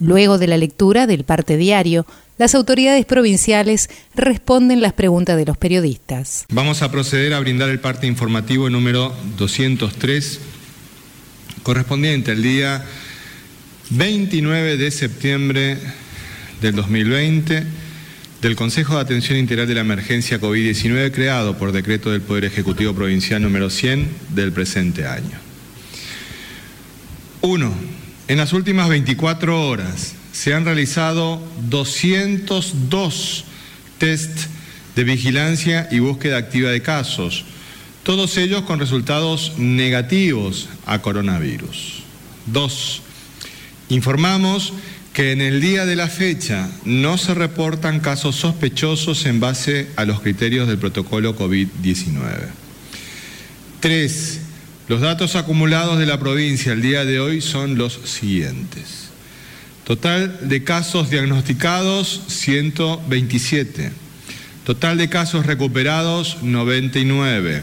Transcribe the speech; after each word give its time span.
Luego 0.00 0.38
de 0.38 0.46
la 0.46 0.56
lectura 0.56 1.06
del 1.06 1.24
parte 1.24 1.58
diario, 1.58 2.06
las 2.38 2.54
autoridades 2.54 3.04
provinciales 3.04 3.90
responden 4.14 4.80
las 4.80 4.94
preguntas 4.94 5.36
de 5.36 5.44
los 5.44 5.58
periodistas. 5.58 6.46
Vamos 6.50 6.80
a 6.80 6.90
proceder 6.90 7.34
a 7.34 7.40
brindar 7.40 7.68
el 7.68 7.80
parte 7.80 8.06
informativo 8.06 8.70
número 8.70 9.14
203, 9.36 10.40
correspondiente 11.62 12.30
al 12.30 12.42
día 12.42 12.82
29 13.90 14.78
de 14.78 14.90
septiembre 14.90 15.76
del 16.62 16.74
2020 16.76 17.62
del 18.40 18.56
Consejo 18.56 18.94
de 18.94 19.00
Atención 19.02 19.38
Integral 19.38 19.68
de 19.68 19.74
la 19.74 19.82
Emergencia 19.82 20.40
COVID-19 20.40 21.12
creado 21.12 21.58
por 21.58 21.72
decreto 21.72 22.10
del 22.10 22.22
Poder 22.22 22.46
Ejecutivo 22.46 22.94
Provincial 22.94 23.42
número 23.42 23.68
100 23.68 24.08
del 24.34 24.50
presente 24.50 25.06
año. 25.06 25.38
1 27.42 27.99
en 28.30 28.38
las 28.38 28.52
últimas 28.52 28.88
24 28.88 29.66
horas 29.66 30.14
se 30.30 30.54
han 30.54 30.64
realizado 30.64 31.42
202 31.68 33.44
test 33.98 34.46
de 34.94 35.02
vigilancia 35.02 35.88
y 35.90 35.98
búsqueda 35.98 36.36
activa 36.36 36.70
de 36.70 36.80
casos, 36.80 37.44
todos 38.04 38.36
ellos 38.36 38.62
con 38.62 38.78
resultados 38.78 39.54
negativos 39.58 40.68
a 40.86 41.02
coronavirus. 41.02 42.04
Dos, 42.46 43.02
informamos 43.88 44.74
que 45.12 45.32
en 45.32 45.40
el 45.40 45.60
día 45.60 45.84
de 45.84 45.96
la 45.96 46.06
fecha 46.06 46.70
no 46.84 47.18
se 47.18 47.34
reportan 47.34 47.98
casos 47.98 48.36
sospechosos 48.36 49.26
en 49.26 49.40
base 49.40 49.88
a 49.96 50.04
los 50.04 50.20
criterios 50.20 50.68
del 50.68 50.78
protocolo 50.78 51.36
COVID-19. 51.36 52.46
Tres, 53.80 54.42
los 54.90 55.02
datos 55.02 55.36
acumulados 55.36 56.00
de 56.00 56.06
la 56.06 56.18
provincia 56.18 56.72
el 56.72 56.82
día 56.82 57.04
de 57.04 57.20
hoy 57.20 57.40
son 57.40 57.78
los 57.78 58.00
siguientes. 58.06 59.10
Total 59.84 60.48
de 60.48 60.64
casos 60.64 61.10
diagnosticados 61.10 62.22
127. 62.26 63.92
Total 64.64 64.98
de 64.98 65.08
casos 65.08 65.46
recuperados 65.46 66.38
99. 66.42 67.62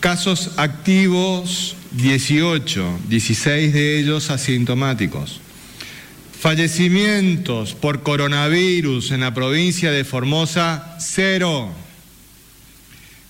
Casos 0.00 0.52
activos 0.56 1.76
18, 1.92 3.00
16 3.06 3.74
de 3.74 3.98
ellos 3.98 4.30
asintomáticos. 4.30 5.42
Fallecimientos 6.40 7.74
por 7.74 8.02
coronavirus 8.02 9.10
en 9.10 9.20
la 9.20 9.34
provincia 9.34 9.90
de 9.90 10.04
Formosa, 10.04 10.96
cero. 11.00 11.70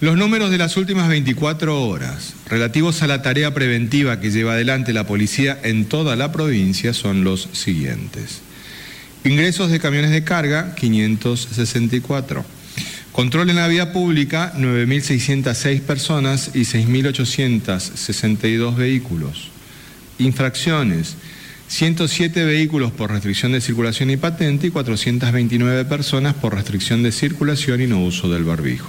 los 0.01 0.19
números 0.19 0.51
de 0.51 0.59
las 0.59 0.77
últimas 0.77 1.09
24 1.09 1.87
horas 1.87 2.35
relativos 2.49 3.03
a 3.03 3.07
la 3.07 3.23
tarea 3.23 3.55
preventiva 3.55 4.21
que 4.21 4.31
lleva 4.31 4.53
adelante 4.53 4.93
la 4.93 5.07
policía 5.07 5.59
en 5.63 5.87
toda 5.87 6.17
la 6.17 6.33
provincia 6.33 6.93
son 6.95 7.25
los 7.25 7.49
siguientes. 7.53 8.43
Ingresos 9.25 9.71
de 9.71 9.81
camiones 9.81 10.11
de 10.13 10.23
carga, 10.23 10.75
564. 10.77 12.45
Control 13.11 13.51
en 13.51 13.57
la 13.57 13.67
vía 13.67 13.93
pública, 13.93 14.53
9.606 14.57 15.81
personas 15.81 16.53
y 16.55 16.61
6.862 16.61 18.77
vehículos. 18.77 19.49
Infracciones, 20.19 21.17
107 21.69 22.45
vehículos 22.45 22.93
por 22.93 23.11
restricción 23.11 23.53
de 23.53 23.61
circulación 23.61 24.11
y 24.11 24.17
patente 24.17 24.69
y 24.69 24.71
429 24.71 25.85
personas 25.87 26.35
por 26.35 26.55
restricción 26.55 27.03
de 27.03 27.11
circulación 27.11 27.81
y 27.81 27.87
no 27.87 28.05
uso 28.05 28.29
del 28.29 28.45
barbijo. 28.45 28.89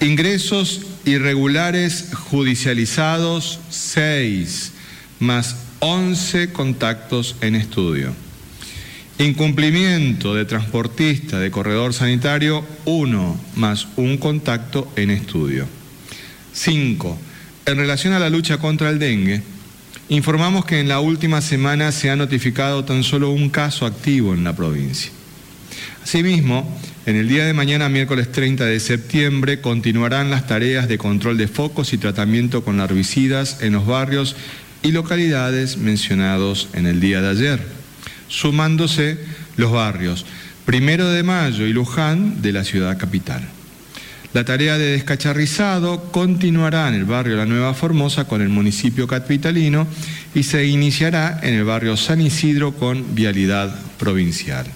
Ingresos 0.00 0.82
irregulares 1.04 2.10
judicializados, 2.14 3.60
6, 3.70 4.72
más 5.20 5.56
11 5.80 6.52
contactos 6.52 7.36
en 7.40 7.54
estudio. 7.54 8.14
Incumplimiento 9.18 10.34
de 10.34 10.44
transportista 10.44 11.38
de 11.38 11.50
corredor 11.50 11.94
sanitario, 11.94 12.64
1, 12.84 13.40
más 13.54 13.86
un 13.96 14.16
contacto 14.16 14.90
en 14.96 15.10
estudio. 15.10 15.68
5. 16.52 17.18
En 17.66 17.76
relación 17.76 18.12
a 18.12 18.18
la 18.18 18.30
lucha 18.30 18.58
contra 18.58 18.90
el 18.90 18.98
dengue, 18.98 19.42
informamos 20.08 20.64
que 20.64 20.80
en 20.80 20.88
la 20.88 21.00
última 21.00 21.40
semana 21.40 21.92
se 21.92 22.10
ha 22.10 22.16
notificado 22.16 22.84
tan 22.84 23.04
solo 23.04 23.30
un 23.30 23.50
caso 23.50 23.86
activo 23.86 24.34
en 24.34 24.44
la 24.44 24.56
provincia. 24.56 25.10
Asimismo, 26.02 26.78
en 27.06 27.16
el 27.16 27.28
día 27.28 27.44
de 27.44 27.52
mañana, 27.52 27.90
miércoles 27.90 28.32
30 28.32 28.64
de 28.64 28.80
septiembre, 28.80 29.60
continuarán 29.60 30.30
las 30.30 30.46
tareas 30.46 30.88
de 30.88 30.96
control 30.96 31.36
de 31.36 31.48
focos 31.48 31.92
y 31.92 31.98
tratamiento 31.98 32.64
con 32.64 32.80
herbicidas 32.80 33.58
en 33.60 33.74
los 33.74 33.86
barrios 33.86 34.36
y 34.82 34.92
localidades 34.92 35.76
mencionados 35.76 36.68
en 36.72 36.86
el 36.86 37.00
día 37.00 37.20
de 37.20 37.28
ayer, 37.28 37.60
sumándose 38.28 39.18
los 39.56 39.70
barrios 39.70 40.24
Primero 40.64 41.10
de 41.10 41.22
Mayo 41.22 41.66
y 41.66 41.74
Luján 41.74 42.40
de 42.40 42.52
la 42.52 42.64
ciudad 42.64 42.96
capital. 42.96 43.42
La 44.32 44.46
tarea 44.46 44.78
de 44.78 44.92
descacharrizado 44.92 46.10
continuará 46.10 46.88
en 46.88 46.94
el 46.94 47.04
barrio 47.04 47.36
La 47.36 47.44
Nueva 47.44 47.74
Formosa 47.74 48.24
con 48.24 48.40
el 48.40 48.48
municipio 48.48 49.06
capitalino 49.06 49.86
y 50.34 50.42
se 50.42 50.64
iniciará 50.64 51.38
en 51.42 51.52
el 51.52 51.64
barrio 51.64 51.98
San 51.98 52.22
Isidro 52.22 52.72
con 52.72 53.14
vialidad 53.14 53.78
provincial. 53.98 54.66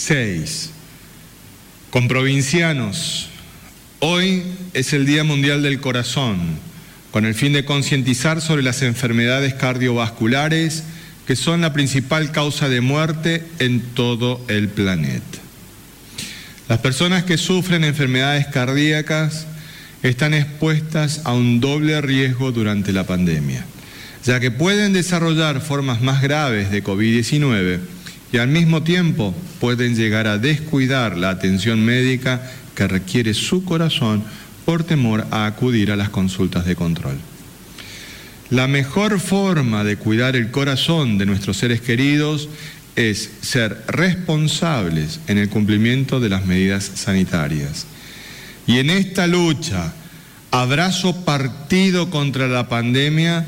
6. 0.00 0.70
Con 1.90 2.08
provincianos, 2.08 3.28
hoy 3.98 4.44
es 4.72 4.92
el 4.92 5.04
Día 5.04 5.24
Mundial 5.24 5.62
del 5.62 5.80
Corazón, 5.80 6.38
con 7.10 7.26
el 7.26 7.34
fin 7.34 7.52
de 7.52 7.64
concientizar 7.64 8.40
sobre 8.40 8.62
las 8.62 8.82
enfermedades 8.82 9.54
cardiovasculares 9.54 10.84
que 11.26 11.36
son 11.36 11.60
la 11.60 11.72
principal 11.72 12.32
causa 12.32 12.68
de 12.68 12.80
muerte 12.80 13.44
en 13.58 13.80
todo 13.80 14.42
el 14.48 14.68
planeta. 14.68 15.38
Las 16.68 16.78
personas 16.78 17.24
que 17.24 17.36
sufren 17.36 17.84
enfermedades 17.84 18.46
cardíacas 18.46 19.46
están 20.02 20.32
expuestas 20.32 21.20
a 21.24 21.34
un 21.34 21.60
doble 21.60 22.00
riesgo 22.00 22.52
durante 22.52 22.92
la 22.92 23.04
pandemia, 23.04 23.66
ya 24.24 24.40
que 24.40 24.50
pueden 24.50 24.92
desarrollar 24.92 25.60
formas 25.60 26.00
más 26.00 26.22
graves 26.22 26.70
de 26.70 26.82
COVID-19 26.82 27.80
y 28.32 28.38
al 28.38 28.48
mismo 28.48 28.82
tiempo 28.82 29.34
pueden 29.58 29.96
llegar 29.96 30.26
a 30.26 30.38
descuidar 30.38 31.16
la 31.16 31.30
atención 31.30 31.84
médica 31.84 32.42
que 32.74 32.86
requiere 32.86 33.34
su 33.34 33.64
corazón 33.64 34.22
por 34.64 34.84
temor 34.84 35.26
a 35.30 35.46
acudir 35.46 35.90
a 35.90 35.96
las 35.96 36.10
consultas 36.10 36.64
de 36.64 36.76
control. 36.76 37.18
La 38.50 38.66
mejor 38.66 39.20
forma 39.20 39.84
de 39.84 39.96
cuidar 39.96 40.36
el 40.36 40.50
corazón 40.50 41.18
de 41.18 41.26
nuestros 41.26 41.56
seres 41.56 41.80
queridos 41.80 42.48
es 42.96 43.30
ser 43.42 43.84
responsables 43.86 45.20
en 45.28 45.38
el 45.38 45.48
cumplimiento 45.48 46.20
de 46.20 46.28
las 46.28 46.46
medidas 46.46 46.90
sanitarias. 46.94 47.86
Y 48.66 48.78
en 48.78 48.90
esta 48.90 49.26
lucha, 49.26 49.92
abrazo 50.50 51.24
partido 51.24 52.10
contra 52.10 52.48
la 52.48 52.68
pandemia, 52.68 53.44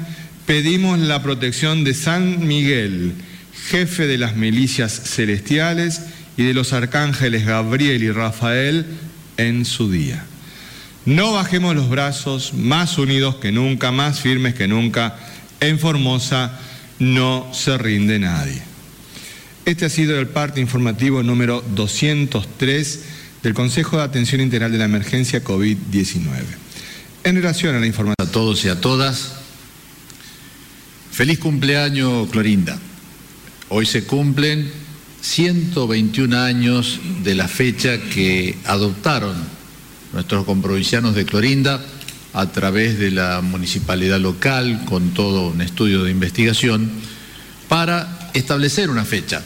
pedimos 0.47 0.99
la 0.99 1.23
protección 1.23 1.85
de 1.85 1.95
San 1.95 2.47
Miguel, 2.47 3.15
jefe 3.69 4.07
de 4.07 4.19
las 4.19 4.37
milicias 4.37 4.93
celestiales 4.93 6.03
y 6.37 6.45
de 6.45 6.55
los 6.55 6.73
arcángeles 6.73 7.47
Gabriel 7.47 8.03
y 8.03 8.11
Rafael 8.11 8.87
en 9.37 9.65
su 9.65 9.91
día. 9.91 10.25
No 11.05 11.33
bajemos 11.33 11.75
los 11.75 11.89
brazos, 11.89 12.55
más 12.55 12.99
unidos 12.99 13.37
que 13.37 13.53
nunca, 13.53 13.91
más 13.91 14.21
firmes 14.21 14.55
que 14.55 14.69
nunca. 14.69 15.17
En 15.61 15.79
Formosa 15.79 16.59
no 16.99 17.51
se 17.53 17.77
rinde 17.79 18.19
nadie. 18.19 18.63
Este 19.65 19.87
ha 19.87 19.89
sido 19.89 20.19
el 20.19 20.29
parte 20.29 20.61
informativo 20.61 21.23
número 21.23 21.65
203 21.75 23.05
del 23.43 23.55
Consejo 23.55 23.97
de 23.97 24.05
Atención 24.05 24.41
Integral 24.41 24.73
de 24.73 24.79
la 24.79 24.85
Emergencia 24.85 25.43
COVID-19. 25.43 26.27
En 27.25 27.37
relación 27.37 27.75
a 27.75 27.81
la 27.81 27.87
información... 27.87 28.17
A 28.19 28.33
todos 28.33 28.65
y 28.65 28.69
a 28.69 28.81
todas, 28.81 29.43
Feliz 31.13 31.39
cumpleaños, 31.39 32.31
Clorinda. 32.31 32.79
Hoy 33.75 33.87
se 33.87 34.05
cumplen 34.05 34.71
121 35.23 36.37
años 36.37 37.01
de 37.25 37.35
la 37.35 37.49
fecha 37.49 37.97
que 38.03 38.55
adoptaron 38.67 39.35
nuestros 40.13 40.45
comprovincianos 40.45 41.15
de 41.15 41.25
Clorinda 41.25 41.83
a 42.35 42.53
través 42.53 42.99
de 42.99 43.11
la 43.11 43.41
municipalidad 43.41 44.21
local, 44.21 44.85
con 44.85 45.15
todo 45.15 45.49
un 45.49 45.63
estudio 45.63 46.05
de 46.05 46.11
investigación, 46.11 46.91
para 47.71 48.31
establecer 48.35 48.91
una 48.91 49.07
fecha. 49.07 49.41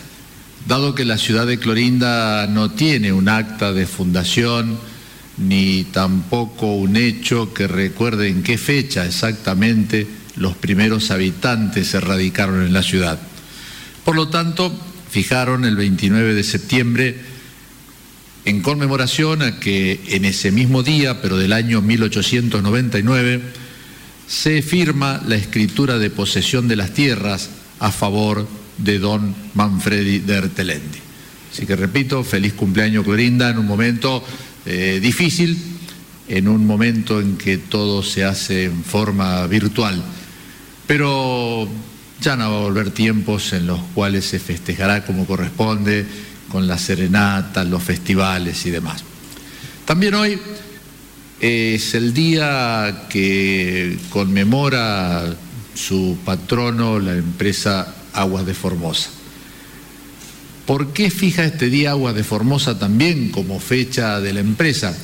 Dado 0.67 0.97
que 0.97 1.05
la 1.05 1.19
ciudad 1.19 1.47
de 1.47 1.61
Clorinda 1.61 2.49
no 2.49 2.73
tiene 2.73 3.13
un 3.13 3.29
acta 3.29 3.73
de 3.73 3.87
fundación, 3.87 4.77
ni 5.37 5.85
tampoco 5.85 6.75
un 6.75 6.97
hecho 6.97 7.55
que 7.55 7.69
recuerde 7.69 8.27
en 8.27 8.43
qué 8.43 8.59
fecha 8.59 9.07
exactamente 9.07 10.05
los 10.35 10.57
primeros 10.57 11.13
habitantes 11.13 11.87
se 11.87 12.01
radicaron 12.01 12.67
en 12.67 12.73
la 12.73 12.83
ciudad. 12.83 13.21
Por 14.07 14.15
lo 14.15 14.29
tanto, 14.29 14.73
fijaron 15.11 15.65
el 15.65 15.75
29 15.75 16.35
de 16.35 16.45
septiembre 16.45 17.17
en 18.45 18.63
conmemoración 18.63 19.43
a 19.43 19.59
que 19.59 20.01
en 20.07 20.25
ese 20.25 20.53
mismo 20.53 20.85
día, 20.85 21.21
pero 21.21 21.37
del 21.37 21.53
año 21.53 21.83
1899, 21.83 23.41
se 24.29 24.63
firma 24.63 25.21
la 25.27 25.35
escritura 25.35 25.99
de 25.99 26.11
posesión 26.11 26.69
de 26.69 26.77
las 26.77 26.95
tierras 26.95 27.51
a 27.81 27.91
favor 27.91 28.47
de 28.79 29.01
don 29.01 29.35
Manfredi 29.55 30.21
de 30.21 30.37
Ertelendi. 30.37 31.01
Así 31.53 31.67
que 31.67 31.75
repito, 31.75 32.23
feliz 32.23 32.53
cumpleaños 32.53 33.05
Clorinda 33.05 33.51
en 33.51 33.59
un 33.59 33.67
momento 33.67 34.23
eh, 34.67 35.01
difícil, 35.03 35.59
en 36.29 36.47
un 36.47 36.65
momento 36.65 37.21
en 37.21 37.37
que 37.37 37.59
todo 37.59 38.05
se 38.05 38.23
hace 38.23 38.67
en 38.67 38.85
forma 38.85 39.45
virtual. 39.49 40.01
Pero 40.87 41.69
ya 42.21 42.37
no 42.37 42.51
va 42.51 42.59
a 42.59 42.61
volver 42.63 42.91
tiempos 42.91 43.53
en 43.53 43.67
los 43.67 43.81
cuales 43.95 44.25
se 44.25 44.39
festejará 44.39 45.05
como 45.05 45.27
corresponde, 45.27 46.07
con 46.49 46.67
las 46.67 46.83
serenatas, 46.83 47.67
los 47.67 47.83
festivales 47.83 48.65
y 48.67 48.71
demás. 48.71 49.03
También 49.85 50.15
hoy 50.15 50.39
es 51.41 51.95
el 51.95 52.15
día 52.15 53.07
que 53.11 53.99
conmemora 54.11 55.35
su 55.75 56.19
patrono, 56.25 56.99
la 56.99 57.13
empresa 57.13 57.95
Aguas 58.13 58.47
de 58.47 58.55
Formosa. 58.55 59.11
¿Por 60.65 60.93
qué 60.93 61.11
fija 61.11 61.45
este 61.45 61.71
día 61.71 61.91
Aguas 61.91 62.15
de 62.15 62.25
Formosa 62.25 62.79
también 62.79 63.31
como 63.31 63.61
fecha 63.61 64.21
de 64.21 64.33
la 64.33 64.41
empresa? 64.41 64.97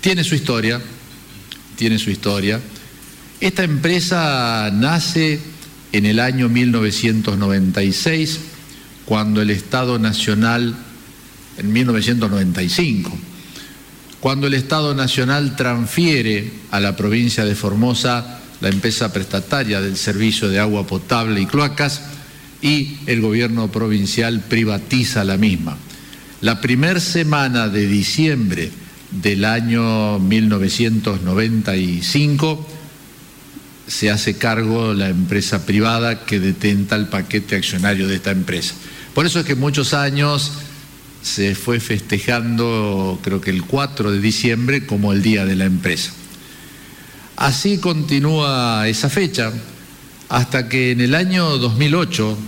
Tiene 0.00 0.24
su 0.24 0.34
historia, 0.34 0.80
tiene 1.76 1.98
su 1.98 2.10
historia. 2.10 2.60
Esta 3.40 3.62
empresa 3.62 4.70
nace 4.72 5.38
en 5.92 6.06
el 6.06 6.20
año 6.20 6.48
1996, 6.48 8.40
cuando 9.04 9.42
el 9.42 9.50
Estado 9.50 9.98
Nacional, 9.98 10.76
en 11.56 11.72
1995, 11.72 13.18
cuando 14.20 14.46
el 14.46 14.54
Estado 14.54 14.94
Nacional 14.94 15.56
transfiere 15.56 16.50
a 16.70 16.80
la 16.80 16.96
provincia 16.96 17.44
de 17.44 17.54
Formosa 17.54 18.40
la 18.60 18.68
empresa 18.68 19.12
prestataria 19.12 19.80
del 19.80 19.96
servicio 19.96 20.48
de 20.48 20.58
agua 20.58 20.84
potable 20.86 21.40
y 21.40 21.46
cloacas 21.46 22.02
y 22.60 22.96
el 23.06 23.20
gobierno 23.20 23.70
provincial 23.70 24.42
privatiza 24.48 25.22
la 25.24 25.36
misma. 25.36 25.76
La 26.40 26.60
primera 26.60 26.98
semana 27.00 27.68
de 27.68 27.86
diciembre 27.86 28.72
del 29.10 29.44
año 29.44 30.18
1995, 30.18 32.66
se 33.88 34.10
hace 34.10 34.36
cargo 34.36 34.94
la 34.94 35.08
empresa 35.08 35.66
privada 35.66 36.24
que 36.24 36.38
detenta 36.38 36.94
el 36.94 37.08
paquete 37.08 37.56
accionario 37.56 38.06
de 38.06 38.16
esta 38.16 38.30
empresa. 38.30 38.74
Por 39.14 39.26
eso 39.26 39.40
es 39.40 39.46
que 39.46 39.54
muchos 39.54 39.94
años 39.94 40.52
se 41.22 41.54
fue 41.54 41.80
festejando, 41.80 43.18
creo 43.22 43.40
que 43.40 43.50
el 43.50 43.64
4 43.64 44.12
de 44.12 44.20
diciembre, 44.20 44.86
como 44.86 45.12
el 45.12 45.22
Día 45.22 45.44
de 45.46 45.56
la 45.56 45.64
Empresa. 45.64 46.12
Así 47.36 47.78
continúa 47.78 48.86
esa 48.88 49.08
fecha 49.08 49.52
hasta 50.28 50.68
que 50.68 50.92
en 50.92 51.00
el 51.00 51.14
año 51.14 51.56
2008, 51.56 52.38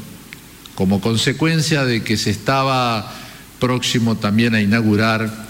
como 0.74 1.00
consecuencia 1.00 1.84
de 1.84 2.02
que 2.02 2.16
se 2.16 2.30
estaba 2.30 3.12
próximo 3.58 4.16
también 4.16 4.54
a 4.54 4.60
inaugurar 4.60 5.48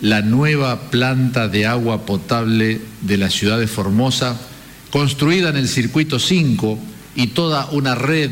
la 0.00 0.20
nueva 0.20 0.90
planta 0.90 1.48
de 1.48 1.66
agua 1.66 2.04
potable 2.04 2.80
de 3.00 3.16
la 3.16 3.30
ciudad 3.30 3.58
de 3.58 3.68
Formosa, 3.68 4.38
construida 4.92 5.48
en 5.48 5.56
el 5.56 5.68
circuito 5.68 6.18
5 6.18 6.78
y 7.16 7.28
toda 7.28 7.70
una 7.70 7.94
red 7.94 8.30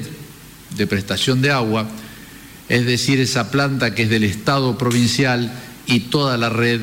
de 0.76 0.86
prestación 0.86 1.40
de 1.40 1.50
agua, 1.50 1.88
es 2.68 2.84
decir, 2.84 3.18
esa 3.18 3.50
planta 3.50 3.94
que 3.94 4.02
es 4.02 4.10
del 4.10 4.24
Estado 4.24 4.76
provincial 4.76 5.50
y 5.86 6.00
toda 6.00 6.36
la 6.36 6.50
red 6.50 6.82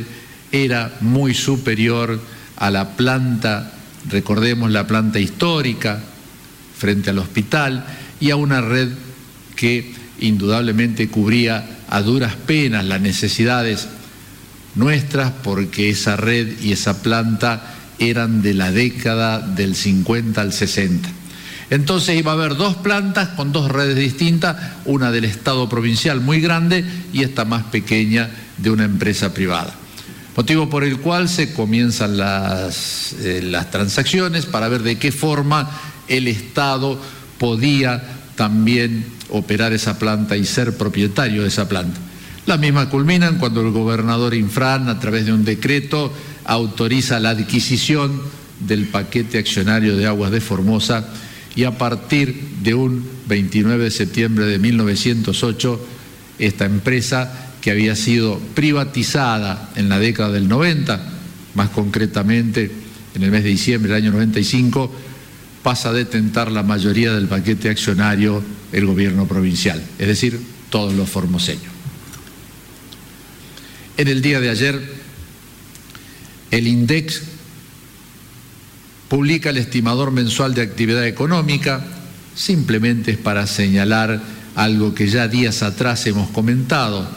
era 0.52 0.98
muy 1.00 1.36
superior 1.36 2.20
a 2.56 2.72
la 2.72 2.98
planta, 2.98 3.72
recordemos 4.10 4.72
la 4.72 4.88
planta 4.88 5.20
histórica 5.20 6.02
frente 6.76 7.12
al 7.12 7.20
hospital, 7.20 7.86
y 8.20 8.32
a 8.32 8.36
una 8.36 8.62
red 8.62 8.90
que 9.56 9.94
indudablemente 10.20 11.08
cubría 11.08 11.78
a 11.88 12.02
duras 12.02 12.36
penas 12.36 12.84
las 12.84 13.00
necesidades 13.00 13.88
nuestras 14.74 15.34
porque 15.44 15.92
esa 15.92 16.16
red 16.16 16.60
y 16.62 16.72
esa 16.72 17.04
planta 17.04 17.77
eran 18.00 18.42
de 18.42 18.54
la 18.54 18.72
década 18.72 19.40
del 19.40 19.76
50 19.76 20.42
al 20.42 20.54
60. 20.54 21.10
Entonces 21.70 22.18
iba 22.18 22.32
a 22.32 22.36
haber 22.36 22.56
dos 22.56 22.76
plantas 22.76 23.30
con 23.30 23.52
dos 23.52 23.70
redes 23.70 23.98
distintas, 23.98 24.56
una 24.86 25.12
del 25.12 25.26
Estado 25.26 25.68
provincial 25.68 26.22
muy 26.22 26.40
grande 26.40 26.86
y 27.12 27.24
esta 27.24 27.44
más 27.44 27.64
pequeña 27.64 28.30
de 28.58 28.70
una 28.70 28.86
empresa 28.86 29.34
privada. 29.34 29.76
Motivo 30.36 30.70
por 30.70 30.84
el 30.84 31.00
cual 31.00 31.28
se 31.28 31.54
comienzan 31.54 32.18
las, 32.18 33.14
eh, 33.20 33.42
las 33.44 33.72
transacciones 33.72 34.46
para 34.46 34.70
ver 34.70 34.84
de 34.84 34.98
qué 34.98 35.12
forma 35.12 35.70
el 36.08 36.28
Estado 36.28 37.02
podía 37.38 38.02
también 38.36 39.06
operar 39.30 39.74
esa 39.74 40.00
planta 40.00 40.38
y 40.38 40.46
ser 40.46 40.78
propietario 40.78 41.42
de 41.42 41.50
esa 41.50 41.68
planta. 41.68 42.00
Las 42.46 42.60
mismas 42.60 42.88
culminan 42.88 43.40
cuando 43.40 43.60
el 43.60 43.72
gobernador 43.72 44.34
Infran, 44.34 44.88
a 44.88 45.00
través 45.00 45.26
de 45.26 45.34
un 45.34 45.44
decreto, 45.44 46.14
autoriza 46.48 47.20
la 47.20 47.32
adquisición 47.32 48.20
del 48.60 48.88
paquete 48.88 49.38
accionario 49.38 49.96
de 49.96 50.08
aguas 50.08 50.32
de 50.32 50.42
Formosa 50.42 51.08
y 51.56 51.66
a 51.66 51.78
partir 51.78 52.42
de 52.64 52.74
un 52.74 53.08
29 53.28 53.84
de 53.84 53.92
septiembre 53.92 54.46
de 54.46 54.58
1908, 54.58 55.88
esta 56.40 56.66
empresa 56.66 57.52
que 57.62 57.72
había 57.72 57.96
sido 57.96 58.40
privatizada 58.56 59.72
en 59.76 59.90
la 59.90 60.00
década 60.00 60.32
del 60.32 60.48
90, 60.48 61.02
más 61.56 61.70
concretamente 61.70 62.72
en 63.14 63.24
el 63.24 63.32
mes 63.32 63.44
de 63.44 63.50
diciembre 63.50 63.92
del 63.92 64.04
año 64.04 64.12
95, 64.12 64.92
pasa 65.64 65.90
a 65.90 65.94
detentar 65.94 66.52
la 66.52 66.64
mayoría 66.64 67.14
del 67.14 67.28
paquete 67.28 67.70
accionario 67.70 68.42
el 68.72 68.86
gobierno 68.86 69.28
provincial, 69.28 69.82
es 70.00 70.08
decir, 70.08 70.40
todos 70.70 70.94
los 70.94 71.10
formoseños. 71.10 71.74
En 73.98 74.08
el 74.08 74.22
día 74.22 74.40
de 74.40 74.50
ayer 74.50 75.07
el 76.52 76.68
INDEX 76.68 77.24
publica 79.08 79.50
el 79.50 79.58
estimador 79.58 80.12
mensual 80.12 80.54
de 80.54 80.62
actividad 80.62 81.06
económica, 81.06 81.86
simplemente 82.36 83.12
es 83.12 83.18
para 83.18 83.48
señalar 83.48 84.22
algo 84.56 84.94
que 84.94 85.08
ya 85.08 85.28
días 85.28 85.64
atrás 85.64 86.06
hemos 86.08 86.30
comentado. 86.30 87.08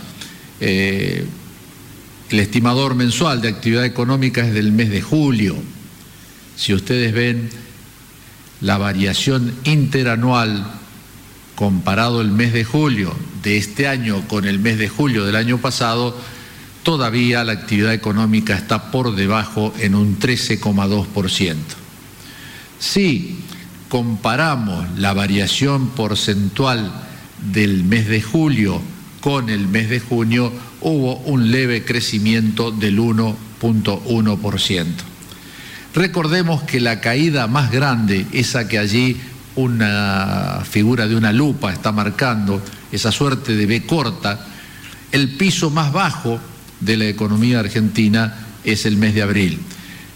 Eh, 0.60 1.25
el 2.30 2.38
estimador 2.38 2.94
mensual 2.94 3.40
de 3.40 3.49
actividad 3.49 3.84
económica 3.84 4.46
es 4.46 4.54
del 4.54 4.72
mes 4.72 4.90
de 4.90 5.00
julio. 5.00 5.56
Si 6.56 6.75
ustedes 6.75 7.12
ven 7.12 7.50
la 8.60 8.78
variación 8.78 9.54
interanual 9.64 10.64
comparado 11.56 12.20
el 12.20 12.30
mes 12.30 12.52
de 12.52 12.64
julio 12.64 13.14
de 13.42 13.56
este 13.56 13.88
año 13.88 14.26
con 14.28 14.46
el 14.46 14.58
mes 14.58 14.78
de 14.78 14.88
julio 14.88 15.25
del 15.25 15.37
año 15.37 15.58
pasado, 15.58 16.16
todavía 16.90 17.44
la 17.44 17.52
actividad 17.52 17.94
económica 17.94 18.56
está 18.56 18.90
por 18.90 19.14
debajo 19.14 19.73
en 19.78 19.94
un 19.94 20.18
13,2%. 20.18 21.54
Si 22.80 23.38
comparamos 23.88 24.99
la 24.99 25.12
variación 25.12 25.90
porcentual 25.90 26.90
del 27.52 27.85
mes 27.85 28.09
de 28.09 28.20
julio 28.20 28.82
con 29.20 29.50
el 29.50 29.68
mes 29.68 29.88
de 29.88 30.00
junio, 30.00 30.52
hubo 30.80 31.18
un 31.18 31.52
leve 31.52 31.85
crecimiento 31.85 32.73
del 32.73 32.99
1.1%. 32.99 34.87
Recordemos 35.94 36.64
que 36.64 36.80
la 36.80 37.00
caída 37.00 37.47
más 37.47 37.70
grande, 37.70 38.26
esa 38.32 38.66
que 38.66 38.80
allí 38.80 39.16
una 39.54 40.62
figura 40.68 41.06
de 41.06 41.14
una 41.14 41.32
lupa 41.32 41.73
está 41.73 41.92
marcando, 41.92 42.61
esa 42.90 43.12
suerte 43.12 43.54
de 43.54 43.66
B 43.66 43.87
corta, 43.87 44.44
el 45.12 45.37
piso 45.37 45.70
más 45.70 45.92
bajo 45.92 46.40
de 46.80 46.96
la 46.96 47.06
economía 47.06 47.60
argentina 47.60 48.46
es 48.64 48.87
el 48.87 48.96
mes 48.96 49.14
de 49.14 49.22
abril. 49.22 49.58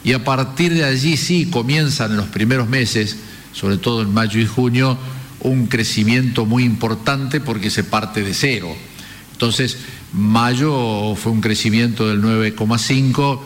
Y 0.02 0.12
a 0.12 0.24
partir 0.24 0.74
de 0.74 0.84
allí 0.84 1.16
sí 1.16 1.46
comienzan 1.46 2.12
en 2.12 2.16
los 2.18 2.28
primeros 2.28 2.68
meses 2.68 3.16
sobre 3.54 3.78
todo 3.78 4.02
en 4.02 4.12
mayo 4.12 4.40
y 4.40 4.46
junio, 4.46 4.98
un 5.40 5.66
crecimiento 5.68 6.44
muy 6.44 6.64
importante 6.64 7.40
porque 7.40 7.70
se 7.70 7.84
parte 7.84 8.22
de 8.22 8.34
cero. 8.34 8.74
Entonces, 9.32 9.78
mayo 10.12 11.14
fue 11.14 11.32
un 11.32 11.40
crecimiento 11.40 12.08
del 12.08 12.20
9,5, 12.20 13.40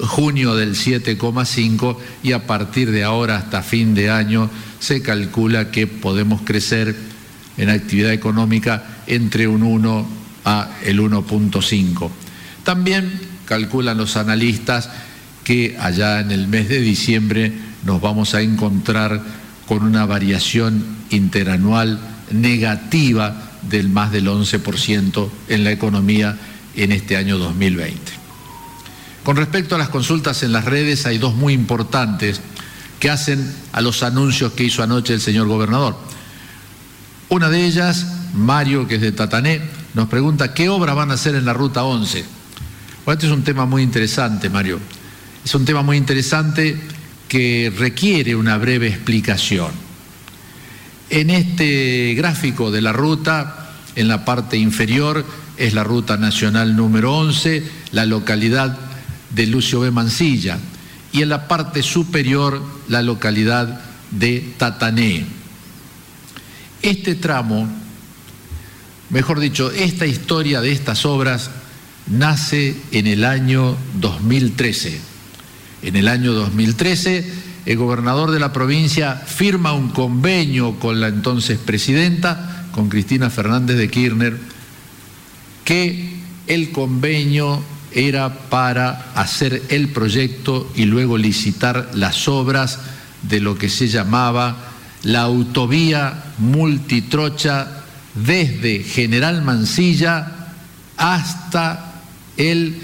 junio 0.00 0.54
del 0.54 0.74
7,5 0.74 1.96
y 2.22 2.32
a 2.32 2.46
partir 2.46 2.90
de 2.90 3.04
ahora 3.04 3.36
hasta 3.36 3.62
fin 3.62 3.94
de 3.94 4.10
año 4.10 4.50
se 4.80 5.00
calcula 5.02 5.70
que 5.70 5.86
podemos 5.86 6.42
crecer 6.42 6.94
en 7.56 7.70
actividad 7.70 8.12
económica 8.12 8.84
entre 9.06 9.48
un 9.48 9.62
1 9.62 10.08
a 10.44 10.70
el 10.84 11.00
1.5. 11.00 12.10
También 12.64 13.20
calculan 13.44 13.98
los 13.98 14.16
analistas 14.16 14.88
que 15.44 15.76
allá 15.78 16.20
en 16.20 16.30
el 16.30 16.48
mes 16.48 16.68
de 16.68 16.80
diciembre 16.80 17.52
nos 17.84 18.00
vamos 18.00 18.34
a 18.34 18.40
encontrar 18.40 19.22
con 19.66 19.82
una 19.82 20.06
variación 20.06 20.84
interanual 21.10 22.00
negativa 22.30 23.52
del 23.62 23.88
más 23.88 24.10
del 24.12 24.28
11% 24.28 25.28
en 25.48 25.64
la 25.64 25.72
economía 25.72 26.38
en 26.76 26.92
este 26.92 27.16
año 27.16 27.38
2020. 27.38 28.12
Con 29.22 29.36
respecto 29.36 29.74
a 29.74 29.78
las 29.78 29.88
consultas 29.88 30.42
en 30.42 30.52
las 30.52 30.64
redes, 30.64 31.06
hay 31.06 31.18
dos 31.18 31.34
muy 31.34 31.52
importantes 31.52 32.40
que 33.00 33.10
hacen 33.10 33.54
a 33.72 33.80
los 33.80 34.02
anuncios 34.02 34.52
que 34.52 34.64
hizo 34.64 34.82
anoche 34.82 35.14
el 35.14 35.20
señor 35.20 35.46
gobernador. 35.46 35.96
Una 37.28 37.48
de 37.48 37.64
ellas, 37.64 38.06
Mario, 38.34 38.86
que 38.86 38.96
es 38.96 39.00
de 39.00 39.12
Tatané, 39.12 39.62
nos 39.94 40.08
pregunta 40.08 40.54
qué 40.54 40.68
obras 40.68 40.94
van 40.94 41.10
a 41.10 41.14
hacer 41.14 41.34
en 41.34 41.44
la 41.44 41.52
Ruta 41.52 41.84
11. 41.84 42.24
Bueno, 43.04 43.18
este 43.18 43.26
es 43.26 43.32
un 43.34 43.44
tema 43.44 43.66
muy 43.66 43.82
interesante, 43.82 44.48
Mario. 44.48 44.80
Es 45.44 45.54
un 45.54 45.66
tema 45.66 45.82
muy 45.82 45.98
interesante 45.98 46.74
que 47.28 47.70
requiere 47.76 48.34
una 48.34 48.56
breve 48.56 48.88
explicación. 48.88 49.70
En 51.10 51.28
este 51.28 52.14
gráfico 52.14 52.70
de 52.70 52.80
la 52.80 52.94
ruta, 52.94 53.72
en 53.94 54.08
la 54.08 54.24
parte 54.24 54.56
inferior 54.56 55.22
es 55.58 55.74
la 55.74 55.84
ruta 55.84 56.16
nacional 56.16 56.76
número 56.76 57.14
11, 57.14 57.62
la 57.92 58.06
localidad 58.06 58.78
de 59.34 59.48
Lucio 59.48 59.80
B. 59.80 59.90
Mancilla, 59.90 60.58
y 61.12 61.20
en 61.20 61.28
la 61.28 61.46
parte 61.46 61.82
superior 61.82 62.62
la 62.88 63.02
localidad 63.02 63.82
de 64.12 64.54
Tatané. 64.56 65.26
Este 66.80 67.16
tramo, 67.16 67.68
mejor 69.10 69.40
dicho, 69.40 69.70
esta 69.70 70.06
historia 70.06 70.62
de 70.62 70.72
estas 70.72 71.04
obras 71.04 71.50
nace 72.06 72.76
en 72.92 73.06
el 73.06 73.24
año 73.24 73.76
2013. 74.00 75.00
En 75.82 75.96
el 75.96 76.08
año 76.08 76.32
2013, 76.32 77.24
el 77.66 77.76
gobernador 77.76 78.30
de 78.30 78.40
la 78.40 78.52
provincia 78.52 79.14
firma 79.14 79.72
un 79.72 79.90
convenio 79.90 80.78
con 80.78 81.00
la 81.00 81.08
entonces 81.08 81.58
presidenta, 81.58 82.66
con 82.72 82.88
Cristina 82.88 83.30
Fernández 83.30 83.76
de 83.76 83.88
Kirchner, 83.88 84.38
que 85.64 86.14
el 86.46 86.72
convenio 86.72 87.62
era 87.92 88.34
para 88.50 89.12
hacer 89.14 89.62
el 89.68 89.88
proyecto 89.88 90.70
y 90.74 90.84
luego 90.84 91.16
licitar 91.16 91.90
las 91.94 92.28
obras 92.28 92.80
de 93.22 93.40
lo 93.40 93.56
que 93.56 93.68
se 93.68 93.88
llamaba 93.88 94.56
la 95.04 95.22
autovía 95.22 96.24
multitrocha 96.38 97.68
desde 98.14 98.82
General 98.82 99.42
Mansilla 99.42 100.32
hasta 100.96 101.93
el 102.36 102.76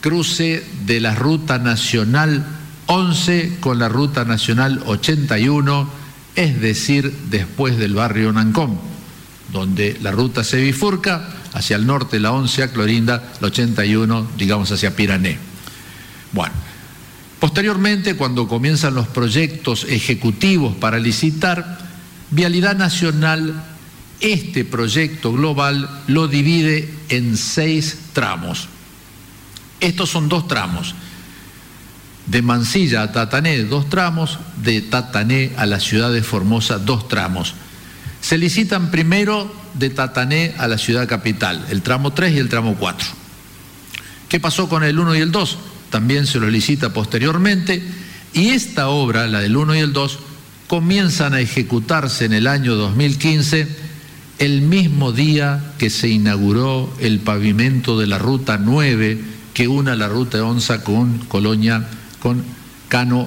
cruce 0.00 0.64
de 0.86 1.00
la 1.00 1.14
Ruta 1.14 1.58
Nacional 1.58 2.44
11 2.86 3.56
con 3.60 3.78
la 3.78 3.88
Ruta 3.88 4.24
Nacional 4.24 4.82
81, 4.86 5.90
es 6.36 6.60
decir, 6.60 7.12
después 7.30 7.76
del 7.78 7.94
barrio 7.94 8.32
Nancón, 8.32 8.78
donde 9.52 9.98
la 10.02 10.12
ruta 10.12 10.44
se 10.44 10.60
bifurca 10.60 11.28
hacia 11.52 11.76
el 11.76 11.86
norte 11.86 12.20
la 12.20 12.32
11 12.32 12.62
a 12.62 12.72
Clorinda, 12.72 13.32
la 13.40 13.48
81, 13.48 14.28
digamos, 14.36 14.70
hacia 14.70 14.94
Pirané. 14.94 15.38
Bueno, 16.32 16.54
posteriormente, 17.40 18.14
cuando 18.14 18.46
comienzan 18.46 18.94
los 18.94 19.08
proyectos 19.08 19.84
ejecutivos 19.88 20.76
para 20.76 20.98
licitar, 20.98 21.78
Vialidad 22.30 22.76
Nacional, 22.76 23.54
este 24.20 24.64
proyecto 24.64 25.32
global 25.32 26.02
lo 26.06 26.28
divide 26.28 26.92
en 27.08 27.36
seis 27.36 27.98
tramos. 28.12 28.68
Estos 29.80 30.10
son 30.10 30.28
dos 30.28 30.48
tramos. 30.48 30.94
De 32.26 32.42
Mansilla 32.42 33.02
a 33.02 33.12
Tatané, 33.12 33.64
dos 33.64 33.88
tramos. 33.88 34.38
De 34.62 34.80
Tatané 34.80 35.52
a 35.56 35.66
la 35.66 35.80
ciudad 35.80 36.12
de 36.12 36.22
Formosa, 36.22 36.78
dos 36.78 37.08
tramos. 37.08 37.54
Se 38.20 38.38
licitan 38.38 38.90
primero 38.90 39.54
de 39.74 39.90
Tatané 39.90 40.54
a 40.58 40.66
la 40.66 40.78
ciudad 40.78 41.08
capital, 41.08 41.64
el 41.70 41.82
tramo 41.82 42.12
3 42.12 42.34
y 42.34 42.38
el 42.38 42.48
tramo 42.48 42.74
4. 42.76 43.08
¿Qué 44.28 44.40
pasó 44.40 44.68
con 44.68 44.82
el 44.82 44.98
1 44.98 45.14
y 45.16 45.20
el 45.20 45.30
2? 45.30 45.58
También 45.90 46.26
se 46.26 46.40
lo 46.40 46.50
licita 46.50 46.92
posteriormente 46.92 47.82
y 48.32 48.48
esta 48.48 48.88
obra, 48.88 49.26
la 49.28 49.40
del 49.40 49.56
1 49.56 49.76
y 49.76 49.78
el 49.78 49.92
2, 49.92 50.18
comienzan 50.66 51.34
a 51.34 51.40
ejecutarse 51.40 52.24
en 52.24 52.32
el 52.32 52.46
año 52.46 52.74
2015, 52.74 53.68
el 54.38 54.62
mismo 54.62 55.12
día 55.12 55.72
que 55.78 55.90
se 55.90 56.08
inauguró 56.08 56.92
el 57.00 57.20
pavimento 57.20 57.98
de 57.98 58.06
la 58.06 58.18
ruta 58.18 58.58
9 58.58 59.36
que 59.56 59.68
una 59.68 59.96
la 59.96 60.06
ruta 60.06 60.36
de 60.36 60.42
Onza 60.42 60.84
con 60.84 61.18
Colonia, 61.28 61.88
con 62.20 62.44
Cano, 62.88 63.26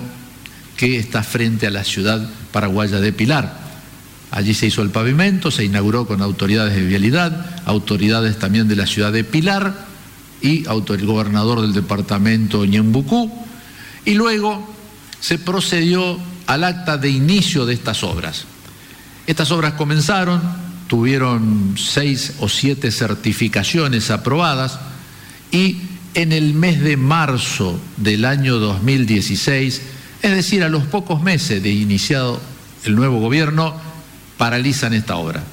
que 0.77 0.99
está 0.99 1.23
frente 1.23 1.65
a 1.65 1.71
la 1.71 1.83
ciudad 1.83 2.29
paraguaya 2.51 2.99
de 2.99 3.11
Pilar. 3.11 3.57
Allí 4.29 4.53
se 4.53 4.67
hizo 4.67 4.83
el 4.83 4.91
pavimento, 4.91 5.49
se 5.49 5.65
inauguró 5.65 6.05
con 6.05 6.21
autoridades 6.21 6.75
de 6.75 6.85
vialidad, 6.85 7.63
autoridades 7.65 8.37
también 8.37 8.67
de 8.67 8.75
la 8.75 8.85
ciudad 8.85 9.11
de 9.11 9.23
Pilar 9.23 9.87
y 10.39 10.65
el 10.67 11.05
gobernador 11.07 11.61
del 11.61 11.73
departamento 11.73 12.63
Ñembucú. 12.63 13.31
Y 14.05 14.13
luego 14.13 14.71
se 15.19 15.39
procedió 15.39 16.19
al 16.45 16.63
acta 16.63 16.97
de 16.97 17.09
inicio 17.09 17.65
de 17.65 17.73
estas 17.73 18.03
obras. 18.03 18.45
Estas 19.25 19.49
obras 19.49 19.73
comenzaron, 19.73 20.41
tuvieron 20.89 21.75
seis 21.77 22.33
o 22.39 22.49
siete 22.49 22.91
certificaciones 22.91 24.09
aprobadas 24.09 24.79
y 25.51 25.77
en 26.15 26.31
el 26.31 26.55
mes 26.55 26.81
de 26.81 26.97
marzo 26.97 27.79
del 27.95 28.25
año 28.25 28.57
2016, 28.57 29.81
es 30.23 30.31
decir, 30.31 30.63
a 30.63 30.69
los 30.69 30.83
pocos 30.85 31.21
meses 31.21 31.61
de 31.61 31.69
iniciado 31.69 32.41
el 32.85 32.95
nuevo 32.95 33.19
gobierno, 33.19 33.75
paralizan 34.37 34.93
esta 34.93 35.17
obra, 35.17 35.43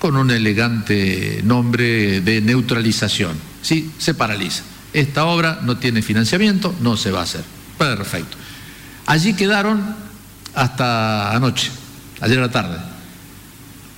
con 0.00 0.16
un 0.16 0.32
elegante 0.32 1.40
nombre 1.44 2.20
de 2.20 2.40
neutralización. 2.40 3.36
Sí, 3.62 3.92
se 3.98 4.14
paraliza. 4.14 4.64
Esta 4.92 5.26
obra 5.26 5.60
no 5.62 5.78
tiene 5.78 6.02
financiamiento, 6.02 6.74
no 6.80 6.96
se 6.96 7.12
va 7.12 7.20
a 7.20 7.24
hacer. 7.24 7.44
Perfecto. 7.78 8.36
Allí 9.06 9.34
quedaron 9.34 9.94
hasta 10.54 11.34
anoche, 11.36 11.70
ayer 12.20 12.38
a 12.38 12.42
la 12.42 12.50
tarde, 12.50 12.91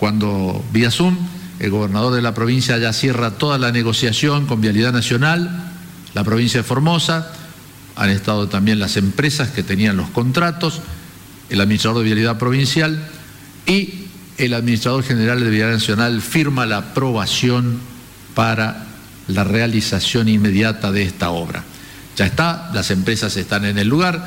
cuando 0.04 0.62
vía 0.70 0.90
Zoom 0.90 1.16
el 1.61 1.70
gobernador 1.70 2.12
de 2.12 2.20
la 2.20 2.34
provincia 2.34 2.76
ya 2.76 2.92
cierra 2.92 3.38
toda 3.38 3.56
la 3.56 3.73
negociación 3.73 4.44
con 4.44 4.61
Vialidad 4.61 4.92
Nacional, 4.92 5.73
la 6.12 6.23
provincia 6.23 6.61
de 6.61 6.64
Formosa, 6.64 7.32
han 7.96 8.11
estado 8.11 8.46
también 8.50 8.78
las 8.78 8.99
empresas 8.99 9.49
que 9.49 9.62
tenían 9.62 9.96
los 9.96 10.11
contratos, 10.11 10.82
el 11.49 11.58
administrador 11.58 12.00
de 12.00 12.04
Vialidad 12.04 12.37
Provincial 12.37 13.02
y 13.64 14.08
el 14.37 14.52
administrador 14.52 15.04
general 15.04 15.40
de 15.40 15.49
Vialidad 15.49 15.73
Nacional 15.73 16.20
firma 16.20 16.66
la 16.66 16.76
aprobación 16.76 17.80
para 18.34 18.84
la 19.26 19.42
realización 19.42 20.28
inmediata 20.28 20.92
de 20.92 21.02
esta 21.02 21.30
obra. 21.30 21.64
Ya 22.18 22.26
está, 22.26 22.70
las 22.75 22.90
empresas 22.90 23.38
están 23.38 23.64
en 23.64 23.78
el 23.78 23.88
lugar, 23.88 24.23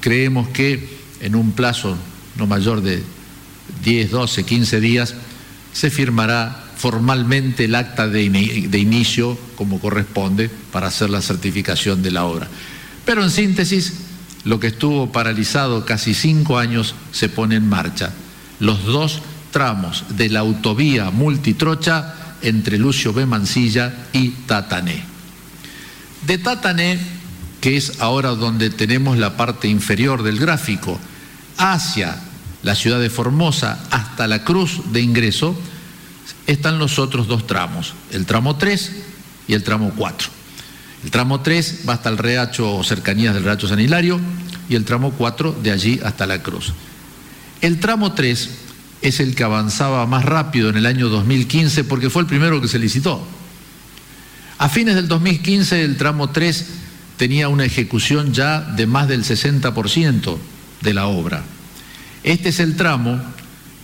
creemos 0.00 0.48
que 0.48 0.88
en 1.20 1.34
un 1.34 1.52
plazo 1.52 1.98
no 2.38 2.46
mayor 2.46 2.80
de 2.80 3.17
10, 3.84 4.10
12, 4.10 4.44
15 4.44 4.80
días 4.80 5.14
se 5.72 5.90
firmará 5.90 6.64
formalmente 6.76 7.64
el 7.64 7.74
acta 7.74 8.08
de, 8.08 8.22
inicio 8.22 9.38
como 9.56 9.80
corresponde 9.80 10.48
para 10.72 10.86
hacer 10.88 11.10
la 11.10 11.22
certificación 11.22 12.02
de 12.02 12.12
la 12.12 12.24
obra. 12.24 12.48
Pero 13.04 13.22
en 13.22 13.30
síntesis, 13.30 13.94
lo 14.44 14.60
que 14.60 14.68
estuvo 14.68 15.10
paralizado 15.10 15.84
casi 15.84 16.14
cinco 16.14 16.58
años 16.58 16.94
se 17.10 17.28
pone 17.28 17.56
en 17.56 17.68
marcha. 17.68 18.12
Los 18.60 18.84
dos 18.84 19.22
tramos 19.50 20.04
de 20.10 20.28
la 20.28 20.40
autovía 20.40 21.10
multitrocha 21.10 22.14
entre 22.42 22.78
Lucio 22.78 23.12
B. 23.12 23.26
Mansilla 23.26 23.92
y 24.12 24.30
Tatané. 24.46 25.02
De 26.26 26.38
Tatané, 26.38 26.98
que 27.60 27.76
es 27.76 28.00
ahora 28.00 28.30
donde 28.30 28.70
tenemos 28.70 29.18
la 29.18 29.36
parte 29.36 29.68
inferior 29.68 30.22
del 30.22 30.38
gráfico, 30.38 30.98
hacia 31.56 32.16
la 32.62 32.74
ciudad 32.74 33.00
de 33.00 33.10
Formosa 33.10 33.84
hasta 33.90 34.26
la 34.26 34.44
cruz 34.44 34.92
de 34.92 35.00
ingreso, 35.00 35.56
están 36.46 36.78
los 36.78 36.98
otros 36.98 37.28
dos 37.28 37.46
tramos, 37.46 37.94
el 38.10 38.26
tramo 38.26 38.56
3 38.56 38.92
y 39.46 39.54
el 39.54 39.62
tramo 39.62 39.92
4. 39.96 40.28
El 41.04 41.10
tramo 41.10 41.40
3 41.40 41.80
va 41.88 41.94
hasta 41.94 42.08
el 42.08 42.18
Reacho 42.18 42.74
o 42.74 42.82
cercanías 42.82 43.34
del 43.34 43.44
Reacho 43.44 43.68
San 43.68 43.80
Hilario 43.80 44.20
y 44.68 44.74
el 44.74 44.84
tramo 44.84 45.12
4 45.12 45.56
de 45.62 45.70
allí 45.70 46.00
hasta 46.02 46.26
la 46.26 46.42
cruz. 46.42 46.72
El 47.60 47.80
tramo 47.80 48.12
3 48.12 48.50
es 49.02 49.20
el 49.20 49.34
que 49.34 49.44
avanzaba 49.44 50.04
más 50.06 50.24
rápido 50.24 50.70
en 50.70 50.76
el 50.76 50.86
año 50.86 51.08
2015 51.08 51.84
porque 51.84 52.10
fue 52.10 52.22
el 52.22 52.28
primero 52.28 52.60
que 52.60 52.68
se 52.68 52.78
licitó. 52.78 53.24
A 54.58 54.68
fines 54.68 54.96
del 54.96 55.06
2015 55.06 55.84
el 55.84 55.96
tramo 55.96 56.30
3 56.30 56.66
tenía 57.16 57.48
una 57.48 57.64
ejecución 57.64 58.32
ya 58.32 58.60
de 58.60 58.86
más 58.86 59.06
del 59.06 59.24
60% 59.24 60.36
de 60.80 60.94
la 60.94 61.06
obra. 61.06 61.44
Este 62.28 62.50
es 62.50 62.60
el 62.60 62.76
tramo 62.76 63.18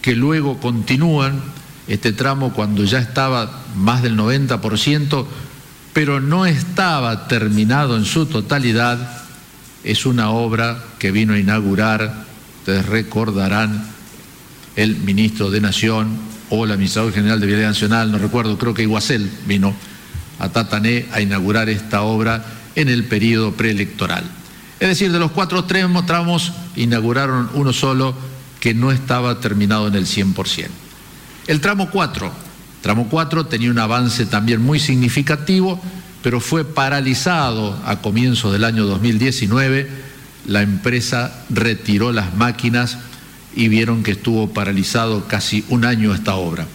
que 0.03 0.15
luego 0.15 0.61
continúan, 0.61 1.41
este 1.89 2.13
tramo 2.13 2.53
cuando 2.53 2.85
ya 2.85 2.99
estaba 2.99 3.63
más 3.75 4.03
del 4.03 4.19
90%, 4.19 5.25
pero 5.95 6.21
no 6.21 6.45
estaba 6.45 7.27
terminado 7.27 7.97
en 7.97 8.05
su 8.05 8.27
totalidad, 8.27 9.25
es 9.83 10.05
una 10.05 10.29
obra 10.29 10.85
que 10.99 11.11
vino 11.11 11.33
a 11.33 11.39
inaugurar, 11.39 12.27
ustedes 12.59 12.85
recordarán, 12.85 13.87
el 14.77 14.97
ministro 14.97 15.51
de 15.51 15.63
Nación 15.63 16.15
o 16.51 16.67
el 16.67 16.73
administrador 16.73 17.15
general 17.15 17.41
de 17.41 17.47
Vialidad 17.47 17.69
Nacional, 17.69 18.13
no 18.13 18.19
recuerdo, 18.19 18.59
creo 18.59 18.75
que 18.75 18.83
Iguacel 18.83 19.31
vino 19.47 19.75
a 20.39 20.51
Tatané 20.51 21.07
a 21.13 21.23
inaugurar 21.23 21.71
esta 21.71 22.03
obra 22.03 22.45
en 22.75 22.91
el 22.91 23.05
periodo 23.05 23.53
preelectoral. 23.53 24.25
Es 24.81 24.89
decir, 24.89 25.13
de 25.13 25.19
los 25.19 25.31
cuatro 25.31 25.65
tramos 25.65 26.53
inauguraron 26.77 27.49
uno 27.55 27.73
solo 27.73 28.34
que 28.65 28.73
no 28.73 28.93
estaba 28.93 29.41
terminado 29.41 29.89
en 29.89 29.95
el 29.95 30.07
100%. 30.07 30.69
El 31.49 31.61
tramo 31.61 31.91
4, 31.91 32.33
tramo 32.81 33.09
4 33.11 33.45
tenía 33.45 33.71
un 33.71 33.79
avance 33.79 34.25
también 34.25 34.63
muy 34.63 34.81
significativo, 34.81 35.79
pero 36.23 36.41
fue 36.41 36.65
paralizado 36.65 37.79
a 37.85 38.01
comienzos 38.01 38.55
del 38.55 38.65
año 38.65 38.87
2019. 38.87 39.87
La 40.47 40.63
empresa 40.63 41.45
retiró 41.51 42.11
las 42.11 42.37
máquinas 42.37 42.97
y 43.55 43.69
vieron 43.69 44.03
que 44.03 44.13
estuvo 44.13 44.49
paralizado 44.49 45.29
casi 45.29 45.67
un 45.69 45.85
año 45.85 46.15
esta 46.15 46.37
obra. 46.37 46.67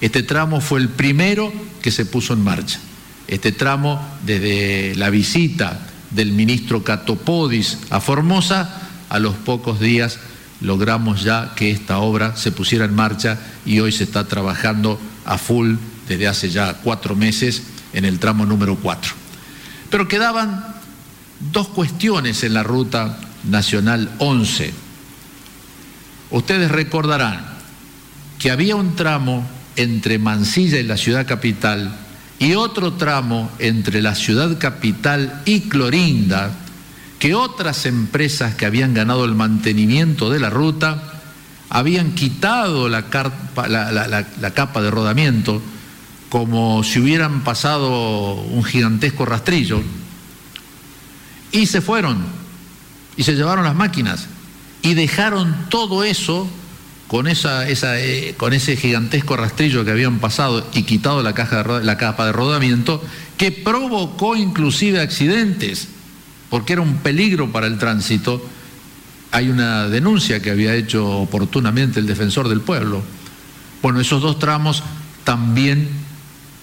Este 0.00 0.22
tramo 0.22 0.62
fue 0.62 0.80
el 0.80 0.88
primero 0.88 1.52
que 1.82 1.90
se 1.90 2.06
puso 2.06 2.32
en 2.32 2.44
marcha. 2.44 2.80
Este 3.28 3.52
tramo, 3.52 4.00
desde 4.24 4.94
la 4.94 5.10
visita 5.10 5.86
del 6.12 6.32
ministro 6.32 6.82
Catopodis 6.82 7.76
a 7.90 8.00
Formosa, 8.00 8.88
a 9.10 9.18
los 9.18 9.34
pocos 9.34 9.80
días 9.80 10.18
logramos 10.60 11.22
ya 11.22 11.52
que 11.54 11.70
esta 11.70 11.98
obra 11.98 12.36
se 12.36 12.52
pusiera 12.52 12.84
en 12.84 12.94
marcha 12.94 13.38
y 13.64 13.80
hoy 13.80 13.92
se 13.92 14.04
está 14.04 14.24
trabajando 14.26 14.98
a 15.24 15.38
full 15.38 15.74
desde 16.08 16.28
hace 16.28 16.50
ya 16.50 16.74
cuatro 16.82 17.14
meses 17.14 17.62
en 17.92 18.04
el 18.04 18.18
tramo 18.18 18.46
número 18.46 18.76
cuatro. 18.76 19.12
Pero 19.90 20.08
quedaban 20.08 20.64
dos 21.52 21.68
cuestiones 21.68 22.42
en 22.44 22.54
la 22.54 22.62
ruta 22.62 23.18
nacional 23.44 24.10
11. 24.18 24.72
Ustedes 26.30 26.70
recordarán 26.70 27.46
que 28.38 28.50
había 28.50 28.76
un 28.76 28.96
tramo 28.96 29.46
entre 29.76 30.18
Mansilla 30.18 30.78
y 30.78 30.82
la 30.82 30.96
ciudad 30.96 31.26
capital 31.26 31.94
y 32.38 32.54
otro 32.54 32.94
tramo 32.94 33.50
entre 33.58 34.02
la 34.02 34.14
ciudad 34.14 34.58
capital 34.58 35.42
y 35.44 35.60
Clorinda, 35.62 36.50
que 37.18 37.34
otras 37.34 37.86
empresas 37.86 38.54
que 38.54 38.66
habían 38.66 38.94
ganado 38.94 39.24
el 39.24 39.34
mantenimiento 39.34 40.30
de 40.30 40.40
la 40.40 40.50
ruta 40.50 41.22
habían 41.68 42.12
quitado 42.12 42.88
la, 42.88 43.08
capa 43.08 44.82
de 44.82 44.90
rodamiento 44.90 45.62
como 46.28 46.82
si 46.82 47.00
hubieran 47.00 47.42
pasado 47.42 48.34
un 48.34 48.64
gigantesco 48.64 49.24
rastrillo 49.24 49.82
y 51.52 51.66
se 51.66 51.80
fueron 51.80 52.24
y 53.16 53.22
se 53.22 53.34
llevaron 53.34 53.64
las 53.64 53.74
máquinas 53.74 54.26
y 54.82 54.94
dejaron 54.94 55.66
todo 55.70 56.04
eso 56.04 56.48
con, 57.06 57.28
eh, 57.28 57.32
ese 58.52 58.76
gigantesco 58.76 59.36
rastrillo 59.36 59.84
que 59.84 59.90
habían 59.92 60.18
pasado 60.18 60.66
y 60.74 60.82
quitado 60.82 61.22
la, 61.22 61.34
la 61.82 61.98
capa 61.98 62.26
de 62.26 62.32
rodamiento, 62.32 63.02
que 63.36 63.52
provocó 63.52 64.36
inclusive 64.36 65.00
accidentes, 65.00 65.88
porque 66.50 66.74
era 66.74 66.82
un 66.82 66.98
peligro 66.98 67.50
para 67.50 67.66
el 67.66 67.78
tránsito. 67.78 68.44
Hay 69.30 69.48
una 69.48 69.88
denuncia 69.88 70.40
que 70.40 70.50
había 70.50 70.74
hecho 70.74 71.06
oportunamente 71.06 72.00
el 72.00 72.06
defensor 72.06 72.48
del 72.48 72.60
pueblo. 72.60 73.02
Bueno, 73.82 74.00
esos 74.00 74.22
dos 74.22 74.38
tramos 74.38 74.82
también 75.24 75.88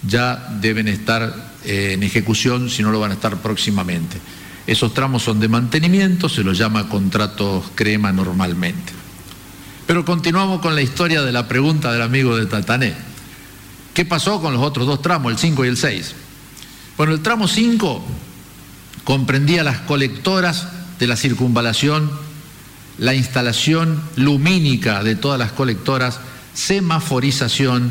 ya 0.06 0.48
deben 0.60 0.88
estar 0.88 1.52
eh, 1.64 1.92
en 1.92 2.02
ejecución, 2.02 2.70
si 2.70 2.82
no 2.82 2.90
lo 2.90 3.00
van 3.00 3.12
a 3.12 3.14
estar 3.14 3.36
próximamente. 3.38 4.18
Esos 4.66 4.94
tramos 4.94 5.22
son 5.22 5.40
de 5.40 5.48
mantenimiento, 5.48 6.28
se 6.28 6.42
los 6.42 6.56
llama 6.56 6.88
contratos 6.88 7.64
crema 7.74 8.12
normalmente. 8.12 8.92
Pero 9.86 10.04
continuamos 10.04 10.60
con 10.60 10.74
la 10.74 10.80
historia 10.80 11.22
de 11.22 11.32
la 11.32 11.46
pregunta 11.46 11.92
del 11.92 12.00
amigo 12.00 12.36
de 12.36 12.46
Tatané. 12.46 12.94
¿Qué 13.92 14.04
pasó 14.04 14.40
con 14.40 14.54
los 14.54 14.62
otros 14.62 14.86
dos 14.86 15.02
tramos, 15.02 15.30
el 15.30 15.38
5 15.38 15.64
y 15.64 15.68
el 15.68 15.76
6? 15.76 16.14
Bueno, 16.96 17.12
el 17.12 17.20
tramo 17.20 17.46
5 17.46 18.04
comprendía 19.04 19.62
las 19.62 19.80
colectoras 19.80 20.68
de 20.98 21.06
la 21.06 21.16
circunvalación, 21.16 22.10
la 22.98 23.14
instalación 23.14 24.02
lumínica 24.16 25.02
de 25.02 25.14
todas 25.14 25.38
las 25.38 25.52
colectoras, 25.52 26.18
semaforización 26.54 27.90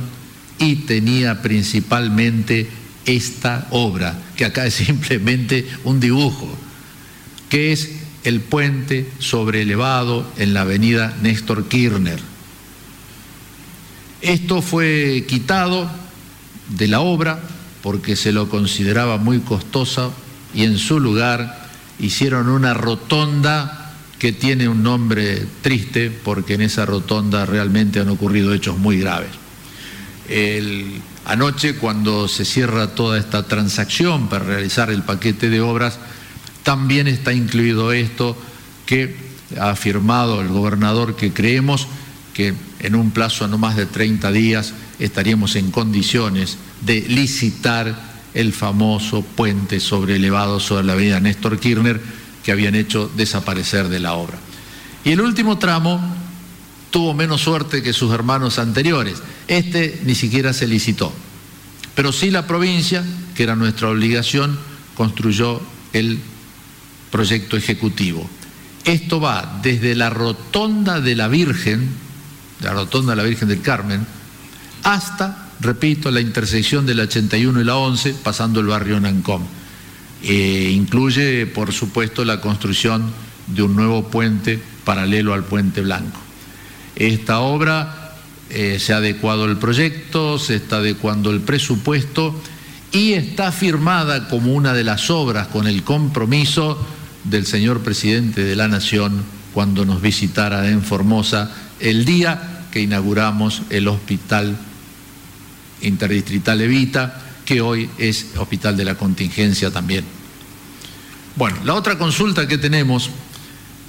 y 0.60 0.78
tenía 0.78 1.41
principalmente 1.41 2.69
esta 3.06 3.67
obra, 3.71 4.15
que 4.36 4.45
acá 4.45 4.65
es 4.65 4.73
simplemente 4.86 5.67
un 5.84 5.99
dibujo, 5.99 6.49
que 7.49 7.71
es 7.71 7.91
el 8.23 8.39
puente 8.39 9.12
elevado 9.62 10.26
en 10.38 10.54
la 10.54 10.62
avenida 10.62 11.15
Néstor 11.21 11.67
Kirchner. 11.67 12.19
Esto 14.21 14.62
fue 14.62 15.26
quitado 15.28 15.91
de 16.69 16.88
la 16.88 17.02
obra 17.02 17.41
porque 17.82 18.15
se 18.15 18.32
lo 18.32 18.47
consideraba 18.47 19.17
muy 19.17 19.39
costosa 19.39 20.12
y 20.54 20.63
en 20.63 20.78
su 20.78 21.00
lugar 21.00 21.68
hicieron 22.00 22.50
una 22.50 22.74
rotonda 22.74 23.92
que 24.20 24.32
tiene 24.32 24.70
un 24.70 24.84
nombre 24.84 25.46
triste 25.62 26.10
porque 26.10 26.54
en 26.54 26.62
esa 26.62 26.86
rotonda 26.86 27.46
realmente 27.46 28.00
han 28.00 28.10
ocurrido 28.10 28.54
hechos 28.54 28.78
muy 28.78 29.00
graves. 29.00 29.32
anoche 31.26 31.76
cuando 31.76 32.28
se 32.28 32.46
cierra 32.46 32.96
toda 32.96 33.18
esta 33.18 33.48
transacción 33.48 34.30
para 34.30 34.46
realizar 34.46 34.89
el 34.89 35.04
paquete 35.04 35.50
de 35.50 35.62
obras, 35.62 36.00
también 36.63 37.08
está 37.08 37.34
incluido 37.34 37.92
esto 37.92 38.38
que 38.86 39.16
ha 39.60 39.72
afirmado 39.72 40.42
el 40.42 40.48
gobernador 40.48 41.16
que 41.16 41.34
creemos 41.34 41.88
que 42.34 42.54
en 42.80 42.96
un 42.96 43.12
plazo 43.12 43.48
no 43.48 43.58
más 43.58 43.76
de 43.76 43.86
30 43.86 44.32
días 44.32 44.74
estaríamos 45.00 45.56
en 45.56 45.72
condiciones 45.72 46.58
de 46.82 47.02
licitar 47.02 48.12
el 48.34 48.54
famoso 48.54 49.22
puente 49.22 49.80
sobre 49.80 50.15
elevado 50.15 50.60
sobre 50.60 50.84
la 50.84 50.93
avenida 50.93 51.19
Néstor 51.19 51.60
Kirchner 51.60 52.02
que 52.43 52.52
habían 52.52 52.76
hecho 52.76 53.10
desaparecer 53.15 53.89
de 53.89 54.00
la 54.00 54.13
obra. 54.13 54.38
Y 55.04 55.12
el 55.12 55.22
último 55.22 55.58
tramo 55.58 56.00
tuvo 56.91 57.13
menos 57.13 57.41
suerte 57.41 57.82
que 57.82 57.93
sus 57.93 58.13
hermanos 58.13 58.60
anteriores. 58.60 59.22
Este 59.48 60.02
ni 60.06 60.15
siquiera 60.15 60.54
se 60.54 60.67
licitó. 60.67 61.12
Pero 61.96 62.12
sí 62.12 62.32
la 62.32 62.48
provincia, 62.48 63.04
que 63.36 63.43
era 63.43 63.56
nuestra 63.56 63.89
obligación, 63.89 64.60
construyó 64.96 65.62
el 65.93 66.19
proyecto 67.12 67.58
ejecutivo. 67.58 68.30
Esto 68.86 69.19
va 69.19 69.60
desde 69.62 69.96
la 69.96 70.10
rotonda 70.10 71.00
de 71.00 71.15
la 71.15 71.28
Virgen, 71.28 71.89
la 72.62 72.74
rotonda 72.74 73.13
de 73.13 73.17
la 73.17 73.24
Virgen 73.24 73.48
del 73.48 73.62
Carmen, 73.62 74.06
hasta, 74.84 75.42
repito, 75.63 76.12
la 76.12 76.21
intersección 76.21 76.86
de 76.86 76.95
la 76.95 77.04
81 77.04 77.62
y 77.62 77.63
la 77.63 77.76
11, 77.76 78.15
pasando 78.23 78.60
el 78.60 78.67
barrio 78.67 78.99
Nancom. 78.99 79.43
E 80.21 80.71
incluye, 80.71 81.45
por 81.47 81.73
supuesto, 81.73 82.23
la 82.23 82.39
construcción 82.39 83.12
de 83.47 83.63
un 83.63 83.76
nuevo 83.76 84.08
puente 84.10 84.60
paralelo 84.86 85.34
al 85.34 85.43
puente 85.43 85.82
blanco. 85.82 86.19
Esta 86.95 87.39
obra 87.39 88.15
eh, 88.49 88.78
se 88.80 88.93
ha 88.93 88.97
adecuado 88.97 89.45
el 89.45 89.58
proyecto, 89.58 90.38
se 90.38 90.56
está 90.56 90.78
adecuando 90.78 91.32
el 91.32 91.41
presupuesto 91.41 92.39
y 92.91 93.13
está 93.13 93.52
firmada 93.52 94.30
como 94.30 94.54
una 94.54 94.73
de 94.73 94.84
las 94.84 95.10
obras 95.10 95.47
con 95.47 95.67
el 95.67 95.84
compromiso 95.84 96.78
del 97.23 97.45
señor 97.45 97.82
presidente 97.82 98.43
de 98.43 98.56
la 98.56 98.67
Nación 98.67 99.23
cuando 99.54 99.86
nos 99.86 100.02
visitara 100.02 100.69
en 100.69 100.84
Formosa 100.84 101.52
el 101.80 102.06
día 102.06 102.65
que 102.71 102.82
inauguramos 102.82 103.63
el 103.69 103.88
Hospital 103.88 104.56
Interdistrital 105.84 106.62
Evita, 106.62 107.22
que 107.46 107.62
hoy 107.62 107.89
es 107.98 108.28
Hospital 108.38 108.76
de 108.76 108.86
la 108.86 108.96
Contingencia 108.96 109.72
también. 109.72 110.06
Bueno, 111.36 111.58
la 111.63 111.74
otra 111.74 111.98
consulta 111.98 112.48
que 112.48 112.58
tenemos 112.58 113.10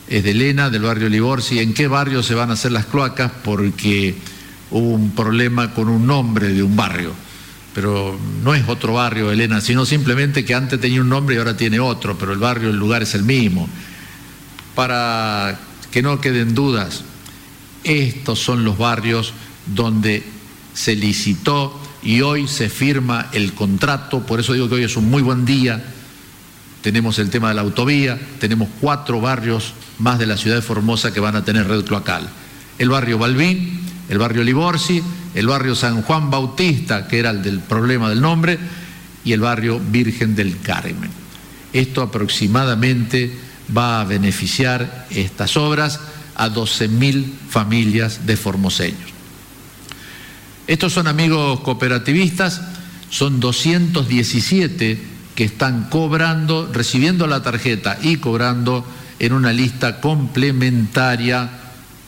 es 0.09 0.22
de 0.24 0.30
Elena, 0.30 0.70
del 0.70 0.83
barrio 0.83 1.09
Liborsi, 1.09 1.61
en 1.61 1.74
qué 1.74 1.88
barrio 1.88 2.22
se 2.22 2.35
van 2.35 2.50
a 2.50 2.54
hacer 2.54 2.72
las 2.72 2.87
cloacas, 2.87 3.33
porque 3.42 4.14
hubo 4.70 4.90
un 4.90 5.11
problema 5.12 5.72
con 5.72 5.88
un 5.88 6.07
nombre 6.07 6.48
de 6.48 6.62
un 6.62 6.76
barrio 6.76 7.24
pero 7.74 8.16
no 8.44 8.54
es 8.54 8.66
otro 8.68 8.94
barrio, 8.94 9.33
Elena, 9.33 9.61
sino 9.61 9.85
simplemente 9.85 10.44
que 10.44 10.54
antes 10.54 10.80
tenía 10.80 11.00
un 11.00 11.09
nombre 11.09 11.35
y 11.35 11.38
ahora 11.38 11.57
tiene 11.57 11.80
otro, 11.80 12.16
pero 12.16 12.33
el 12.33 12.38
barrio, 12.38 12.70
el 12.70 12.76
lugar 12.76 13.02
es 13.02 13.14
el 13.16 13.24
mismo. 13.24 13.68
Para 14.76 15.59
que 15.90 16.00
no 16.00 16.20
queden 16.20 16.54
dudas, 16.54 17.02
estos 17.83 18.38
son 18.38 18.64
los 18.64 18.78
barrios 18.78 19.33
donde 19.66 20.22
se 20.72 20.94
licitó 20.94 21.80
y 22.04 22.20
hoy 22.20 22.46
se 22.46 22.68
firma 22.68 23.28
el 23.32 23.54
contrato, 23.54 24.24
por 24.24 24.38
eso 24.38 24.52
digo 24.52 24.68
que 24.68 24.76
hoy 24.76 24.84
es 24.84 24.96
un 24.96 25.08
muy 25.08 25.22
buen 25.22 25.46
día. 25.46 25.82
Tenemos 26.82 27.18
el 27.18 27.30
tema 27.30 27.48
de 27.48 27.54
la 27.54 27.62
autovía, 27.62 28.20
tenemos 28.38 28.68
cuatro 28.78 29.22
barrios 29.22 29.72
más 29.98 30.18
de 30.18 30.26
la 30.26 30.36
ciudad 30.36 30.56
de 30.56 30.62
Formosa 30.62 31.14
que 31.14 31.20
van 31.20 31.34
a 31.34 31.44
tener 31.44 31.66
red 31.66 31.82
cloacal. 31.82 32.28
El 32.78 32.90
barrio 32.90 33.18
Balbín, 33.18 33.80
el 34.10 34.18
barrio 34.18 34.44
Liborsi, 34.44 35.02
el 35.34 35.46
barrio 35.46 35.74
San 35.74 36.02
Juan 36.02 36.30
Bautista, 36.30 37.08
que 37.08 37.18
era 37.18 37.30
el 37.30 37.42
del 37.42 37.60
problema 37.60 38.10
del 38.10 38.20
nombre, 38.20 38.58
y 39.24 39.32
el 39.32 39.40
barrio 39.40 39.80
Virgen 39.80 40.36
del 40.36 40.60
Carmen. 40.60 41.10
Esto 41.72 42.02
aproximadamente 42.02 43.32
va 43.74 44.02
a 44.02 44.04
beneficiar 44.04 45.06
estas 45.08 45.56
obras 45.56 46.00
a 46.34 46.50
12.000 46.50 47.24
familias 47.48 48.26
de 48.26 48.36
formoseños. 48.36 49.13
Estos 50.66 50.94
son 50.94 51.07
amigos 51.07 51.61
cooperativistas, 51.61 52.62
son 53.11 53.38
217 53.38 54.98
que 55.35 55.44
están 55.44 55.90
cobrando, 55.90 56.70
recibiendo 56.72 57.27
la 57.27 57.42
tarjeta 57.42 57.98
y 58.03 58.16
cobrando 58.16 58.85
en 59.18 59.33
una 59.33 59.53
lista 59.53 60.00
complementaria 60.00 61.50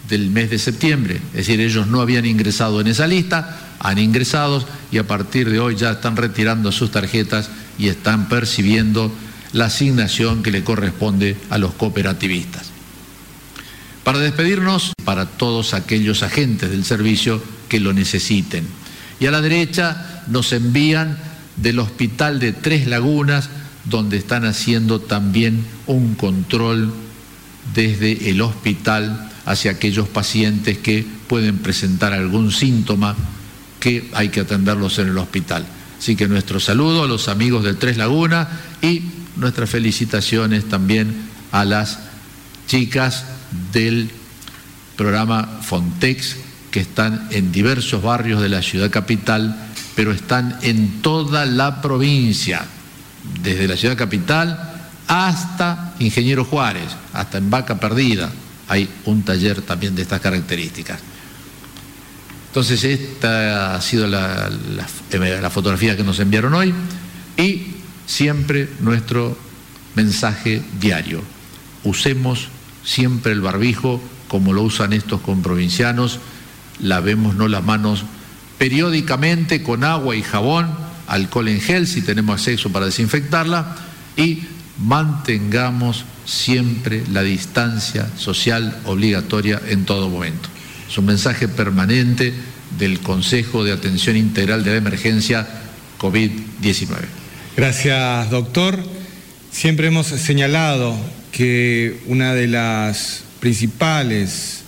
del 0.09 0.31
mes 0.31 0.51
de 0.51 0.59
septiembre. 0.59 1.17
Es 1.33 1.47
decir, 1.47 1.61
ellos 1.61 1.87
no 1.87 2.01
habían 2.01 2.25
ingresado 2.25 2.81
en 2.81 2.87
esa 2.87 3.07
lista, 3.07 3.59
han 3.79 3.99
ingresado 3.99 4.65
y 4.91 4.99
a 4.99 5.07
partir 5.07 5.51
de 5.51 5.61
hoy 5.61 5.77
ya 5.77 5.93
están 5.93 6.17
retirando 6.17 6.73
sus 6.73 6.91
tarjetas 6.91 7.51
y 7.79 7.89
están 7.89 8.29
percibiendo 8.29 9.13
la 9.53 9.67
asignación 9.67 10.43
que 10.43 10.51
le 10.51 10.65
corresponde 10.65 11.37
a 11.51 11.59
los 11.59 11.75
cooperativistas. 11.75 12.71
Para 14.03 14.19
despedirnos, 14.19 14.93
para 15.05 15.27
todos 15.27 15.75
aquellos 15.75 16.23
agentes 16.23 16.71
del 16.71 16.85
servicio 16.85 17.43
que 17.69 17.81
lo 17.81 17.93
necesiten. 17.93 18.67
Y 19.19 19.27
a 19.27 19.31
la 19.31 19.41
derecha 19.41 20.23
nos 20.29 20.53
envían 20.53 21.19
del 21.57 21.79
hospital 21.79 22.39
de 22.39 22.53
Tres 22.53 22.87
Lagunas, 22.87 23.49
donde 23.85 24.17
están 24.17 24.45
haciendo 24.45 25.01
también 25.01 25.65
un 25.87 26.15
control 26.15 26.93
desde 27.75 28.31
el 28.31 28.41
hospital 28.41 29.31
hacia 29.45 29.71
aquellos 29.71 30.09
pacientes 30.09 30.79
que 30.79 31.07
pueden 31.29 31.59
presentar 31.59 32.13
algún 32.13 32.53
síntoma 32.53 33.17
que 33.81 34.11
hay 34.13 34.29
que 34.29 34.41
atenderlos 34.41 34.99
en 34.99 35.09
el 35.09 35.19
hospital. 35.19 35.65
Así 35.99 36.17
que 36.17 36.29
nuestro 36.29 36.61
saludo 36.61 37.05
a 37.05 37.07
los 37.07 37.29
amigos 37.29 37.65
del 37.65 37.77
Tres 37.77 37.97
Lagunas 37.97 38.49
y 38.83 39.03
nuestras 39.37 39.71
felicitaciones 39.71 40.69
también 40.69 41.15
a 41.53 41.65
las 41.65 42.01
chicas 42.67 43.25
del 43.73 44.11
programa 44.97 45.61
Fontex 45.63 46.37
que 46.77 46.83
están 46.83 47.29
en 47.31 47.53
diversos 47.53 48.03
barrios 48.03 48.43
de 48.43 48.51
la 48.51 48.61
ciudad 48.61 48.91
capital, 48.91 49.57
pero 49.95 50.13
están 50.13 50.59
en 50.61 51.01
toda 51.01 51.47
la 51.47 51.81
provincia, 51.81 52.67
desde 53.43 53.67
la 53.67 53.79
ciudad 53.79 53.97
capital 53.97 54.75
hasta 55.07 55.95
Ingeniero 56.01 56.45
Juárez, 56.45 56.89
hasta 57.15 57.39
en 57.39 57.49
Vaca 57.49 57.81
Perdida. 57.81 58.31
Hay 58.69 58.91
un 59.07 59.23
taller 59.23 59.63
también 59.63 59.95
de 59.95 60.03
estas 60.03 60.21
características. 60.21 61.01
Entonces, 62.49 62.85
esta 62.85 63.75
ha 63.75 63.81
sido 63.81 64.07
la, 64.07 64.51
fotografía 65.49 65.97
que 65.97 66.05
nos 66.05 66.21
enviaron 66.21 66.53
hoy 66.53 66.75
y 67.39 67.69
siempre 68.05 68.69
nuestro 68.81 69.35
mensaje 69.95 70.61
diario. 70.79 71.23
Usemos 71.85 72.49
siempre 72.85 73.33
el 73.33 73.41
barbijo 73.41 73.99
como 74.29 74.53
lo 74.53 74.61
usan 74.61 74.93
estos 74.93 75.23
comprovincianos, 75.23 76.21
lavémonos 76.81 77.51
las 77.51 77.65
manos 77.65 78.05
periódicamente 78.59 79.63
con 79.63 79.85
agua 79.85 80.17
y 80.17 80.23
jabón, 80.23 80.69
alcohol 81.07 81.49
en 81.49 81.61
gel 81.61 81.87
si 81.87 82.03
tenemos 82.03 82.41
acceso 82.41 82.71
para 82.71 82.87
desinfectarla 82.87 83.77
y 84.17 84.41
mantengamos 84.79 86.05
siempre 86.25 87.05
la 87.13 87.23
distancia 87.23 88.09
social 88.17 88.79
obligatoria 88.85 89.61
en 89.69 89.85
todo 89.85 90.09
momento. 90.09 90.49
Es 90.89 90.99
un 90.99 91.07
mensaje 91.07 91.49
permanente 91.49 92.33
del 92.79 93.01
Consejo 93.01 93.65
de 93.65 93.73
Atención 93.73 94.17
Integral 94.17 94.65
de 94.65 94.73
la 94.73 94.77
Emergencia 94.77 95.47
COVID-19. 95.99 96.89
Gracias, 97.57 98.31
doctor. 98.31 98.79
Siempre 99.51 99.87
hemos 99.87 100.09
señalado 100.09 100.95
que 101.33 102.01
una 102.07 102.35
de 102.35 102.49
las 102.49 103.23
principales 103.41 104.65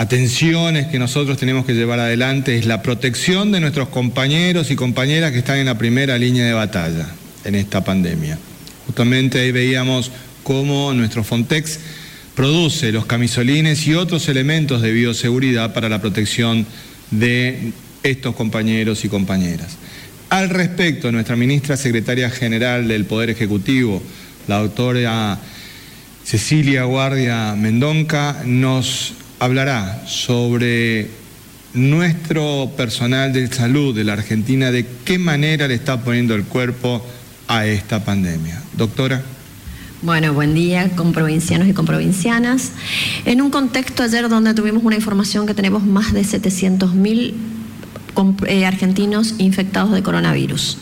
atenciones 0.00 0.86
que 0.86 0.98
nosotros 0.98 1.36
tenemos 1.36 1.66
que 1.66 1.74
llevar 1.74 2.00
adelante 2.00 2.56
es 2.56 2.64
la 2.64 2.80
protección 2.80 3.52
de 3.52 3.60
nuestros 3.60 3.90
compañeros 3.90 4.70
y 4.70 4.74
compañeras 4.74 5.30
que 5.30 5.40
están 5.40 5.58
en 5.58 5.66
la 5.66 5.76
primera 5.76 6.16
línea 6.16 6.46
de 6.46 6.54
batalla 6.54 7.06
en 7.44 7.54
esta 7.54 7.84
pandemia. 7.84 8.38
Justamente 8.86 9.40
ahí 9.40 9.52
veíamos 9.52 10.10
cómo 10.42 10.94
nuestro 10.94 11.22
Fontex 11.22 11.80
produce 12.34 12.92
los 12.92 13.04
camisolines 13.04 13.86
y 13.86 13.92
otros 13.92 14.26
elementos 14.30 14.80
de 14.80 14.90
bioseguridad 14.90 15.74
para 15.74 15.90
la 15.90 16.00
protección 16.00 16.64
de 17.10 17.74
estos 18.02 18.34
compañeros 18.34 19.04
y 19.04 19.10
compañeras. 19.10 19.76
Al 20.30 20.48
respecto, 20.48 21.12
nuestra 21.12 21.36
ministra 21.36 21.76
secretaria 21.76 22.30
general 22.30 22.88
del 22.88 23.04
Poder 23.04 23.28
Ejecutivo, 23.28 24.02
la 24.48 24.60
doctora 24.60 25.38
Cecilia 26.24 26.84
Guardia 26.84 27.54
Mendonca 27.54 28.40
nos 28.46 29.19
hablará 29.40 30.04
sobre 30.06 31.10
nuestro 31.72 32.70
personal 32.76 33.32
de 33.32 33.46
salud 33.48 33.94
de 33.94 34.04
la 34.04 34.12
Argentina, 34.12 34.70
de 34.70 34.86
qué 35.04 35.18
manera 35.18 35.66
le 35.66 35.74
está 35.74 36.02
poniendo 36.02 36.34
el 36.34 36.44
cuerpo 36.44 37.04
a 37.48 37.66
esta 37.66 38.04
pandemia. 38.04 38.62
Doctora. 38.76 39.22
Bueno, 40.02 40.32
buen 40.32 40.54
día 40.54 40.90
con 40.90 41.12
provincianos 41.12 41.68
y 41.68 41.72
con 41.72 41.84
provincianas. 41.84 42.72
En 43.24 43.42
un 43.42 43.50
contexto 43.50 44.02
ayer 44.02 44.28
donde 44.28 44.54
tuvimos 44.54 44.82
una 44.82 44.96
información 44.96 45.46
que 45.46 45.54
tenemos 45.54 45.84
más 45.84 46.12
de 46.12 46.24
700 46.24 46.94
mil 46.94 47.34
eh, 48.46 48.66
argentinos 48.66 49.34
infectados 49.38 49.92
de 49.92 50.02
coronavirus. 50.02 50.78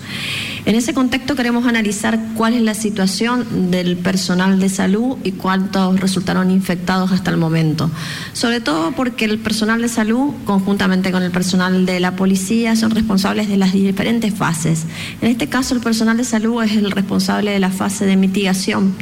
En 0.69 0.75
ese 0.75 0.93
contexto 0.93 1.35
queremos 1.35 1.65
analizar 1.67 2.21
cuál 2.35 2.53
es 2.53 2.61
la 2.61 2.75
situación 2.75 3.71
del 3.71 3.97
personal 3.97 4.61
de 4.61 4.69
salud 4.69 5.17
y 5.25 5.33
cuántos 5.33 5.99
resultaron 5.99 6.51
infectados 6.51 7.11
hasta 7.11 7.31
el 7.31 7.39
momento. 7.39 7.91
Sobre 8.35 8.61
todo 8.61 8.93
porque 8.93 9.25
el 9.25 9.39
personal 9.39 9.81
de 9.81 9.89
salud, 9.89 10.35
conjuntamente 10.45 11.11
con 11.11 11.23
el 11.23 11.31
personal 11.31 11.87
de 11.87 12.01
la 12.01 12.17
policía, 12.17 12.77
son 12.77 12.91
responsables 12.91 13.49
de 13.49 13.57
las 13.57 13.73
diferentes 13.73 14.35
fases. 14.35 14.85
En 15.23 15.31
este 15.31 15.49
caso, 15.49 15.75
el 15.75 15.81
personal 15.81 16.19
de 16.19 16.25
salud 16.25 16.63
es 16.63 16.73
el 16.73 16.91
responsable 16.91 17.51
de 17.51 17.61
la 17.61 17.71
fase 17.71 18.05
de 18.05 18.19
mitigación 18.19 18.93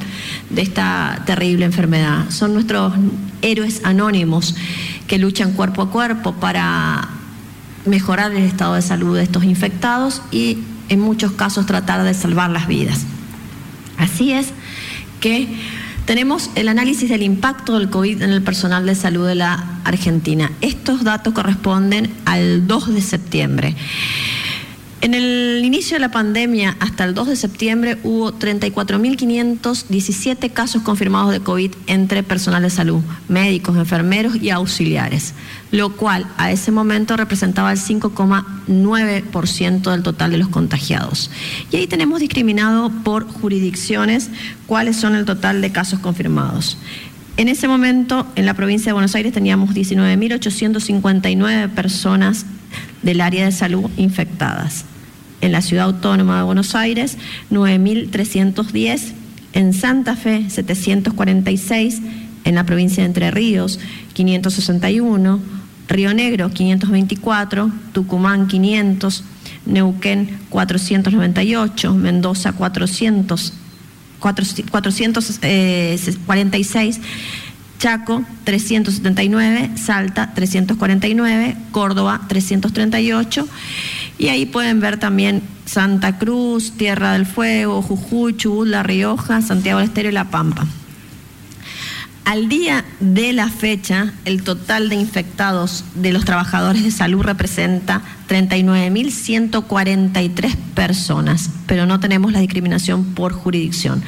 de 0.50 0.62
esta 0.62 1.24
terrible 1.26 1.64
enfermedad. 1.64 2.30
Son 2.30 2.54
nuestros 2.54 2.92
héroes 3.42 3.80
anónimos 3.82 4.54
que 5.08 5.18
luchan 5.18 5.50
cuerpo 5.50 5.82
a 5.82 5.90
cuerpo 5.90 6.32
para 6.34 7.08
mejorar 7.86 8.30
el 8.30 8.44
estado 8.44 8.74
de 8.74 8.82
salud 8.82 9.16
de 9.16 9.24
estos 9.24 9.42
infectados 9.42 10.22
y 10.30 10.58
en 10.88 11.00
muchos 11.00 11.32
casos 11.32 11.66
tratar 11.66 12.04
de 12.04 12.14
salvar 12.14 12.50
las 12.50 12.68
vidas. 12.68 13.00
Así 13.98 14.32
es 14.32 14.48
que 15.20 15.48
tenemos 16.04 16.50
el 16.54 16.68
análisis 16.68 17.10
del 17.10 17.22
impacto 17.22 17.78
del 17.78 17.90
COVID 17.90 18.22
en 18.22 18.30
el 18.30 18.42
personal 18.42 18.86
de 18.86 18.94
salud 18.94 19.26
de 19.26 19.34
la 19.34 19.80
Argentina. 19.84 20.52
Estos 20.60 21.02
datos 21.02 21.34
corresponden 21.34 22.14
al 22.24 22.68
2 22.68 22.94
de 22.94 23.00
septiembre. 23.00 23.74
En 25.00 25.14
el 25.14 25.62
inicio 25.64 25.96
de 25.96 26.00
la 26.00 26.10
pandemia, 26.10 26.76
hasta 26.80 27.04
el 27.04 27.14
2 27.14 27.28
de 27.28 27.36
septiembre, 27.36 27.96
hubo 28.02 28.32
34.517 28.32 30.52
casos 30.52 30.82
confirmados 30.82 31.30
de 31.32 31.40
COVID 31.40 31.72
entre 31.86 32.22
personal 32.22 32.62
de 32.62 32.70
salud, 32.70 33.02
médicos, 33.28 33.76
enfermeros 33.76 34.36
y 34.36 34.48
auxiliares, 34.50 35.34
lo 35.72 35.96
cual 35.96 36.26
a 36.36 36.52
ese 36.52 36.70
momento 36.70 37.16
representaba 37.16 37.72
el 37.72 37.78
5,9% 37.78 39.90
del 39.90 40.02
total 40.02 40.30
de 40.30 40.36
los 40.38 40.48
contagiados. 40.48 41.30
Y 41.70 41.76
ahí 41.76 41.86
tenemos 41.86 42.20
discriminado 42.20 42.90
por 43.04 43.28
jurisdicciones 43.28 44.30
cuáles 44.66 44.96
son 44.96 45.14
el 45.14 45.24
total 45.24 45.60
de 45.60 45.70
casos 45.72 46.00
confirmados. 46.00 46.78
En 47.36 47.48
ese 47.48 47.68
momento, 47.68 48.26
en 48.34 48.46
la 48.46 48.54
provincia 48.54 48.90
de 48.90 48.94
Buenos 48.94 49.14
Aires 49.14 49.34
teníamos 49.34 49.74
19.859 49.74 51.68
personas 51.70 52.46
del 53.02 53.20
área 53.20 53.44
de 53.44 53.52
salud 53.52 53.90
infectadas. 53.98 54.86
En 55.42 55.52
la 55.52 55.60
ciudad 55.60 55.84
autónoma 55.84 56.38
de 56.38 56.44
Buenos 56.44 56.74
Aires, 56.74 57.18
9.310. 57.50 59.12
En 59.52 59.74
Santa 59.74 60.16
Fe, 60.16 60.48
746. 60.48 62.00
En 62.44 62.54
la 62.54 62.64
provincia 62.64 63.02
de 63.02 63.08
Entre 63.08 63.30
Ríos, 63.30 63.78
561. 64.14 65.55
Río 65.88 66.12
Negro, 66.14 66.50
524. 66.50 67.70
Tucumán, 67.92 68.48
500. 68.48 69.22
Neuquén, 69.66 70.40
498. 70.50 71.94
Mendoza, 71.94 72.52
400. 72.52 73.52
446 74.18 77.00
Chaco 77.78 78.24
379, 78.44 79.72
Salta 79.76 80.32
349, 80.34 81.56
Córdoba 81.72 82.22
338 82.26 83.46
y 84.18 84.28
ahí 84.28 84.46
pueden 84.46 84.80
ver 84.80 84.98
también 84.98 85.42
Santa 85.66 86.18
Cruz, 86.18 86.72
Tierra 86.72 87.12
del 87.12 87.26
Fuego, 87.26 87.82
Jujuy, 87.82 88.36
Chubut, 88.36 88.66
La 88.66 88.82
Rioja, 88.82 89.42
Santiago 89.42 89.80
del 89.80 89.88
Estero 89.88 90.08
y 90.08 90.12
La 90.12 90.30
Pampa. 90.30 90.66
Al 92.26 92.48
día 92.48 92.84
de 92.98 93.32
la 93.32 93.48
fecha, 93.48 94.12
el 94.24 94.42
total 94.42 94.88
de 94.88 94.96
infectados 94.96 95.84
de 95.94 96.12
los 96.12 96.24
trabajadores 96.24 96.82
de 96.82 96.90
salud 96.90 97.22
representa 97.22 98.02
39.143 98.28 100.56
personas, 100.74 101.50
pero 101.68 101.86
no 101.86 102.00
tenemos 102.00 102.32
la 102.32 102.40
discriminación 102.40 103.04
por 103.14 103.32
jurisdicción. 103.32 104.02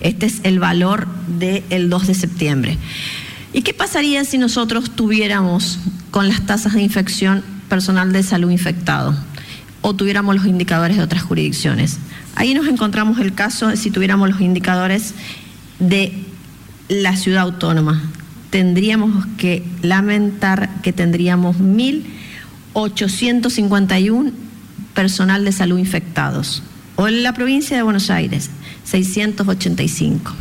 Este 0.00 0.24
es 0.24 0.40
el 0.44 0.60
valor 0.60 1.08
del 1.38 1.90
2 1.90 2.06
de 2.06 2.14
septiembre. 2.14 2.78
¿Y 3.52 3.60
qué 3.60 3.74
pasaría 3.74 4.24
si 4.24 4.38
nosotros 4.38 4.92
tuviéramos 4.92 5.78
con 6.10 6.26
las 6.26 6.46
tasas 6.46 6.72
de 6.72 6.80
infección 6.80 7.44
personal 7.68 8.14
de 8.14 8.22
salud 8.22 8.50
infectado 8.50 9.14
o 9.82 9.94
tuviéramos 9.94 10.36
los 10.36 10.46
indicadores 10.46 10.96
de 10.96 11.02
otras 11.02 11.22
jurisdicciones? 11.22 11.98
Ahí 12.34 12.54
nos 12.54 12.66
encontramos 12.66 13.18
el 13.18 13.34
caso 13.34 13.66
de 13.66 13.76
si 13.76 13.90
tuviéramos 13.90 14.30
los 14.30 14.40
indicadores 14.40 15.12
de 15.80 16.27
la 16.88 17.16
ciudad 17.16 17.42
autónoma. 17.42 18.02
Tendríamos 18.50 19.26
que 19.36 19.64
lamentar 19.82 20.80
que 20.82 20.92
tendríamos 20.92 21.58
1.851 21.58 24.32
personal 24.94 25.44
de 25.44 25.52
salud 25.52 25.78
infectados. 25.78 26.64
O 26.96 27.06
en 27.06 27.22
la 27.22 27.34
provincia 27.34 27.76
de 27.76 27.82
Buenos 27.82 28.10
Aires, 28.10 28.50
685. 28.84 30.34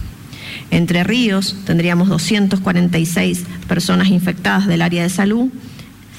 Entre 0.71 1.03
Ríos 1.03 1.57
tendríamos 1.65 2.07
246 2.10 3.43
personas 3.67 4.07
infectadas 4.07 4.65
del 4.67 4.81
área 4.81 5.03
de 5.03 5.10
salud. 5.10 5.49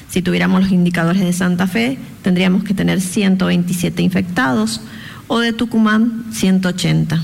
Si 0.09 0.21
tuviéramos 0.21 0.61
los 0.61 0.71
indicadores 0.71 1.23
de 1.23 1.33
Santa 1.33 1.67
Fe, 1.67 1.97
tendríamos 2.21 2.63
que 2.63 2.73
tener 2.73 3.01
127 3.01 4.01
infectados. 4.01 4.79
O 5.27 5.39
de 5.39 5.51
Tucumán, 5.53 6.25
180 6.31 7.21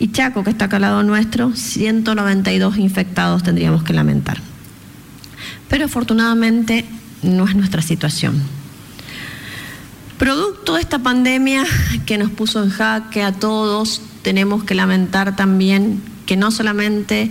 y 0.00 0.10
Chaco, 0.12 0.42
que 0.42 0.50
está 0.50 0.64
acá 0.64 0.76
al 0.76 0.82
lado 0.82 1.02
nuestro, 1.02 1.54
192 1.54 2.78
infectados 2.78 3.42
tendríamos 3.42 3.84
que 3.84 3.92
lamentar. 3.92 4.38
Pero 5.68 5.84
afortunadamente 5.84 6.86
no 7.22 7.46
es 7.46 7.54
nuestra 7.54 7.82
situación. 7.82 8.42
Producto 10.18 10.74
de 10.74 10.80
esta 10.80 10.98
pandemia 11.00 11.64
que 12.06 12.16
nos 12.16 12.30
puso 12.30 12.64
en 12.64 12.70
jaque 12.70 13.22
a 13.22 13.32
todos, 13.32 14.00
tenemos 14.22 14.64
que 14.64 14.74
lamentar 14.74 15.36
también 15.36 16.02
que 16.24 16.36
no 16.36 16.50
solamente 16.50 17.30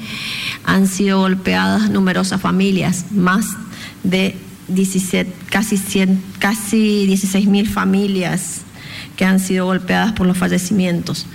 han 0.64 0.86
sido 0.88 1.20
golpeadas 1.20 1.90
numerosas 1.90 2.40
familias, 2.40 3.12
más 3.12 3.58
de 4.04 4.36
17, 4.68 5.34
casi, 5.50 5.78
100, 5.78 6.22
casi 6.38 7.08
16 7.08 7.48
mil 7.48 7.68
familias 7.68 8.62
que 9.16 9.26
han 9.26 9.40
sido 9.40 9.66
golpeadas 9.66 10.14
por 10.14 10.28
los 10.28 10.38
fallecimientos, 10.38 11.26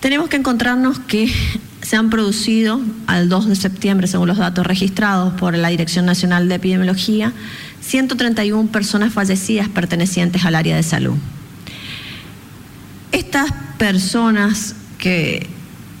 tenemos 0.00 0.28
que 0.28 0.36
encontrarnos 0.36 0.98
que 1.00 1.32
se 1.82 1.96
han 1.96 2.10
producido 2.10 2.80
al 3.06 3.28
2 3.28 3.48
de 3.48 3.56
septiembre, 3.56 4.06
según 4.06 4.28
los 4.28 4.38
datos 4.38 4.66
registrados 4.66 5.34
por 5.34 5.56
la 5.56 5.68
Dirección 5.68 6.06
Nacional 6.06 6.48
de 6.48 6.56
Epidemiología, 6.56 7.32
131 7.80 8.68
personas 8.70 9.12
fallecidas 9.12 9.68
pertenecientes 9.68 10.44
al 10.44 10.54
área 10.54 10.76
de 10.76 10.82
salud. 10.82 11.16
Estas 13.10 13.50
personas 13.78 14.74
que 14.98 15.46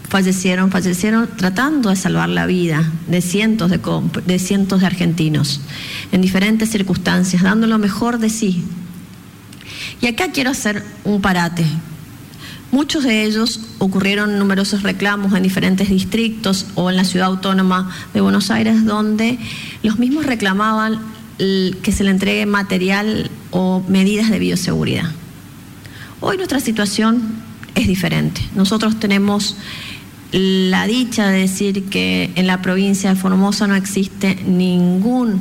fallecieron, 0.08 0.70
fallecieron 0.70 1.28
tratando 1.36 1.90
de 1.90 1.96
salvar 1.96 2.28
la 2.28 2.46
vida 2.46 2.90
de 3.06 3.20
cientos 3.20 3.70
de, 3.70 3.80
de 4.26 4.38
cientos 4.38 4.80
de 4.80 4.86
argentinos 4.86 5.60
en 6.12 6.20
diferentes 6.20 6.70
circunstancias, 6.70 7.42
dando 7.42 7.66
lo 7.66 7.78
mejor 7.78 8.18
de 8.18 8.30
sí. 8.30 8.64
Y 10.00 10.06
acá 10.06 10.32
quiero 10.32 10.50
hacer 10.50 10.84
un 11.04 11.20
parate 11.20 11.64
Muchos 12.70 13.04
de 13.04 13.24
ellos 13.24 13.60
ocurrieron 13.78 14.38
numerosos 14.38 14.82
reclamos 14.82 15.32
en 15.34 15.42
diferentes 15.42 15.88
distritos 15.88 16.66
o 16.74 16.90
en 16.90 16.96
la 16.96 17.04
ciudad 17.04 17.28
autónoma 17.28 17.90
de 18.12 18.20
Buenos 18.20 18.50
Aires, 18.50 18.84
donde 18.84 19.38
los 19.82 19.98
mismos 19.98 20.26
reclamaban 20.26 21.00
que 21.38 21.92
se 21.92 22.04
le 22.04 22.10
entregue 22.10 22.44
material 22.46 23.30
o 23.52 23.82
medidas 23.88 24.28
de 24.28 24.38
bioseguridad. 24.38 25.10
Hoy 26.20 26.36
nuestra 26.36 26.60
situación 26.60 27.22
es 27.74 27.86
diferente. 27.86 28.42
Nosotros 28.54 28.98
tenemos 28.98 29.56
la 30.32 30.86
dicha 30.86 31.28
de 31.28 31.40
decir 31.40 31.84
que 31.84 32.32
en 32.34 32.46
la 32.46 32.60
provincia 32.60 33.08
de 33.10 33.16
Formosa 33.16 33.66
no 33.66 33.76
existe 33.76 34.34
ningún 34.46 35.40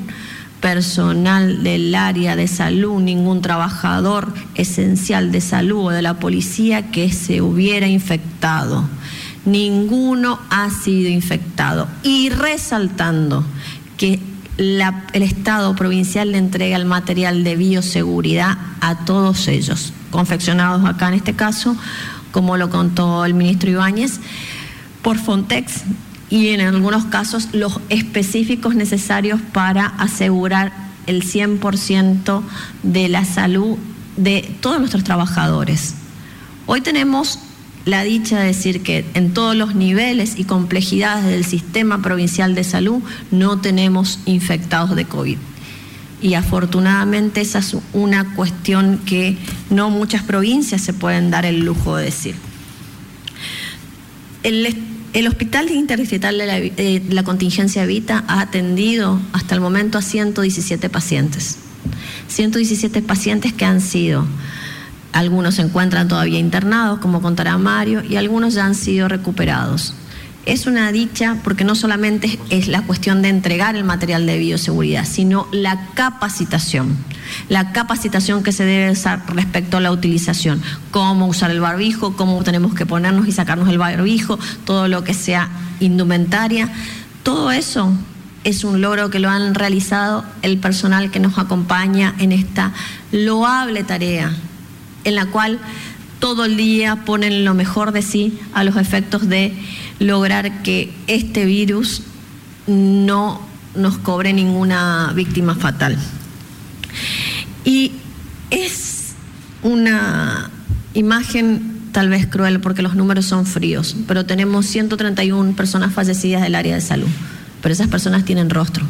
personal 0.61 1.63
del 1.63 1.93
área 1.95 2.35
de 2.35 2.47
salud, 2.47 2.99
ningún 3.01 3.41
trabajador 3.41 4.33
esencial 4.55 5.31
de 5.31 5.41
salud 5.41 5.85
o 5.85 5.89
de 5.89 6.01
la 6.01 6.15
policía 6.15 6.91
que 6.91 7.11
se 7.11 7.41
hubiera 7.41 7.87
infectado. 7.87 8.87
Ninguno 9.45 10.39
ha 10.49 10.69
sido 10.69 11.09
infectado. 11.09 11.87
Y 12.03 12.29
resaltando 12.29 13.45
que 13.97 14.19
el 14.57 15.21
Estado 15.23 15.75
provincial 15.75 16.31
le 16.31 16.39
entrega 16.39 16.77
el 16.77 16.85
material 16.85 17.43
de 17.43 17.55
bioseguridad 17.55 18.57
a 18.81 19.05
todos 19.05 19.47
ellos, 19.47 19.93
confeccionados 20.09 20.83
acá 20.85 21.09
en 21.09 21.13
este 21.13 21.35
caso, 21.35 21.75
como 22.31 22.57
lo 22.57 22.69
contó 22.69 23.23
el 23.23 23.35
ministro 23.35 23.69
Ibáñez, 23.69 24.19
por 25.03 25.17
Fontex 25.17 25.83
y 26.29 26.49
en 26.49 26.61
algunos 26.61 27.05
casos 27.05 27.49
los 27.53 27.79
específicos 27.89 28.75
necesarios 28.75 29.39
para 29.53 29.85
asegurar 29.85 30.73
el 31.05 31.23
100% 31.23 32.41
de 32.83 33.07
la 33.07 33.25
salud 33.25 33.77
de 34.17 34.53
todos 34.61 34.79
nuestros 34.79 35.03
trabajadores. 35.03 35.95
Hoy 36.65 36.81
tenemos 36.81 37.39
la 37.85 38.03
dicha 38.03 38.39
de 38.39 38.47
decir 38.47 38.83
que 38.83 39.05
en 39.13 39.33
todos 39.33 39.55
los 39.55 39.73
niveles 39.73 40.37
y 40.37 40.43
complejidades 40.43 41.25
del 41.25 41.45
sistema 41.45 42.01
provincial 42.01 42.53
de 42.53 42.65
salud 42.65 43.01
no 43.31 43.61
tenemos 43.61 44.19
infectados 44.25 44.95
de 44.95 45.05
COVID. 45.05 45.37
Y 46.21 46.33
afortunadamente 46.33 47.41
esa 47.41 47.59
es 47.59 47.77
una 47.93 48.35
cuestión 48.35 48.97
que 49.05 49.37
no 49.69 49.89
muchas 49.89 50.23
provincias 50.23 50.81
se 50.81 50.91
pueden 50.91 51.31
dar 51.31 51.45
el 51.45 51.63
lujo 51.63 51.95
de 51.95 52.05
decir. 52.05 52.35
El, 54.43 54.75
el 55.13 55.27
Hospital 55.27 55.69
Interdistrital 55.69 56.37
de 56.37 57.01
la, 57.09 57.23
Contingencia 57.23 57.85
Vita 57.85 58.23
ha 58.27 58.41
atendido 58.41 59.19
hasta 59.33 59.55
el 59.55 59.61
momento 59.61 59.97
a 59.97 60.01
117 60.01 60.89
pacientes. 60.89 61.57
117 62.27 63.01
pacientes 63.01 63.53
que 63.53 63.65
han 63.65 63.81
sido, 63.81 64.25
algunos 65.13 65.55
se 65.55 65.61
encuentran 65.61 66.07
todavía 66.07 66.39
internados, 66.39 66.99
como 66.99 67.21
contará 67.21 67.57
Mario, 67.57 68.03
y 68.03 68.17
algunos 68.17 68.53
ya 68.53 68.65
han 68.65 68.75
sido 68.75 69.07
recuperados 69.07 69.93
es 70.47 70.65
una 70.65 70.91
dicha 70.93 71.37
porque 71.43 71.65
no 71.65 71.75
solamente 71.75 72.39
es 72.49 72.69
la 72.69 72.81
cuestión 72.83 73.21
de 73.21 73.27
entregar 73.29 73.75
el 73.75 73.83
material 73.83 74.25
de 74.25 74.37
bioseguridad, 74.37 75.05
sino 75.05 75.47
la 75.51 75.89
capacitación. 75.93 76.97
La 77.49 77.71
capacitación 77.71 78.43
que 78.43 78.51
se 78.51 78.65
debe 78.65 78.91
usar 78.91 79.23
respecto 79.33 79.77
a 79.77 79.81
la 79.81 79.91
utilización, 79.91 80.61
cómo 80.91 81.27
usar 81.27 81.51
el 81.51 81.59
barbijo, 81.59 82.15
cómo 82.15 82.43
tenemos 82.43 82.73
que 82.73 82.85
ponernos 82.85 83.27
y 83.27 83.31
sacarnos 83.31 83.69
el 83.69 83.77
barbijo, 83.77 84.39
todo 84.65 84.87
lo 84.87 85.03
que 85.03 85.13
sea 85.13 85.49
indumentaria, 85.79 86.69
todo 87.23 87.51
eso 87.51 87.93
es 88.43 88.63
un 88.63 88.79
logro 88.81 89.09
que 89.09 89.19
lo 89.19 89.29
han 89.29 89.55
realizado 89.55 90.23
el 90.41 90.57
personal 90.57 91.11
que 91.11 91.19
nos 91.19 91.37
acompaña 91.37 92.15
en 92.19 92.31
esta 92.31 92.71
loable 93.11 93.83
tarea, 93.83 94.31
en 95.03 95.15
la 95.15 95.25
cual 95.25 95.59
todo 96.19 96.45
el 96.45 96.57
día 96.57 97.03
ponen 97.05 97.45
lo 97.45 97.53
mejor 97.53 97.91
de 97.91 98.01
sí 98.01 98.39
a 98.53 98.63
los 98.63 98.77
efectos 98.77 99.27
de 99.27 99.53
lograr 99.99 100.63
que 100.63 100.93
este 101.07 101.45
virus 101.45 102.03
no 102.67 103.41
nos 103.75 103.97
cobre 103.97 104.33
ninguna 104.33 105.11
víctima 105.15 105.55
fatal. 105.55 105.97
Y 107.67 107.91
es 108.49 109.11
una 109.61 110.49
imagen 110.93 111.89
tal 111.91 112.07
vez 112.07 112.25
cruel 112.25 112.61
porque 112.61 112.81
los 112.81 112.95
números 112.95 113.25
son 113.25 113.45
fríos, 113.45 113.93
pero 114.07 114.25
tenemos 114.25 114.67
131 114.67 115.53
personas 115.53 115.93
fallecidas 115.93 116.41
del 116.41 116.55
área 116.55 116.75
de 116.75 116.79
salud, 116.79 117.09
pero 117.61 117.73
esas 117.73 117.89
personas 117.89 118.23
tienen 118.23 118.49
rostro 118.49 118.85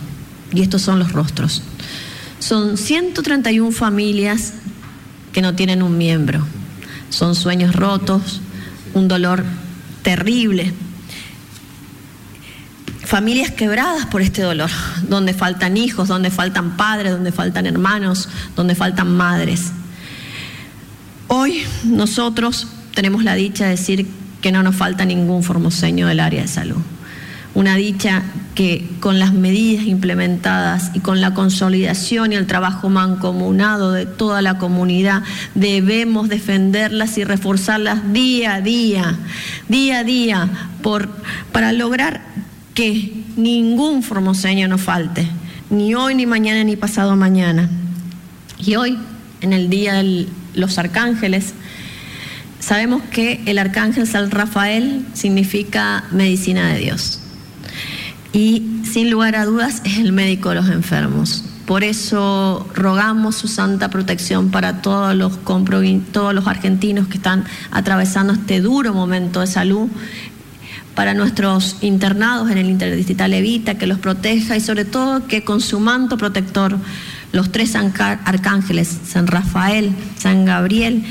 y 0.54 0.62
estos 0.62 0.84
son 0.84 1.00
los 1.00 1.12
rostros. 1.12 1.64
Son 2.38 2.78
131 2.78 3.72
familias 3.72 4.54
que 5.34 5.42
no 5.42 5.56
tienen 5.56 5.82
un 5.82 5.98
miembro, 5.98 6.46
son 7.10 7.34
sueños 7.34 7.76
rotos, 7.76 8.42
un 8.94 9.08
dolor 9.08 9.44
terrible, 10.04 10.72
familias 13.08 13.52
quebradas 13.52 14.06
por 14.06 14.22
este 14.22 14.42
dolor, 14.42 14.70
donde 15.08 15.34
faltan 15.34 15.78
hijos, 15.78 16.10
donde 16.10 16.30
faltan 16.30 16.76
padres, 16.76 17.14
donde 17.14 17.32
faltan 17.32 17.66
hermanos, 17.66 18.28
donde 18.54 18.76
faltan 18.76 19.16
madres. 19.16 19.72
Hoy 21.28 21.64
nosotros 21.86 22.68
tenemos 22.94 23.24
la 23.24 23.36
dicha 23.36 23.64
de 23.64 23.72
decir 23.72 24.08
que 24.42 24.52
no 24.52 24.62
nos 24.62 24.76
falta 24.76 25.06
ningún 25.06 25.42
formoseño 25.42 26.06
del 26.08 26.20
área 26.20 26.42
de 26.42 26.50
salud. 26.50 26.82
Una 27.54 27.76
dicha 27.76 28.24
que 28.56 28.90
con 29.00 29.20
las 29.20 29.32
medidas 29.34 29.86
implementadas 29.86 30.92
y 30.94 31.00
con 31.00 31.22
la 31.22 31.34
consolidación 31.34 32.34
y 32.34 32.36
el 32.36 32.46
trabajo 32.46 32.90
mancomunado 32.90 33.94
de 33.94 34.06
toda 34.06 34.42
la 34.42 34.58
comunidad 34.58 35.24
debemos 35.56 36.28
defenderlas 36.28 37.18
y 37.18 37.24
reforzarlas 37.24 38.12
día 38.12 38.56
a 38.56 38.62
día, 38.62 39.16
día 39.70 40.00
a 40.00 40.04
día, 40.04 40.50
para 41.52 41.72
lograr 41.72 42.22
que 42.78 43.12
ningún 43.38 44.04
formoseño 44.04 44.68
nos 44.68 44.82
falte, 44.82 45.28
ni 45.72 45.96
hoy, 45.96 46.14
ni 46.14 46.28
mañana, 46.28 46.64
ni 46.64 46.76
pasado 46.76 47.16
mañana. 47.16 47.72
Y 48.60 48.76
hoy, 48.76 49.00
en 49.42 49.52
el 49.52 49.72
Día 49.72 49.96
de 49.96 50.28
los 50.54 50.78
Arcángeles, 50.78 51.56
sabemos 52.60 53.02
que 53.10 53.42
el 53.48 53.58
Arcángel 53.58 54.06
San 54.06 54.30
Rafael 54.30 55.04
significa 55.14 56.04
medicina 56.12 56.72
de 56.72 56.78
Dios 56.78 57.20
y 58.32 58.82
sin 58.84 59.10
lugar 59.10 59.36
a 59.36 59.46
dudas 59.46 59.82
es 59.84 59.98
el 59.98 60.14
médico 60.14 60.50
de 60.50 60.56
los 60.56 60.70
enfermos. 60.70 61.44
Por 61.66 61.84
eso 61.84 62.66
rogamos 62.76 63.36
su 63.36 63.48
santa 63.48 63.90
protección 63.90 64.52
para 64.52 64.82
todos 64.82 65.16
los, 65.16 65.44
todos 65.44 66.34
los 66.34 66.48
argentinos 66.48 67.08
que 67.08 67.18
están 67.18 67.44
atravesando 67.72 68.34
este 68.34 68.62
duro 68.62 68.94
momento 68.94 69.42
de 69.42 69.48
salud, 69.48 69.90
para 70.98 71.14
nuestros 71.14 71.76
internados 71.82 72.50
en 72.50 72.58
el 72.58 72.72
Interdistrital 72.72 73.32
Evita, 73.32 73.76
que 73.76 73.86
los 73.86 74.00
proteja 74.00 74.58
y 74.58 74.62
sobre 74.62 74.84
todo 74.84 75.28
que 75.28 75.44
con 75.44 75.62
su 75.62 75.80
manto 75.80 76.18
protector 76.18 76.76
los 77.32 77.52
tres 77.52 77.76
arcángeles, 77.76 78.98
San 79.08 79.28
Rafael, 79.28 79.92
San 80.18 80.46
Gabriel 80.46 81.04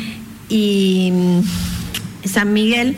y 0.49 1.13
mm, 1.13 2.29
San 2.29 2.53
Miguel, 2.53 2.97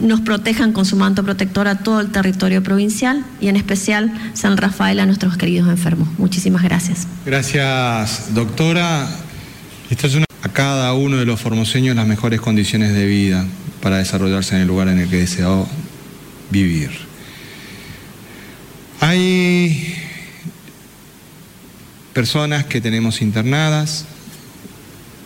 nos 0.00 0.22
protejan 0.22 0.72
con 0.72 0.86
su 0.86 0.96
manto 0.96 1.22
protector 1.22 1.68
a 1.68 1.80
todo 1.80 2.00
el 2.00 2.10
territorio 2.10 2.62
provincial 2.62 3.26
y 3.38 3.48
en 3.48 3.56
especial 3.56 4.10
San 4.32 4.56
Rafael 4.56 5.00
a 5.00 5.06
nuestros 5.06 5.36
queridos 5.36 5.68
enfermos. 5.68 6.08
Muchísimas 6.16 6.62
gracias. 6.62 7.06
Gracias, 7.26 8.32
doctora. 8.32 9.06
Esta 9.90 10.06
es 10.06 10.16
a 10.16 10.48
cada 10.48 10.94
uno 10.94 11.18
de 11.18 11.26
los 11.26 11.38
formoseños 11.38 11.94
las 11.94 12.06
mejores 12.06 12.40
condiciones 12.40 12.94
de 12.94 13.04
vida 13.04 13.44
para 13.82 13.98
desarrollarse 13.98 14.54
en 14.54 14.62
el 14.62 14.68
lugar 14.68 14.88
en 14.88 14.98
el 14.98 15.10
que 15.10 15.16
deseó 15.16 15.68
vivir. 16.52 16.90
Hay 19.00 19.96
personas 22.12 22.66
que 22.66 22.80
tenemos 22.80 23.20
internadas, 23.22 24.04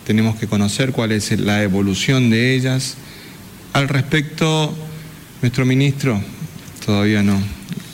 tenemos 0.05 0.37
que 0.37 0.47
conocer 0.47 0.93
cuál 0.93 1.11
es 1.11 1.37
la 1.39 1.61
evolución 1.61 2.29
de 2.29 2.55
ellas 2.55 2.95
al 3.73 3.89
respecto, 3.89 4.75
nuestro 5.41 5.65
ministro, 5.65 6.19
todavía 6.83 7.21
no, 7.21 7.39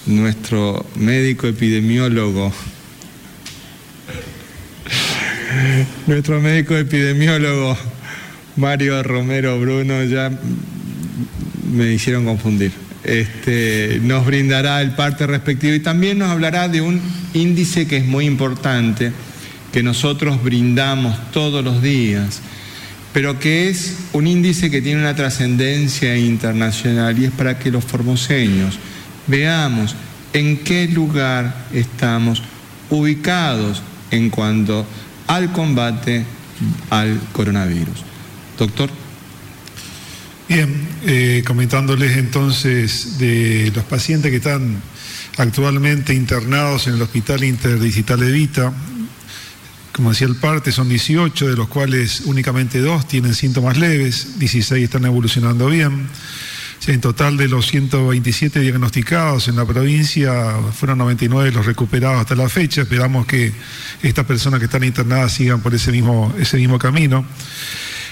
nuestro 0.06 0.86
médico 0.96 1.48
epidemiólogo, 1.48 2.54
nuestro 6.08 6.40
médico 6.40 6.78
epidemiólogo 6.78 7.76
Mario 8.56 9.02
Romero 9.02 9.60
Bruno, 9.60 10.04
ya 10.04 10.32
me 11.72 11.92
hicieron 11.92 12.26
confundir. 12.26 12.72
Este, 13.04 14.00
nos 14.02 14.26
brindará 14.26 14.82
el 14.82 14.92
parte 14.92 15.28
respectivo 15.28 15.76
y 15.76 15.82
también 15.82 16.20
nos 16.20 16.30
hablará 16.30 16.70
de 16.70 16.82
un 16.82 17.02
índice 17.34 17.86
que 17.86 17.98
es 17.98 18.06
muy 18.06 18.26
importante, 18.26 19.12
que 19.74 19.84
nosotros 19.84 20.42
brindamos 20.42 21.18
todos 21.32 21.64
los 21.64 21.82
días, 21.82 22.42
pero 23.12 23.40
que 23.40 23.70
es 23.70 23.98
un 24.14 24.26
índice 24.28 24.72
que 24.72 24.82
tiene 24.82 25.02
una 25.02 25.16
trascendencia 25.16 26.16
internacional 26.18 27.20
y 27.20 27.26
es 27.26 27.32
para 27.32 27.60
que 27.60 27.72
los 27.72 27.84
formoseños 27.84 28.80
veamos 29.28 29.96
en 30.32 30.58
qué 30.58 30.88
lugar 30.88 31.68
estamos 31.74 32.42
ubicados 32.90 33.82
en 34.12 34.30
cuanto 34.30 34.86
al 35.28 35.52
combate 35.52 36.24
al 36.90 37.20
coronavirus. 37.34 38.04
Doctor. 38.58 39.03
Bien, 40.48 40.88
eh, 41.06 41.42
comentándoles 41.48 42.18
entonces 42.18 43.18
de 43.18 43.72
los 43.74 43.86
pacientes 43.86 44.30
que 44.30 44.38
están 44.38 44.82
actualmente 45.38 46.14
internados 46.14 46.88
en 46.88 46.96
el 46.96 47.02
Hospital 47.02 47.46
Interdigital 47.46 48.22
Evita, 48.24 48.74
como 49.94 50.10
decía 50.10 50.28
el 50.28 50.36
parte, 50.36 50.72
son 50.72 50.90
18, 50.90 51.48
de 51.48 51.56
los 51.56 51.70
cuales 51.70 52.22
únicamente 52.26 52.80
dos 52.80 53.08
tienen 53.08 53.34
síntomas 53.36 53.78
leves, 53.78 54.38
16 54.40 54.84
están 54.84 55.06
evolucionando 55.06 55.68
bien. 55.68 56.08
En 56.88 57.00
total 57.00 57.38
de 57.38 57.48
los 57.48 57.68
127 57.68 58.60
diagnosticados 58.60 59.48
en 59.48 59.56
la 59.56 59.66
provincia, 59.66 60.58
fueron 60.74 60.98
99 60.98 61.52
los 61.52 61.66
recuperados 61.66 62.20
hasta 62.20 62.36
la 62.36 62.50
fecha. 62.50 62.82
Esperamos 62.82 63.26
que 63.26 63.54
estas 64.02 64.26
personas 64.26 64.60
que 64.60 64.66
están 64.66 64.84
internadas 64.84 65.32
sigan 65.32 65.62
por 65.62 65.74
ese 65.74 65.94
mismo, 65.94 66.36
ese 66.38 66.58
mismo 66.58 66.78
camino. 66.78 67.26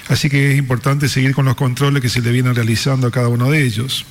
Así 0.08 0.28
que 0.28 0.52
es 0.52 0.58
importante 0.58 1.08
seguir 1.08 1.34
con 1.34 1.44
los 1.44 1.54
controles 1.54 2.02
que 2.02 2.08
se 2.08 2.20
le 2.20 2.32
vienen 2.32 2.54
realizando 2.54 3.06
a 3.06 3.10
cada 3.10 3.28
uno 3.28 3.50
de 3.50 3.62
ellos. 3.64 4.04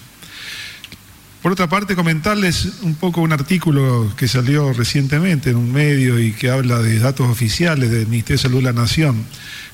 Por 1.42 1.52
otra 1.52 1.68
parte, 1.68 1.96
comentarles 1.96 2.68
un 2.84 2.94
poco 2.94 3.22
un 3.22 3.34
artículo 3.34 4.14
que 4.16 4.28
salió 4.28 4.74
recientemente 4.74 5.50
en 5.50 5.56
un 5.56 5.72
medio 5.72 6.20
y 6.20 6.34
que 6.34 6.52
habla 6.52 6.80
de 6.80 7.00
datos 7.00 7.28
oficiales 7.28 7.90
del 7.90 8.06
Ministerio 8.06 8.38
de 8.38 8.44
Salud 8.44 8.58
de 8.60 8.66
la 8.66 8.74
Nación, 8.74 9.26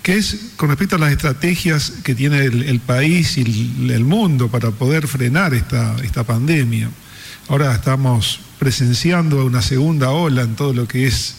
que 0.02 0.16
es 0.16 0.52
con 0.56 0.70
respecto 0.70 0.96
a 0.96 1.00
las 1.00 1.12
estrategias 1.12 1.92
que 2.06 2.16
tiene 2.16 2.46
el, 2.46 2.80
país 2.80 3.38
y 3.38 3.42
el, 3.92 4.06
mundo 4.06 4.48
para 4.48 4.72
poder 4.72 5.10
frenar 5.10 5.54
esta, 5.54 5.98
esta 6.04 6.24
pandemia. 6.24 6.90
Ahora 7.50 7.76
estamos 7.76 8.40
presenciando 8.60 9.46
una 9.46 9.62
segunda 9.62 10.12
ola 10.12 10.44
en 10.44 10.56
todo 10.56 10.74
lo 10.74 10.88
que 10.88 11.06
es 11.06 11.36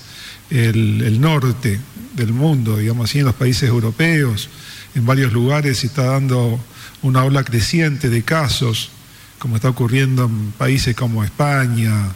el, 0.51 1.21
norte 1.21 1.81
del 2.15 2.33
mundo, 2.33 2.77
digamos 2.77 3.11
así, 3.11 3.21
en 3.21 3.27
los 3.27 3.35
países 3.35 3.69
europeos. 3.69 4.49
En 4.95 5.07
varios 5.07 5.33
lugares 5.33 5.79
se 5.79 5.87
está 5.87 6.05
dando 6.05 6.59
una 7.03 7.25
ola 7.25 7.45
creciente 7.45 8.09
de 8.09 8.23
casos 8.23 8.91
como 9.39 9.57
está 9.57 9.69
ocurriendo 9.69 10.25
en 10.25 10.53
países 10.53 10.97
como 10.97 11.23
España, 11.23 12.09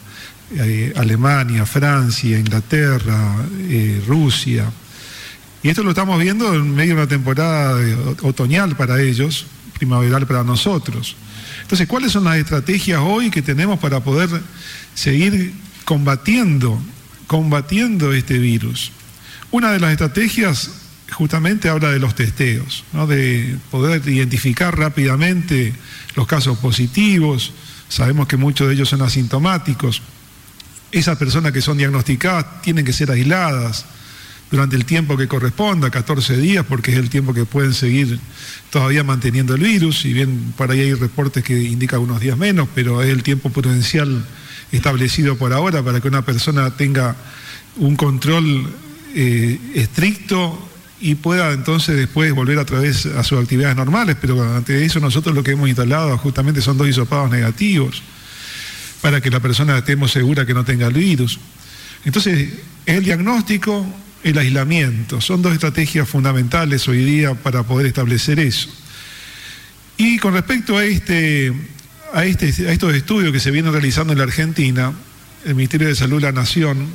eh, 0.55 0.93
Alemania, 0.95 1.65
Francia, 1.65 2.37
Inglaterra, 2.37 3.45
eh, 3.69 4.03
Rusia. 4.05 4.69
Y 5.61 5.69
esto 5.69 5.83
lo 5.83 5.91
estamos 5.91 6.21
viendo 6.21 6.53
en 6.53 6.75
medio 6.75 6.95
de 6.95 7.01
una 7.01 7.07
temporada 7.07 7.79
otoñal 8.23 8.75
para 8.75 9.01
ellos, 9.01 9.45
primaveral 9.77 10.27
para 10.27 10.43
nosotros. 10.43 11.15
Entonces, 11.61 11.87
¿cuáles 11.87 12.11
son 12.11 12.25
las 12.25 12.37
estrategias 12.37 12.99
hoy 13.01 13.31
que 13.31 13.41
tenemos 13.41 13.79
para 13.79 14.01
poder 14.01 14.29
seguir 14.93 15.53
combatiendo, 15.85 16.81
combatiendo 17.27 18.13
este 18.13 18.37
virus? 18.37 18.91
Una 19.51 19.71
de 19.71 19.79
las 19.79 19.91
estrategias 19.91 20.71
justamente 21.11 21.69
habla 21.69 21.91
de 21.91 21.99
los 21.99 22.15
testeos, 22.15 22.83
de 23.07 23.57
poder 23.71 24.07
identificar 24.07 24.77
rápidamente 24.77 25.73
los 26.15 26.27
casos 26.27 26.57
positivos, 26.57 27.53
sabemos 27.87 28.27
que 28.27 28.37
muchos 28.37 28.67
de 28.67 28.73
ellos 28.73 28.89
son 28.89 29.01
asintomáticos, 29.01 30.01
esas 30.91 31.17
personas 31.17 31.51
que 31.51 31.61
son 31.61 31.77
diagnosticadas 31.77 32.61
tienen 32.61 32.85
que 32.85 32.93
ser 32.93 33.11
aisladas 33.11 33.85
durante 34.53 34.75
el 34.75 34.85
tiempo 34.85 35.17
que 35.17 35.27
corresponda, 35.27 35.89
14 35.89 36.37
días, 36.37 36.63
porque 36.69 36.91
es 36.91 36.97
el 36.99 37.09
tiempo 37.09 37.33
que 37.33 37.43
pueden 37.43 37.73
seguir 37.73 38.19
todavía 38.69 39.03
manteniendo 39.03 39.55
el 39.55 39.61
virus, 39.61 40.01
si 40.01 40.13
bien 40.13 40.53
por 40.55 40.69
ahí 40.69 40.81
hay 40.81 40.93
reportes 40.93 41.43
que 41.43 41.59
indican 41.59 42.01
unos 42.01 42.19
días 42.19 42.37
menos, 42.37 42.69
pero 42.75 43.01
es 43.01 43.09
el 43.09 43.23
tiempo 43.23 43.49
prudencial 43.49 44.23
establecido 44.71 45.39
por 45.39 45.53
ahora 45.53 45.81
para 45.81 46.01
que 46.01 46.07
una 46.07 46.21
persona 46.21 46.69
tenga 46.77 47.15
un 47.77 47.95
control 47.95 48.71
eh, 49.15 49.59
estricto 49.73 50.69
y 51.01 51.15
pueda 51.15 51.51
entonces 51.51 51.97
después 51.97 52.31
volver 52.31 52.59
a 52.59 52.65
través 52.65 53.07
a 53.07 53.23
sus 53.23 53.41
actividades 53.41 53.75
normales, 53.75 54.17
pero 54.21 54.55
ante 54.55 54.85
eso 54.85 54.99
nosotros 54.99 55.33
lo 55.33 55.41
que 55.41 55.53
hemos 55.53 55.67
instalado 55.67 56.15
justamente 56.19 56.61
son 56.61 56.77
dos 56.77 56.87
hisopados 56.87 57.31
negativos 57.31 58.03
para 59.01 59.19
que 59.19 59.31
la 59.31 59.39
persona 59.39 59.79
estemos 59.79 60.11
segura 60.11 60.45
que 60.45 60.53
no 60.53 60.63
tenga 60.63 60.85
el 60.85 60.93
virus. 60.93 61.39
Entonces, 62.05 62.49
el 62.85 63.03
diagnóstico, 63.03 63.83
el 64.23 64.37
aislamiento, 64.37 65.19
son 65.21 65.41
dos 65.41 65.53
estrategias 65.53 66.07
fundamentales 66.07 66.87
hoy 66.87 67.03
día 67.03 67.33
para 67.35 67.63
poder 67.63 67.87
establecer 67.87 68.39
eso. 68.39 68.69
Y 69.97 70.17
con 70.17 70.33
respecto 70.33 70.77
a, 70.77 70.85
este, 70.85 71.53
a, 72.13 72.25
este, 72.25 72.45
a 72.67 72.71
estos 72.71 72.93
estudios 72.95 73.31
que 73.31 73.39
se 73.39 73.51
vienen 73.51 73.71
realizando 73.71 74.13
en 74.13 74.19
la 74.19 74.25
Argentina, 74.25 74.93
el 75.45 75.55
Ministerio 75.55 75.87
de 75.87 75.95
Salud 75.95 76.17
de 76.21 76.27
la 76.27 76.31
Nación 76.31 76.87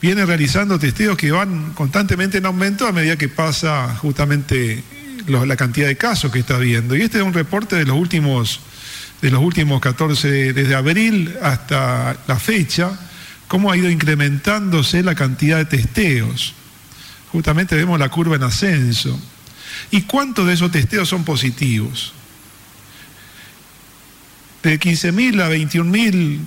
viene 0.00 0.24
realizando 0.24 0.78
testeos 0.78 1.16
que 1.16 1.30
van 1.30 1.72
constantemente 1.74 2.38
en 2.38 2.46
aumento 2.46 2.86
a 2.86 2.92
medida 2.92 3.16
que 3.16 3.28
pasa 3.28 3.94
justamente 3.96 4.82
la 5.26 5.56
cantidad 5.56 5.86
de 5.86 5.96
casos 5.96 6.32
que 6.32 6.38
está 6.38 6.56
habiendo. 6.56 6.96
Y 6.96 7.02
este 7.02 7.18
es 7.18 7.24
un 7.24 7.34
reporte 7.34 7.76
de 7.76 7.84
los 7.84 7.96
últimos, 7.96 8.60
de 9.20 9.30
los 9.30 9.42
últimos 9.42 9.80
14, 9.80 10.52
desde 10.52 10.74
abril 10.74 11.34
hasta 11.42 12.16
la 12.26 12.38
fecha, 12.38 12.98
cómo 13.48 13.72
ha 13.72 13.76
ido 13.76 13.90
incrementándose 13.90 15.02
la 15.02 15.14
cantidad 15.14 15.56
de 15.56 15.64
testeos. 15.64 16.54
Justamente 17.32 17.74
vemos 17.74 17.98
la 17.98 18.10
curva 18.10 18.36
en 18.36 18.42
ascenso. 18.42 19.18
¿Y 19.90 20.02
cuántos 20.02 20.46
de 20.46 20.54
esos 20.54 20.70
testeos 20.70 21.08
son 21.08 21.24
positivos? 21.24 22.12
De 24.62 24.78
15.000 24.78 25.42
a 25.42 25.50
21.000 25.50 26.40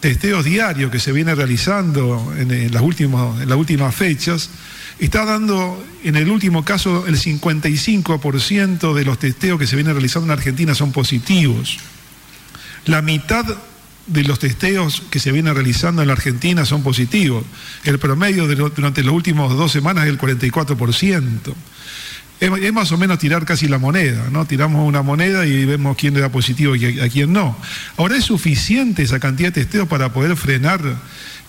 testeos 0.00 0.44
diarios 0.44 0.90
que 0.90 0.98
se 0.98 1.12
viene 1.12 1.34
realizando 1.34 2.32
en, 2.36 2.72
las, 2.72 2.82
últimas, 2.82 3.94
fechas, 3.94 4.50
está 4.98 5.24
dando, 5.24 5.84
en 6.02 6.16
el 6.16 6.30
último 6.30 6.64
caso, 6.64 7.06
el 7.06 7.18
55% 7.18 8.94
de 8.94 9.04
los 9.04 9.18
testeos 9.18 9.58
que 9.58 9.66
se 9.66 9.76
vienen 9.76 9.94
realizando 9.94 10.32
en 10.32 10.38
Argentina 10.38 10.74
son 10.74 10.92
positivos. 10.92 11.78
La 12.86 13.02
mitad 13.02 13.44
de 14.10 14.24
los 14.24 14.38
testeos 14.38 15.02
que 15.10 15.18
se 15.18 15.32
vienen 15.32 15.54
realizando 15.54 16.02
en 16.02 16.08
la 16.08 16.14
Argentina 16.14 16.64
son 16.64 16.82
positivos. 16.82 17.44
El 17.84 17.98
promedio 17.98 18.46
durante 18.46 19.02
los 19.02 19.14
últimos 19.14 19.56
dos 19.56 19.72
semanas 19.72 20.04
es 20.04 20.10
el 20.10 20.18
44% 20.18 21.54
es, 22.40 22.72
más 22.72 22.90
o 22.90 22.96
menos 22.96 23.18
tirar 23.18 23.44
casi 23.44 23.68
la 23.68 23.78
moneda, 23.78 24.28
¿no? 24.30 24.46
Tiramos 24.46 24.88
una 24.88 25.02
moneda 25.02 25.46
y 25.46 25.66
vemos 25.66 25.96
quién 25.96 26.14
le 26.14 26.20
da 26.20 26.30
positivo 26.30 26.74
y 26.74 27.00
a, 27.00 27.08
quién 27.08 27.32
no. 27.32 27.56
Ahora 27.98 28.16
es 28.16 28.24
suficiente 28.24 29.02
esa 29.02 29.20
cantidad 29.20 29.52
de 29.52 29.62
testeos 29.62 29.86
para 29.86 30.12
poder 30.12 30.34
frenar 30.36 30.80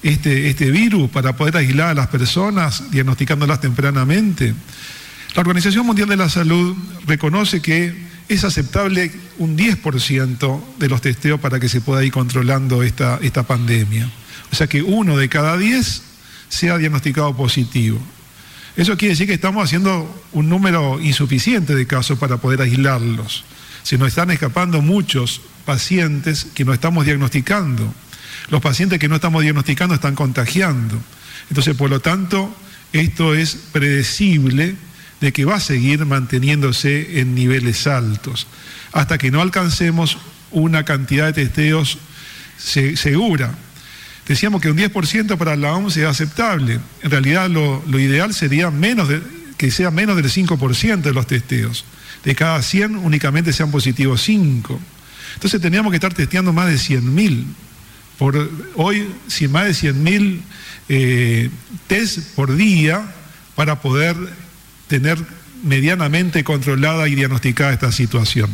este, 0.04 0.50
este 0.50 0.70
virus, 0.70 1.10
para 1.10 1.38
poder 1.38 1.56
aislar 1.56 1.90
a 1.90 1.94
las 1.94 2.08
personas, 2.08 2.92
diagnosticándolas 2.92 3.62
tempranamente. 3.62 4.54
La 5.34 5.42
Organización 5.42 5.86
Mundial 5.86 6.10
de 6.10 6.18
la 6.18 6.28
Salud 6.28 6.76
reconoce 7.08 7.62
que 7.62 8.11
es 8.28 8.44
aceptable 8.44 9.12
un 9.38 9.58
10% 9.58 10.62
de 10.78 10.90
los 10.90 11.02
testeos 11.02 11.40
para 11.40 11.60
que 11.60 11.70
se 11.70 11.82
pueda 11.82 12.04
ir 12.04 12.12
controlando 12.12 12.84
esta, 12.84 13.20
esta 13.22 13.44
pandemia. 13.44 14.10
O 14.52 14.56
sea 14.56 14.68
que 14.68 14.82
uno 14.82 15.18
de 15.18 15.30
cada 15.30 15.58
10 15.58 16.04
sea 16.50 16.78
diagnosticado 16.78 17.36
positivo. 17.36 18.00
Eso 18.76 18.98
quiere 18.98 19.14
decir 19.14 19.28
que 19.28 19.34
estamos 19.34 19.64
haciendo 19.64 20.24
un 20.32 20.50
número 20.50 21.00
insuficiente 21.02 21.76
de 21.76 21.88
casos 21.88 22.18
para 22.18 22.38
poder 22.38 22.62
aislarlos. 22.62 23.44
Se 23.84 23.98
nos 23.98 24.10
están 24.10 24.32
escapando 24.32 24.82
muchos 24.82 25.42
pacientes 25.66 26.46
que 26.54 26.66
no 26.66 26.74
estamos 26.74 27.06
diagnosticando. 27.06 27.94
Los 28.50 28.62
pacientes 28.62 29.00
que 29.00 29.10
no 29.10 29.16
estamos 29.16 29.42
diagnosticando 29.42 29.96
están 29.96 30.16
contagiando. 30.16 30.98
Entonces, 31.50 31.76
por 31.76 31.90
lo 31.90 32.00
tanto, 32.00 32.56
esto 32.94 33.34
es 33.34 33.56
predecible 33.72 34.76
de 35.22 35.32
que 35.32 35.46
va 35.46 35.56
a 35.56 35.60
seguir 35.60 36.06
manteniéndose 36.06 37.22
en 37.22 37.36
niveles 37.36 37.88
altos 37.88 38.48
hasta 38.92 39.18
que 39.18 39.32
no 39.32 39.42
alcancemos 39.42 40.18
una 40.52 40.84
cantidad 40.84 41.28
de 41.28 41.34
testeos 41.34 41.98
segura. 42.58 43.56
Decíamos 44.28 44.62
que 44.62 44.70
un 44.70 44.78
10% 44.78 45.38
para 45.38 45.56
la 45.56 45.74
OMS 45.74 45.98
es 45.98 46.06
aceptable. 46.06 46.80
En 47.02 47.12
realidad 47.12 47.50
lo, 47.50 47.82
ideal 48.00 48.34
sería 48.34 48.70
menos 48.70 49.10
que 49.58 49.72
sea 49.72 49.92
menos 49.92 50.16
del 50.16 50.26
5% 50.26 51.02
de 51.02 51.14
los 51.14 51.28
testeos. 51.28 51.86
De 52.24 52.36
cada 52.36 52.62
100 52.62 52.98
únicamente 52.98 53.54
sean 53.54 53.72
positivos 53.72 54.22
5. 54.24 54.80
Entonces 55.36 55.62
teníamos 55.62 55.92
que 55.92 55.98
estar 55.98 56.14
testeando 56.14 56.54
más 56.54 56.68
de 56.68 56.76
100.000. 56.76 57.46
Por 58.18 58.50
hoy, 58.76 59.08
más 59.50 59.66
de 59.66 59.92
100.000 59.92 60.42
eh, 60.90 61.50
test 61.88 62.36
por 62.36 62.56
día 62.56 63.02
para 63.56 63.82
poder 63.82 64.16
tener 64.92 65.18
medianamente 65.64 66.44
controlada 66.44 67.08
y 67.08 67.16
diagnosticada 67.16 67.72
esta 67.72 67.94
situación. 67.94 68.50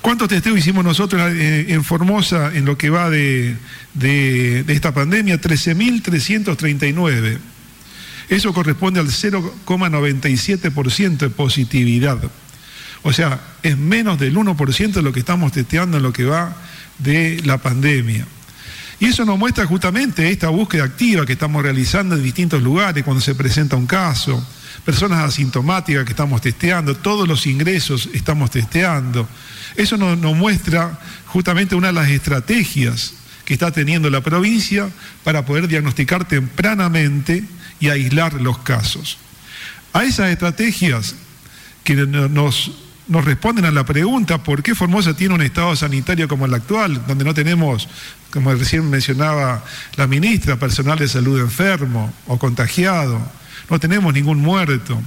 ¿Cuántos 0.00 0.28
testeos 0.28 0.56
hicimos 0.56 0.84
nosotros 0.84 1.20
eh, 1.34 1.66
en 1.68 1.82
Formosa 1.82 2.52
en 2.54 2.64
lo 2.64 2.78
que 2.78 2.90
va 2.90 3.10
de, 3.10 3.56
esta 4.68 4.94
pandemia? 4.94 5.40
13.339. 5.40 7.38
Eso 8.28 8.54
corresponde 8.54 9.00
al 9.00 9.08
0,97% 9.08 11.16
de 11.16 11.30
positividad. 11.30 12.18
O 13.02 13.12
sea, 13.12 13.40
es 13.64 13.76
menos 13.76 14.20
del 14.20 14.36
1% 14.36 14.92
de 14.92 15.02
lo 15.02 15.12
que 15.12 15.18
estamos 15.18 15.50
testeando 15.50 15.96
en 15.96 16.04
lo 16.04 16.12
que 16.12 16.24
va 16.24 16.56
de 16.98 17.42
la 17.44 17.58
pandemia. 17.58 18.28
Y 18.98 19.06
eso 19.06 19.24
nos 19.24 19.38
muestra 19.38 19.66
justamente 19.66 20.30
esta 20.30 20.48
búsqueda 20.48 20.84
activa 20.84 21.26
que 21.26 21.34
estamos 21.34 21.62
realizando 21.62 22.14
en 22.14 22.22
distintos 22.22 22.62
lugares 22.62 23.04
cuando 23.04 23.20
se 23.20 23.34
presenta 23.34 23.76
un 23.76 23.86
caso, 23.86 24.42
personas 24.84 25.18
asintomáticas 25.18 26.04
que 26.04 26.12
estamos 26.12 26.40
testeando, 26.40 26.96
todos 26.96 27.28
los 27.28 27.46
ingresos 27.46 28.08
estamos 28.14 28.50
testeando. 28.50 29.28
Eso 29.76 29.98
nos, 29.98 30.18
muestra 30.34 30.98
justamente 31.26 31.74
una 31.74 31.88
de 31.88 31.92
las 31.92 32.08
estrategias 32.08 33.12
que 33.44 33.52
está 33.52 33.70
teniendo 33.70 34.08
la 34.08 34.22
provincia 34.22 34.88
para 35.24 35.44
poder 35.44 35.68
diagnosticar 35.68 36.26
tempranamente 36.26 37.44
y 37.78 37.90
aislar 37.90 38.40
los 38.40 38.58
casos. 38.58 39.18
A 39.92 40.04
esas 40.04 40.30
estrategias 40.30 41.14
que 41.84 41.94
nos, 41.94 42.72
nos 43.08 43.24
responden 43.24 43.64
a 43.64 43.70
la 43.70 43.84
pregunta 43.84 44.42
por 44.42 44.62
qué 44.62 44.74
Formosa 44.74 45.14
tiene 45.14 45.34
un 45.34 45.42
estado 45.42 45.76
sanitario 45.76 46.28
como 46.28 46.46
el 46.46 46.54
actual, 46.54 47.06
donde 47.06 47.24
no 47.24 47.34
tenemos, 47.34 47.88
como 48.30 48.52
recién 48.52 48.88
mencionaba 48.90 49.64
la 49.96 50.06
ministra, 50.06 50.56
personal 50.56 50.98
de 50.98 51.08
salud 51.08 51.40
enfermo 51.40 52.12
o 52.26 52.38
contagiado, 52.38 53.20
no 53.70 53.78
tenemos 53.78 54.12
ningún 54.12 54.38
muerto, 54.38 55.00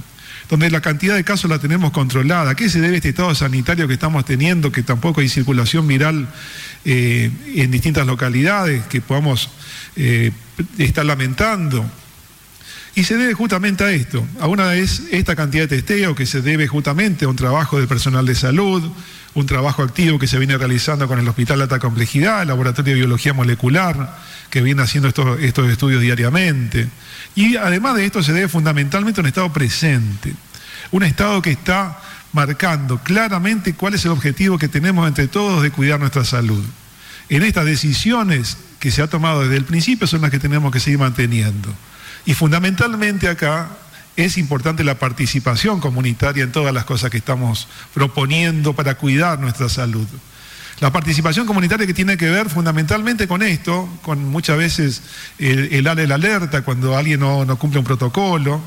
donde 0.48 0.70
la 0.70 0.80
cantidad 0.80 1.14
de 1.14 1.24
casos 1.24 1.48
la 1.48 1.58
tenemos 1.58 1.92
controlada. 1.92 2.50
¿A 2.50 2.54
qué 2.54 2.68
se 2.68 2.80
debe 2.80 2.96
este 2.96 3.10
estado 3.10 3.34
sanitario 3.34 3.86
que 3.86 3.94
estamos 3.94 4.24
teniendo, 4.24 4.72
que 4.72 4.82
tampoco 4.82 5.20
hay 5.20 5.28
circulación 5.28 5.86
viral 5.86 6.28
eh, 6.84 7.30
en 7.54 7.70
distintas 7.70 8.06
localidades, 8.06 8.84
que 8.86 9.00
podamos 9.00 9.50
eh, 9.96 10.32
estar 10.78 11.04
lamentando? 11.04 11.88
Y 13.00 13.04
se 13.04 13.16
debe 13.16 13.32
justamente 13.32 13.82
a 13.82 13.92
esto, 13.92 14.26
a 14.40 14.46
una 14.46 14.66
vez 14.66 15.04
esta 15.10 15.34
cantidad 15.34 15.62
de 15.62 15.76
testeo 15.80 16.14
que 16.14 16.26
se 16.26 16.42
debe 16.42 16.68
justamente 16.68 17.24
a 17.24 17.28
un 17.28 17.34
trabajo 17.34 17.78
del 17.78 17.88
personal 17.88 18.26
de 18.26 18.34
salud, 18.34 18.82
un 19.32 19.46
trabajo 19.46 19.82
activo 19.82 20.18
que 20.18 20.26
se 20.26 20.36
viene 20.36 20.58
realizando 20.58 21.08
con 21.08 21.18
el 21.18 21.26
Hospital 21.26 21.62
Alta 21.62 21.78
Complejidad, 21.78 22.42
el 22.42 22.48
Laboratorio 22.48 22.92
de 22.92 23.00
Biología 23.00 23.32
Molecular, 23.32 24.18
que 24.50 24.60
viene 24.60 24.82
haciendo 24.82 25.08
estos, 25.08 25.40
estos 25.40 25.70
estudios 25.70 26.02
diariamente. 26.02 26.90
Y 27.34 27.56
además 27.56 27.96
de 27.96 28.04
esto 28.04 28.22
se 28.22 28.34
debe 28.34 28.48
fundamentalmente 28.48 29.18
a 29.18 29.22
un 29.22 29.28
Estado 29.28 29.50
presente, 29.50 30.34
un 30.90 31.02
Estado 31.02 31.40
que 31.40 31.52
está 31.52 32.02
marcando 32.34 32.98
claramente 32.98 33.72
cuál 33.72 33.94
es 33.94 34.04
el 34.04 34.10
objetivo 34.10 34.58
que 34.58 34.68
tenemos 34.68 35.08
entre 35.08 35.26
todos 35.26 35.62
de 35.62 35.70
cuidar 35.70 36.00
nuestra 36.00 36.26
salud. 36.26 36.62
En 37.30 37.44
estas 37.44 37.64
decisiones 37.64 38.58
que 38.78 38.90
se 38.90 39.00
ha 39.00 39.06
tomado 39.06 39.40
desde 39.40 39.56
el 39.56 39.64
principio 39.64 40.06
son 40.06 40.20
las 40.20 40.30
que 40.30 40.38
tenemos 40.38 40.70
que 40.70 40.80
seguir 40.80 40.98
manteniendo. 40.98 41.74
Y 42.26 42.34
fundamentalmente 42.34 43.28
acá 43.28 43.68
es 44.16 44.36
importante 44.38 44.84
la 44.84 44.96
participación 44.96 45.80
comunitaria 45.80 46.44
en 46.44 46.52
todas 46.52 46.74
las 46.74 46.84
cosas 46.84 47.10
que 47.10 47.18
estamos 47.18 47.68
proponiendo 47.94 48.74
para 48.74 48.96
cuidar 48.96 49.38
nuestra 49.38 49.68
salud. 49.68 50.06
La 50.80 50.90
participación 50.90 51.46
comunitaria 51.46 51.86
que 51.86 51.92
tiene 51.92 52.16
que 52.16 52.30
ver 52.30 52.48
fundamentalmente 52.48 53.28
con 53.28 53.42
esto, 53.42 53.88
con 54.02 54.24
muchas 54.30 54.56
veces 54.56 55.02
el, 55.38 55.84
darle 55.84 56.06
la 56.06 56.14
alerta 56.14 56.62
cuando 56.62 56.96
alguien 56.96 57.20
no, 57.20 57.46
cumple 57.58 57.80
un 57.80 57.84
protocolo, 57.84 58.62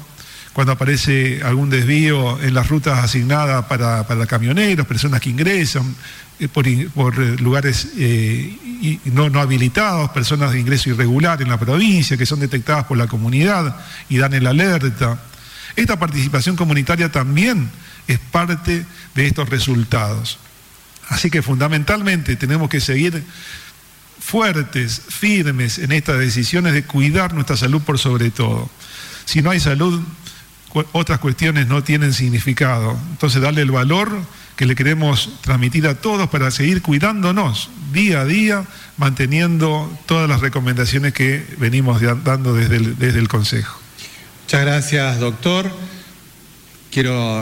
cuando 0.54 0.74
aparece 0.74 1.41
algún 1.43 1.72
desvío 1.72 2.39
en 2.41 2.54
las 2.54 2.70
rutas 2.70 3.04
asignadas 3.04 3.66
para, 3.66 4.26
camioneros, 4.28 4.86
personas 4.86 5.22
que 5.22 5.32
ingresan 5.32 5.95
eh, 6.40 6.48
por, 6.48 7.18
lugares 7.42 7.90
eh, 7.98 9.00
no, 9.06 9.40
habilitados, 9.40 10.10
personas 10.12 10.52
de 10.52 10.60
ingreso 10.60 10.90
irregular 10.90 11.42
en 11.42 11.50
la 11.50 11.60
provincia 11.60 12.18
que 12.18 12.26
son 12.26 12.40
detectadas 12.40 12.86
por 12.86 12.98
la 12.98 13.08
comunidad 13.08 13.78
y 14.10 14.18
dan 14.18 14.34
el 14.34 14.48
alerta. 14.48 15.20
Esta 15.76 15.98
participación 15.98 16.56
comunitaria 16.56 17.12
también 17.12 17.70
es 18.08 18.20
parte 18.20 18.86
de 19.16 19.28
estos 19.28 19.50
resultados. 19.50 20.38
Así 21.10 21.30
que 21.30 21.42
fundamentalmente 21.42 22.36
tenemos 22.36 22.70
que 22.70 22.80
seguir 22.80 23.24
fuertes, 24.20 25.02
firmes 25.10 25.78
en 25.80 25.92
estas 25.92 26.18
decisiones 26.18 26.74
de 26.74 26.84
cuidar 26.84 27.34
nuestra 27.34 27.58
salud 27.58 27.82
por 27.82 28.00
sobre 28.00 28.32
todo. 28.32 28.70
Si 29.26 29.42
no 29.42 29.52
hay 29.52 29.60
salud, 29.60 30.02
otras 30.92 31.20
cuestiones 31.20 31.68
no 31.68 31.84
tienen 31.84 32.14
significado. 32.14 32.98
Entonces 33.12 33.42
darle 33.42 33.62
el 33.62 33.72
valor 33.72 34.12
que 34.56 34.66
le 34.66 34.76
queremos 34.76 35.30
transmitir 35.41 35.88
a 35.88 35.95
todos 35.95 36.30
para 36.30 36.51
seguir 36.51 36.82
cuidándonos 36.82 37.70
día 37.91 38.22
a 38.22 38.26
día, 38.26 38.66
manteniendo 38.97 39.91
todas 40.06 40.30
las 40.30 40.41
recomendaciones 40.41 41.14
que 41.14 41.45
venimos 41.58 42.01
dando 42.24 42.54
desde 42.54 42.78
el, 42.78 42.97
desde 42.97 43.20
el 43.20 43.28
Consejo. 43.28 43.80
Muchas 44.43 44.62
gracias, 44.62 45.20
doctor. 45.20 45.72
Quiero 46.91 47.41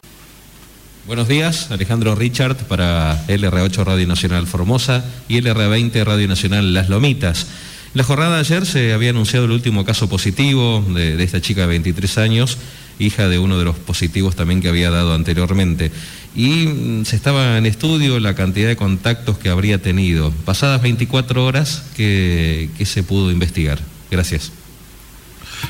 Buenos 1.08 1.28
días, 1.28 1.72
Alejandro 1.72 2.14
Richard 2.14 2.56
para 2.68 3.26
LR8 3.28 3.84
Radio 3.84 4.08
Nacional 4.08 4.46
Formosa 4.46 5.04
y 5.28 5.42
LR20 5.42 6.06
Radio 6.06 6.28
Nacional 6.28 6.76
Las 6.76 6.90
Lomitas. 6.90 7.48
En 7.94 7.98
la 7.98 8.04
jornada 8.04 8.36
de 8.36 8.40
ayer 8.42 8.66
se 8.68 8.94
había 8.94 9.10
anunciado 9.10 9.46
el 9.46 9.52
último 9.52 9.84
caso 9.84 10.08
positivo 10.08 10.86
de, 10.94 11.22
esta 11.22 11.42
chica 11.42 11.62
de 11.62 11.68
23 11.68 12.20
años, 12.20 12.60
hija 13.00 13.28
de 13.28 13.40
uno 13.40 13.58
de 13.58 13.66
los 13.66 13.78
positivos 13.78 14.36
también 14.36 14.62
que 14.62 14.70
había 14.70 14.92
dado 14.92 15.14
anteriormente. 15.14 15.92
Y 16.36 16.68
mm, 16.68 17.06
se 17.06 17.16
estaba 17.16 17.58
en 17.58 17.66
estudio 17.66 18.20
la 18.20 18.36
cantidad 18.36 18.68
de 18.68 18.76
contactos 18.76 19.38
que 19.38 19.50
habría 19.50 19.82
tenido. 19.82 20.32
Pasadas 20.46 20.82
24 20.82 21.46
horas, 21.46 21.84
¿qué, 21.96 22.70
qué 22.78 22.86
se 22.86 23.04
pudo 23.04 23.32
investigar? 23.32 23.80
Gracias. 24.10 24.52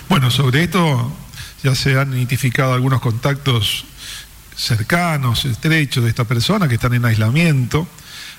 Bueno, 0.10 0.32
sobre 0.32 0.64
esto 0.64 1.12
ya 1.64 1.76
se 1.76 1.98
han 1.98 2.14
identificado 2.14 2.74
algunos 2.74 3.02
contactos 3.02 3.86
cercanos, 4.56 5.46
estrechos 5.46 6.04
de 6.04 6.10
esta 6.10 6.26
persona 6.26 6.68
que 6.68 6.76
están 6.76 6.94
en 6.94 7.06
aislamiento. 7.06 7.88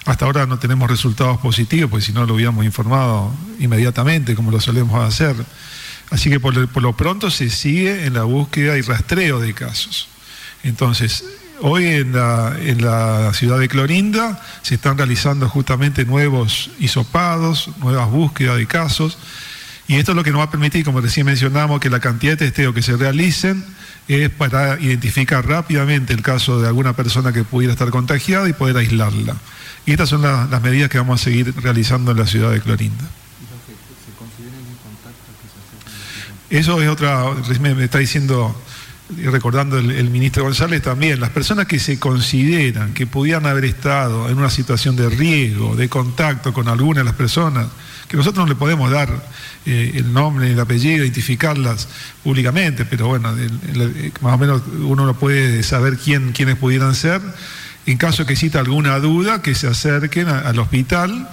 Hasta 0.04 0.24
ahora 0.24 0.46
no 0.46 0.58
tenemos 0.58 0.90
resultados 0.90 1.38
positivos, 1.38 1.90
porque 1.90 2.06
si 2.06 2.12
no 2.12 2.26
lo 2.26 2.34
hubiéramos 2.34 2.64
informado 2.64 3.32
inmediatamente, 3.60 4.34
como 4.34 4.50
lo 4.50 4.60
solemos 4.60 5.00
hacer. 5.02 5.36
Así 6.10 6.28
que 6.28 6.40
por, 6.40 6.54
lo 6.54 6.96
pronto 6.96 7.30
se 7.30 7.48
sigue 7.50 8.06
en 8.06 8.14
la 8.14 8.24
búsqueda 8.24 8.76
y 8.76 8.82
rastreo 8.82 9.40
de 9.40 9.54
casos. 9.54 10.08
Entonces, 10.62 11.24
hoy 11.62 11.86
en 11.86 12.12
la, 12.12 12.56
en 12.60 12.84
la 12.84 13.32
ciudad 13.34 13.58
de 13.58 13.68
Clorinda 13.68 14.40
se 14.62 14.74
están 14.74 14.98
realizando 14.98 15.48
justamente 15.48 16.04
nuevos 16.04 16.70
hisopados, 16.78 17.70
nuevas 17.78 18.10
búsquedas 18.10 18.56
de 18.56 18.66
casos. 18.66 19.16
Y 19.88 19.96
esto 19.96 20.12
es 20.12 20.16
lo 20.16 20.24
que 20.24 20.30
nos 20.30 20.40
va 20.40 20.44
a 20.44 20.50
permitir, 20.50 20.84
como 20.84 21.00
recién 21.00 21.26
mencionamos, 21.26 21.80
que 21.80 21.90
la 21.90 22.00
cantidad 22.00 22.32
de 22.32 22.46
testeos 22.46 22.74
que 22.74 22.82
se 22.82 22.96
realicen 22.96 23.64
es 24.08 24.30
para 24.30 24.78
identificar 24.80 25.46
rápidamente 25.46 26.12
el 26.12 26.22
caso 26.22 26.60
de 26.60 26.66
alguna 26.66 26.94
persona 26.94 27.32
que 27.32 27.44
pudiera 27.44 27.72
estar 27.72 27.90
contagiada 27.90 28.48
y 28.48 28.52
poder 28.52 28.76
aislarla. 28.76 29.36
Y 29.86 29.92
estas 29.92 30.08
son 30.08 30.22
las 30.22 30.62
medidas 30.62 30.90
que 30.90 30.98
vamos 30.98 31.20
a 31.20 31.24
seguir 31.24 31.54
realizando 31.60 32.10
en 32.12 32.18
la 32.18 32.26
ciudad 32.26 32.50
de 32.50 32.60
Clorinda. 32.60 33.04
Eso 36.50 36.82
es 36.82 36.88
otra, 36.88 37.24
me 37.60 37.84
está 37.84 37.98
diciendo 37.98 38.54
recordando 39.24 39.78
el, 39.78 40.10
ministro 40.10 40.44
González 40.44 40.82
también, 40.82 41.20
las 41.20 41.30
personas 41.30 41.66
que 41.66 41.78
se 41.78 41.98
consideran 41.98 42.94
que 42.94 43.06
pudieran 43.06 43.46
haber 43.46 43.64
estado 43.64 44.28
en 44.28 44.38
una 44.38 44.50
situación 44.50 44.96
de 44.96 45.08
riesgo, 45.08 45.76
de 45.76 45.88
contacto 45.88 46.52
con 46.52 46.68
alguna 46.68 47.00
de 47.00 47.04
las 47.04 47.14
personas, 47.14 47.66
que 48.08 48.16
nosotros 48.16 48.44
no 48.44 48.48
le 48.48 48.56
podemos 48.56 48.90
dar 48.90 49.10
eh, 49.64 49.92
el 49.94 50.12
nombre, 50.12 50.50
el 50.50 50.60
apellido, 50.60 51.04
identificarlas 51.04 51.88
públicamente, 52.22 52.84
pero 52.84 53.08
bueno, 53.08 53.34
más 54.20 54.34
o 54.34 54.38
menos 54.38 54.62
uno 54.80 55.06
no 55.06 55.14
puede 55.14 55.62
saber 55.62 55.96
quién, 55.96 56.32
quiénes 56.32 56.56
pudieran 56.56 56.94
ser. 56.94 57.20
En 57.86 57.98
caso 57.98 58.26
que 58.26 58.34
exista 58.34 58.60
alguna 58.60 58.98
duda, 58.98 59.42
que 59.42 59.54
se 59.54 59.66
acerquen 59.66 60.28
al 60.28 60.58
hospital 60.58 61.28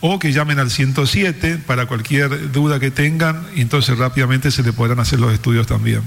o 0.00 0.18
que 0.18 0.32
llamen 0.32 0.58
al 0.58 0.70
107 0.70 1.58
para 1.66 1.86
cualquier 1.86 2.50
duda 2.50 2.80
que 2.80 2.90
tengan 2.90 3.46
y 3.54 3.60
entonces 3.60 3.96
rápidamente 3.96 4.50
se 4.50 4.62
le 4.62 4.72
podrán 4.72 5.00
hacer 5.00 5.20
los 5.20 5.32
estudios 5.32 5.66
también. 5.66 6.02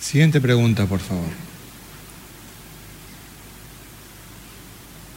Siguiente 0.00 0.40
pregunta, 0.40 0.86
por 0.86 1.00
favor. 1.00 1.24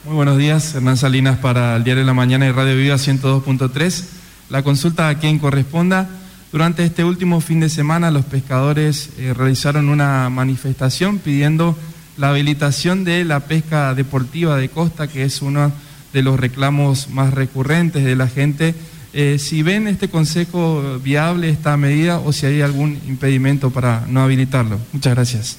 Muy 0.04 0.14
buenos 0.14 0.38
días, 0.38 0.74
Hernán 0.74 0.96
Salinas 0.96 1.38
para 1.38 1.76
el 1.76 1.84
Diario 1.84 2.02
de 2.02 2.06
la 2.06 2.14
Mañana 2.14 2.46
y 2.46 2.52
Radio 2.52 2.74
Viva 2.74 2.96
102.3. 2.96 4.04
La 4.48 4.62
consulta 4.62 5.08
a 5.08 5.18
quien 5.18 5.38
corresponda. 5.38 6.08
Durante 6.52 6.84
este 6.84 7.04
último 7.04 7.40
fin 7.40 7.60
de 7.60 7.68
semana 7.68 8.10
los 8.10 8.24
pescadores 8.24 9.10
eh, 9.18 9.34
realizaron 9.34 9.88
una 9.88 10.28
manifestación 10.30 11.18
pidiendo 11.18 11.76
la 12.16 12.30
habilitación 12.30 13.04
de 13.04 13.24
la 13.24 13.40
pesca 13.40 13.94
deportiva 13.94 14.56
de 14.56 14.70
costa, 14.70 15.06
que 15.06 15.22
es 15.22 15.42
uno 15.42 15.70
de 16.12 16.22
los 16.22 16.40
reclamos 16.40 17.08
más 17.10 17.32
recurrentes 17.32 18.04
de 18.04 18.16
la 18.16 18.26
gente 18.26 18.74
eh, 19.12 19.38
si 19.38 19.62
ven 19.62 19.88
este 19.88 20.08
consejo 20.08 21.00
viable 21.02 21.50
esta 21.50 21.76
medida 21.76 22.20
o 22.20 22.32
si 22.32 22.46
hay 22.46 22.60
algún 22.60 22.98
impedimento 23.08 23.70
para 23.70 24.06
no 24.08 24.22
habilitarlo. 24.22 24.78
Muchas 24.92 25.14
gracias. 25.14 25.56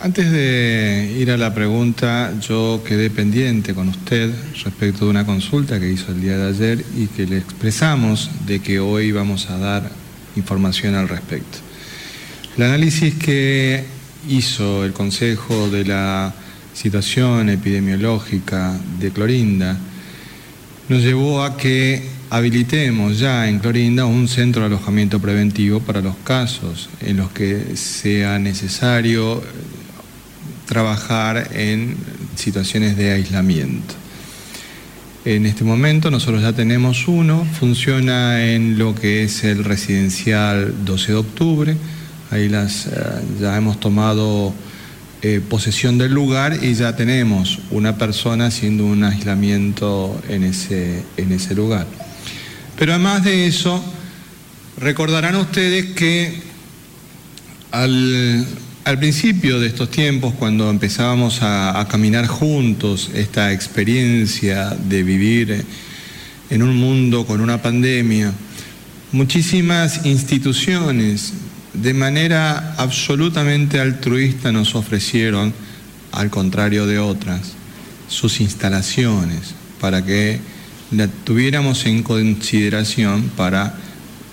Antes 0.00 0.30
de 0.30 1.16
ir 1.18 1.30
a 1.30 1.38
la 1.38 1.54
pregunta, 1.54 2.34
yo 2.40 2.82
quedé 2.86 3.10
pendiente 3.10 3.74
con 3.74 3.88
usted 3.88 4.34
respecto 4.64 5.04
de 5.04 5.10
una 5.10 5.24
consulta 5.24 5.78
que 5.80 5.90
hizo 5.90 6.12
el 6.12 6.20
día 6.20 6.36
de 6.36 6.48
ayer 6.48 6.84
y 6.96 7.06
que 7.06 7.26
le 7.26 7.38
expresamos 7.38 8.30
de 8.44 8.60
que 8.60 8.80
hoy 8.80 9.12
vamos 9.12 9.48
a 9.48 9.56
dar 9.56 9.90
información 10.36 10.94
al 10.94 11.08
respecto. 11.08 11.58
El 12.56 12.64
análisis 12.64 13.14
que 13.14 13.84
hizo 14.28 14.84
el 14.84 14.92
Consejo 14.92 15.70
de 15.70 15.84
la 15.84 16.34
situación 16.74 17.48
epidemiológica 17.48 18.78
de 18.98 19.10
Clorinda 19.10 19.78
nos 20.88 21.02
llevó 21.02 21.42
a 21.42 21.56
que 21.56 22.02
habilitemos 22.30 23.18
ya 23.18 23.48
en 23.48 23.58
Clorinda 23.58 24.06
un 24.06 24.28
centro 24.28 24.62
de 24.62 24.66
alojamiento 24.66 25.20
preventivo 25.20 25.80
para 25.80 26.00
los 26.00 26.16
casos 26.16 26.88
en 27.00 27.16
los 27.16 27.30
que 27.30 27.76
sea 27.76 28.38
necesario 28.38 29.42
trabajar 30.66 31.50
en 31.54 31.96
situaciones 32.34 32.96
de 32.96 33.12
aislamiento. 33.12 33.94
En 35.24 35.46
este 35.46 35.64
momento 35.64 36.10
nosotros 36.10 36.42
ya 36.42 36.52
tenemos 36.52 37.08
uno, 37.08 37.46
funciona 37.58 38.44
en 38.44 38.76
lo 38.78 38.94
que 38.94 39.24
es 39.24 39.44
el 39.44 39.64
residencial 39.64 40.84
12 40.84 41.12
de 41.12 41.18
octubre, 41.18 41.76
ahí 42.30 42.50
eh, 42.52 42.66
ya 43.40 43.56
hemos 43.56 43.80
tomado 43.80 44.52
eh, 45.26 45.40
posesión 45.40 45.96
del 45.96 46.12
lugar 46.12 46.58
y 46.62 46.74
ya 46.74 46.96
tenemos 46.96 47.58
una 47.70 47.96
persona 47.96 48.48
haciendo 48.48 48.84
un 48.84 49.04
aislamiento 49.04 50.20
en 50.28 50.44
ese, 50.44 51.02
en 51.16 51.32
ese 51.32 51.54
lugar. 51.54 51.86
Pero 52.76 52.92
además 52.92 53.24
de 53.24 53.46
eso, 53.46 53.82
recordarán 54.76 55.36
ustedes 55.36 55.94
que 55.94 56.42
al, 57.70 58.46
principio 58.98 59.60
de 59.60 59.68
estos 59.68 59.90
tiempos, 59.90 60.34
cuando 60.34 60.68
empezábamos 60.68 61.38
a 61.40 61.88
caminar 61.90 62.26
juntos 62.26 63.10
esta 63.14 63.50
experiencia 63.50 64.76
de 64.90 65.02
vivir 65.04 65.64
en 66.50 66.62
un 66.62 66.76
mundo 66.76 67.24
con 67.24 67.40
una 67.40 67.62
pandemia, 67.62 68.30
muchísimas 69.10 70.04
instituciones 70.04 71.32
de 71.74 71.94
manera 71.94 72.74
absolutamente 72.78 73.80
altruista 73.80 74.52
nos 74.52 74.74
ofrecieron, 74.74 75.52
al 76.12 76.30
contrario 76.30 76.86
de 76.86 76.98
otras, 76.98 77.52
sus 78.08 78.40
instalaciones 78.40 79.54
para 79.80 80.04
que 80.04 80.40
la 80.92 81.08
tuviéramos 81.08 81.86
en 81.86 82.02
consideración 82.02 83.30
para 83.36 83.76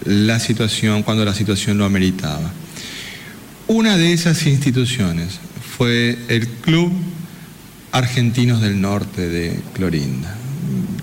la 0.06 0.40
situación, 0.40 1.04
cuando 1.04 1.26
la 1.26 1.34
situación 1.34 1.78
lo 1.78 1.86
ameritaba. 1.86 2.52
Una 3.68 3.98
de 3.98 4.14
esas 4.14 4.46
instituciones 4.46 5.40
fue 5.78 6.18
el 6.28 6.48
Club 6.48 6.92
Argentinos 7.92 8.62
del 8.62 8.80
Norte 8.80 9.28
de 9.28 9.60
Clorinda, 9.74 10.36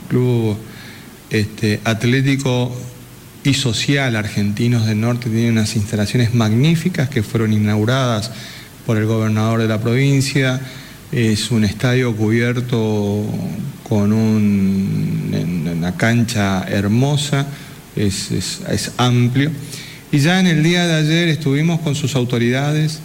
club 0.09 0.57
este, 1.30 1.80
atlético 1.84 2.74
y 3.45 3.55
social 3.55 4.16
argentinos 4.16 4.86
del 4.86 5.01
norte 5.01 5.30
tienen 5.30 5.53
unas 5.53 5.76
instalaciones 5.76 6.34
magníficas 6.34 7.09
que 7.09 7.22
fueron 7.22 7.53
inauguradas 7.53 8.30
por 8.84 8.97
el 8.97 9.07
gobernador 9.07 9.61
de 9.61 9.68
la 9.68 9.80
provincia. 9.80 10.61
Es 11.12 11.51
un 11.51 11.64
estadio 11.64 12.14
cubierto 12.14 13.24
con 13.89 14.12
una 14.12 15.97
cancha 15.97 16.64
hermosa, 16.68 17.47
es, 17.97 18.30
es 18.30 18.93
amplio. 18.97 19.51
Y 20.11 20.18
ya 20.18 20.41
en 20.41 20.47
el 20.47 20.62
día 20.62 20.86
de 20.86 20.95
ayer 20.95 21.28
estuvimos 21.28 21.80
con 21.80 21.95
sus 21.95 22.16
autoridades. 22.16 23.01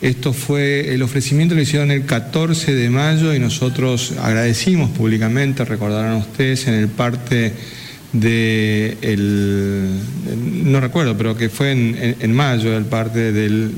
Esto 0.00 0.32
fue, 0.32 0.94
el 0.94 1.02
ofrecimiento 1.02 1.54
lo 1.54 1.62
hicieron 1.62 1.90
el 1.90 2.04
14 2.04 2.74
de 2.74 2.90
mayo 2.90 3.34
y 3.34 3.38
nosotros 3.38 4.12
agradecimos 4.22 4.90
públicamente, 4.90 5.64
recordarán 5.64 6.16
ustedes, 6.16 6.66
en 6.68 6.74
el 6.74 6.88
parte 6.88 7.54
de 8.20 8.96
el, 9.02 10.00
no 10.64 10.80
recuerdo, 10.80 11.16
pero 11.16 11.36
que 11.36 11.48
fue 11.48 11.72
en, 11.72 12.32
mayo, 12.32 12.76
el 12.76 12.84
parte 12.84 13.32
del, 13.32 13.72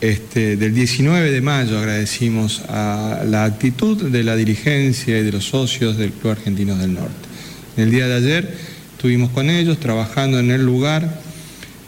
este, 0.00 0.56
del 0.56 0.74
19 0.74 1.30
de 1.30 1.40
mayo, 1.40 1.78
agradecimos 1.78 2.62
a 2.68 3.22
la 3.26 3.44
actitud 3.44 4.10
de 4.10 4.24
la 4.24 4.36
dirigencia 4.36 5.18
y 5.18 5.22
de 5.22 5.32
los 5.32 5.44
socios 5.44 5.96
del 5.96 6.12
Club 6.12 6.32
Argentinos 6.32 6.78
del 6.78 6.94
Norte. 6.94 7.28
El 7.76 7.90
día 7.90 8.06
de 8.06 8.14
ayer 8.14 8.54
estuvimos 8.92 9.30
con 9.30 9.48
ellos 9.48 9.78
trabajando 9.78 10.38
en 10.38 10.50
el 10.50 10.64
lugar, 10.64 11.20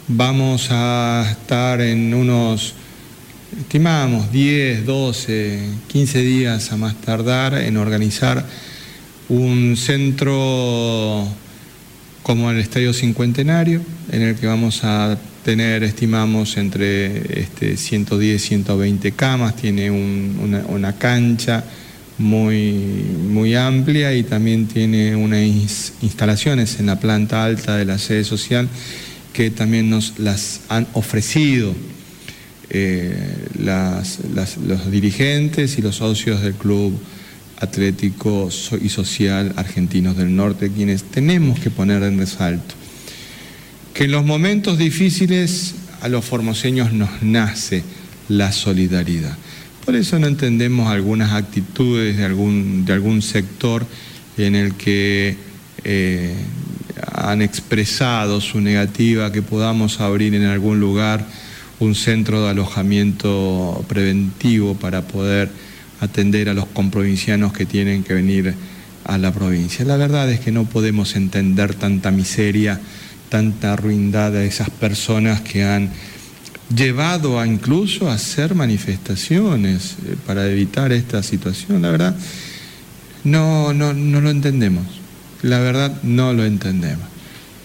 vamos 0.07 0.67
a 0.71 1.27
estar 1.29 1.81
en 1.81 2.13
unos, 2.13 2.73
estimamos, 3.59 4.31
10, 4.31 4.85
12, 4.85 5.59
15 5.87 6.19
días 6.19 6.71
a 6.71 6.77
más 6.77 6.95
tardar 7.01 7.55
en 7.55 7.77
organizar 7.77 8.45
un 9.29 9.75
centro 9.77 11.27
como 12.23 12.49
el 12.49 12.57
Estadio 12.57 12.93
Cincuentenario, 12.93 13.81
en 14.11 14.21
el 14.21 14.35
que 14.35 14.47
vamos 14.47 14.83
a 14.83 15.17
tener, 15.43 15.83
estimamos, 15.83 16.55
entre 16.57 17.41
este, 17.41 17.75
110 17.75 18.41
y 18.41 18.47
120 18.47 19.11
camas, 19.11 19.57
tiene 19.57 19.91
una, 19.91 20.93
cancha 20.97 21.65
muy, 22.17 22.71
muy 23.27 23.55
amplia 23.55 24.13
y 24.13 24.23
también 24.23 24.67
tiene 24.67 25.15
unas 25.15 25.93
instalaciones 26.01 26.79
en 26.79 26.85
la 26.85 26.99
planta 26.99 27.43
alta 27.43 27.75
de 27.75 27.85
la 27.85 27.97
sede 27.97 28.23
social 28.23 28.69
que 29.33 29.49
también 29.51 29.89
nos 29.89 30.17
las 30.19 30.61
han 30.69 30.87
ofrecido 30.93 31.75
eh, 32.69 33.15
los 33.59 34.91
dirigentes 34.91 35.77
y 35.77 35.81
los 35.81 35.97
socios 35.97 36.41
del 36.41 36.53
club 36.53 36.97
atlético 37.59 38.49
y 38.81 38.89
social 38.89 39.53
argentinos 39.55 40.17
del 40.17 40.35
norte, 40.35 40.71
quienes 40.71 41.03
tenemos 41.03 41.59
que 41.59 41.69
poner 41.69 42.03
en 42.03 42.17
resalto. 42.17 42.75
Que 43.93 44.05
en 44.05 44.11
los 44.11 44.25
momentos 44.25 44.77
difíciles 44.77 45.75
a 46.01 46.09
los 46.09 46.25
formoseños 46.25 46.93
nos 46.93 47.21
nace 47.21 47.83
la 48.27 48.51
solidaridad. 48.51 49.37
Por 49.85 49.95
eso 49.95 50.17
no 50.19 50.27
entendemos 50.27 50.89
algunas 50.89 51.33
actitudes 51.33 52.17
de 52.17 52.25
algún, 52.25 52.85
de 52.85 52.93
algún 52.93 53.21
sector 53.21 53.85
en 54.37 54.55
el 54.55 54.75
que 54.75 55.35
eh, 55.83 56.33
han 57.11 57.41
expresado 57.41 58.41
su 58.41 58.61
negativa 58.61 59.31
que 59.31 59.41
podamos 59.41 59.99
abrir 59.99 60.33
en 60.35 60.45
algún 60.45 60.79
lugar 60.79 61.25
un 61.79 61.95
centro 61.95 62.43
de 62.43 62.51
alojamiento 62.51 63.83
preventivo 63.87 64.75
para 64.75 65.01
poder 65.01 65.49
atender 66.03 66.49
a 66.49 66.53
los 66.53 66.65
comprovincianos 66.67 67.53
que 67.53 67.65
tienen 67.65 68.03
que 68.03 68.13
venir 68.13 68.53
a 69.05 69.17
la 69.17 69.31
provincia. 69.31 69.85
La 69.85 69.97
verdad 69.97 70.31
es 70.31 70.39
que 70.39 70.51
no 70.51 70.65
podemos 70.65 71.15
entender 71.15 71.75
tanta 71.75 72.11
miseria, 72.11 72.79
tanta 73.29 73.75
ruindad 73.75 74.31
de 74.31 74.45
esas 74.45 74.69
personas 74.69 75.41
que 75.41 75.63
han 75.63 75.89
llevado 76.73 77.39
a 77.39 77.47
incluso 77.47 78.09
a 78.09 78.13
hacer 78.13 78.55
manifestaciones 78.55 79.95
eh, 80.05 80.15
para 80.25 80.47
evitar 80.47 80.91
esta 80.91 81.21
situación. 81.23 81.81
La 81.81 81.91
verdad, 81.91 82.15
no, 83.23 83.73
no, 83.73 83.93
no 83.93 84.21
lo 84.21 84.29
entendemos. 84.29 84.85
La 85.41 85.59
verdad, 85.59 86.01
no 86.03 86.33
lo 86.33 86.45
entendemos. 86.45 87.05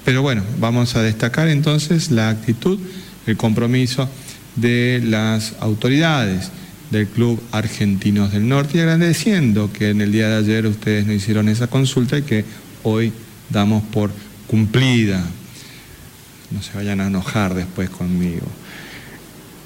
Pero 0.05 0.22
bueno, 0.22 0.43
vamos 0.59 0.97
a 0.97 1.03
destacar 1.03 1.49
entonces 1.49 2.11
la 2.11 2.30
actitud, 2.30 2.78
el 3.26 3.36
compromiso 3.36 4.09
de 4.57 5.01
las 5.05 5.55
autoridades 5.61 6.51
del 6.91 7.07
Club 7.07 7.41
Argentinos 7.53 8.32
del 8.32 8.49
Norte 8.49 8.78
y 8.78 8.80
agradeciendo 8.80 9.72
que 9.72 9.91
en 9.91 10.01
el 10.01 10.12
día 10.12 10.28
de 10.28 10.36
ayer 10.36 10.66
ustedes 10.66 11.07
no 11.07 11.12
hicieron 11.12 11.49
esa 11.49 11.66
consulta 11.66 12.18
y 12.18 12.22
que 12.22 12.45
hoy 12.82 13.12
damos 13.51 13.82
por 13.84 14.11
cumplida. 14.47 15.24
No 16.51 16.62
se 16.62 16.72
vayan 16.74 17.01
a 17.01 17.07
enojar 17.09 17.55
después 17.55 17.91
conmigo. 17.91 18.47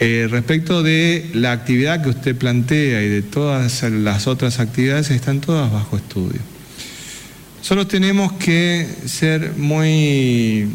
Eh, 0.01 0.27
respecto 0.29 0.83
de 0.83 1.31
la 1.33 1.53
actividad 1.53 2.03
que 2.03 2.09
usted 2.09 2.37
plantea 2.37 3.03
y 3.03 3.09
de 3.09 3.23
todas 3.23 3.83
las 3.85 4.27
otras 4.27 4.59
actividades, 4.59 5.11
están 5.11 5.41
todas 5.41 5.71
bajo 5.73 5.97
estudio. 5.97 6.41
Solo 7.61 7.87
tenemos 7.87 8.33
que 8.33 8.85
ser 9.07 9.53
muy... 9.57 10.69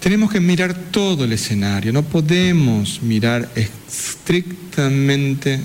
Tenemos 0.00 0.30
que 0.30 0.40
mirar 0.40 0.74
todo 0.74 1.24
el 1.24 1.32
escenario, 1.32 1.92
no 1.92 2.04
podemos 2.04 3.02
mirar 3.02 3.50
estrictamente 3.56 5.60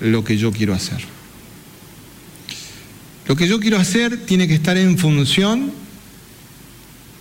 lo 0.00 0.24
que 0.24 0.36
yo 0.36 0.52
quiero 0.52 0.74
hacer. 0.74 1.04
Lo 3.26 3.36
que 3.36 3.46
yo 3.46 3.60
quiero 3.60 3.76
hacer 3.76 4.24
tiene 4.24 4.48
que 4.48 4.54
estar 4.54 4.76
en 4.76 4.98
función 4.98 5.70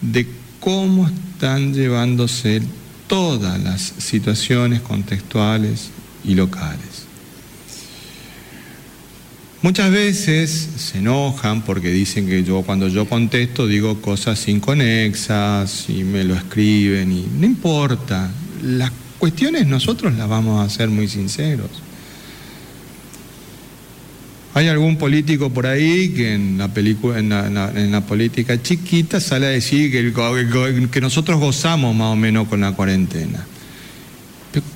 de 0.02 0.28
cómo 0.60 1.08
están 1.08 1.74
llevándose 1.74 2.62
todas 3.08 3.62
las 3.62 3.94
situaciones 3.98 4.82
contextuales 4.82 5.90
y 6.24 6.36
locales. 6.36 6.97
Muchas 9.64 9.91
veces 9.91 10.70
se 10.78 10.99
enojan 10.99 11.64
porque 11.64 11.89
dicen 11.89 12.28
que 12.28 12.43
yo 12.43 12.62
cuando 12.62 12.88
yo 12.89 13.05
contesto 13.10 13.66
digo 13.66 13.99
cosas 14.01 14.47
inconexas 14.47 15.89
y 15.89 16.03
me 16.03 16.24
lo 16.24 16.36
escriben 16.36 17.12
y 17.12 17.26
no 17.39 17.45
importa. 17.45 18.30
Las 18.62 18.91
cuestiones 19.18 19.66
nosotros 19.66 20.14
las 20.16 20.30
vamos 20.30 20.62
a 20.62 20.66
hacer 20.66 20.89
muy 20.89 21.08
sinceros. 21.08 21.72
Hay 24.53 24.68
algún 24.68 24.97
político 24.97 25.49
por 25.51 25.66
ahí 25.66 26.10
que 26.10 26.34
en 26.34 26.58
la, 26.58 26.74
película, 26.74 27.20
en 27.20 27.91
la, 27.91 28.01
política 28.01 28.62
chiquita 28.62 29.20
sale 29.20 29.47
a 29.47 29.49
decir 29.49 29.91
que, 29.91 30.14
que 30.89 31.01
nosotros 31.01 31.39
gozamos 31.39 31.95
más 31.95 32.14
o 32.14 32.16
menos 32.16 32.47
con 32.47 32.62
la 32.62 32.72
cuarentena. 32.72 33.45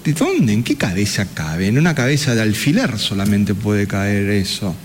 ¿De 0.03 0.13
dónde? 0.13 0.53
¿En 0.53 0.63
qué 0.63 0.75
cabeza 0.75 1.25
cabe? 1.33 1.67
En 1.67 1.77
una 1.77 1.95
cabeza 1.95 2.35
de 2.35 2.41
alfiler 2.41 2.97
solamente 2.99 3.53
puede 3.55 3.87
caer 3.87 4.29
eso. 4.29 4.75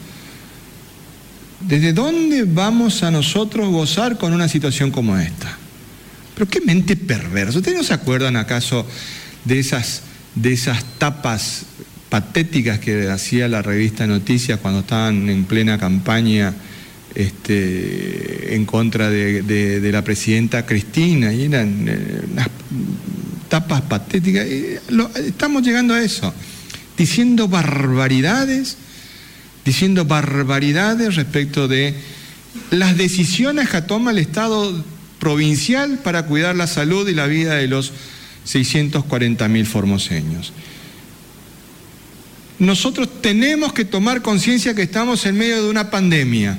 ¿Desde 1.61 1.93
dónde 1.93 2.45
vamos 2.45 3.03
a 3.03 3.11
nosotros 3.11 3.69
gozar 3.71 4.19
con 4.19 4.33
una 4.33 4.49
situación 4.49 4.91
como 4.91 5.17
esta? 5.19 5.57
Pero 6.35 6.49
qué 6.49 6.61
mente 6.61 6.97
perversa. 6.97 7.59
¿Ustedes 7.59 7.79
no 7.79 7.85
se 7.85 7.95
acuerdan 7.95 8.37
acaso 8.37 8.87
de 9.45 9.59
esas, 9.59 10.03
de 10.35 10.53
esas 10.53 10.85
tapas 10.99 11.65
patéticas 12.09 12.79
que 12.79 13.09
hacía 13.09 13.49
la 13.49 13.63
revista 13.63 14.07
Noticias 14.07 14.61
cuando 14.61 14.81
estaban 14.81 15.29
en 15.29 15.45
plena 15.45 15.79
campaña 15.79 16.55
este, 17.15 18.55
en 18.55 18.67
contra 18.67 19.09
de, 19.09 19.91
la 19.91 20.05
presidenta 20.05 20.67
Cristina, 20.67 21.33
y 21.33 21.45
eran 21.47 21.87
eh, 21.89 22.21
tapas 23.49 23.83
patéticas. 23.83 24.47
estamos 25.17 25.63
llegando 25.63 25.95
a 25.95 26.03
eso, 26.03 26.33
diciendo 26.97 27.49
barbaridades, 27.49 28.77
diciendo 29.65 30.05
barbaridades 30.05 31.17
respecto 31.17 31.69
de 31.69 31.95
las 32.71 32.97
decisiones 32.97 33.69
que 33.69 33.83
toma 33.83 34.11
el 34.11 34.19
Estado 34.19 34.85
provincial 35.19 35.99
para 35.99 36.27
cuidar 36.27 36.57
la 36.57 36.67
salud 36.67 37.09
y 37.09 37.15
la 37.15 37.27
vida 37.27 37.55
de 37.55 37.69
los 37.69 37.93
640 38.45 39.49
mil 39.49 39.67
formoseños. 39.67 40.53
Nosotros 42.59 43.21
tenemos 43.21 43.73
que 43.73 43.85
tomar 43.85 44.23
conciencia 44.23 44.75
que 44.75 44.83
estamos 44.83 45.27
en 45.27 45.37
medio 45.37 45.63
de 45.63 45.69
una 45.69 45.91
pandemia. 45.91 46.59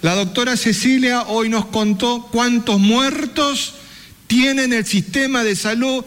La 0.00 0.14
doctora 0.14 0.56
Cecilia 0.56 1.22
hoy 1.22 1.48
nos 1.48 1.66
contó 1.66 2.28
cuántos 2.32 2.80
muertos 2.80 3.74
tienen 4.32 4.72
el 4.72 4.86
sistema 4.86 5.44
de 5.44 5.54
salud 5.54 6.02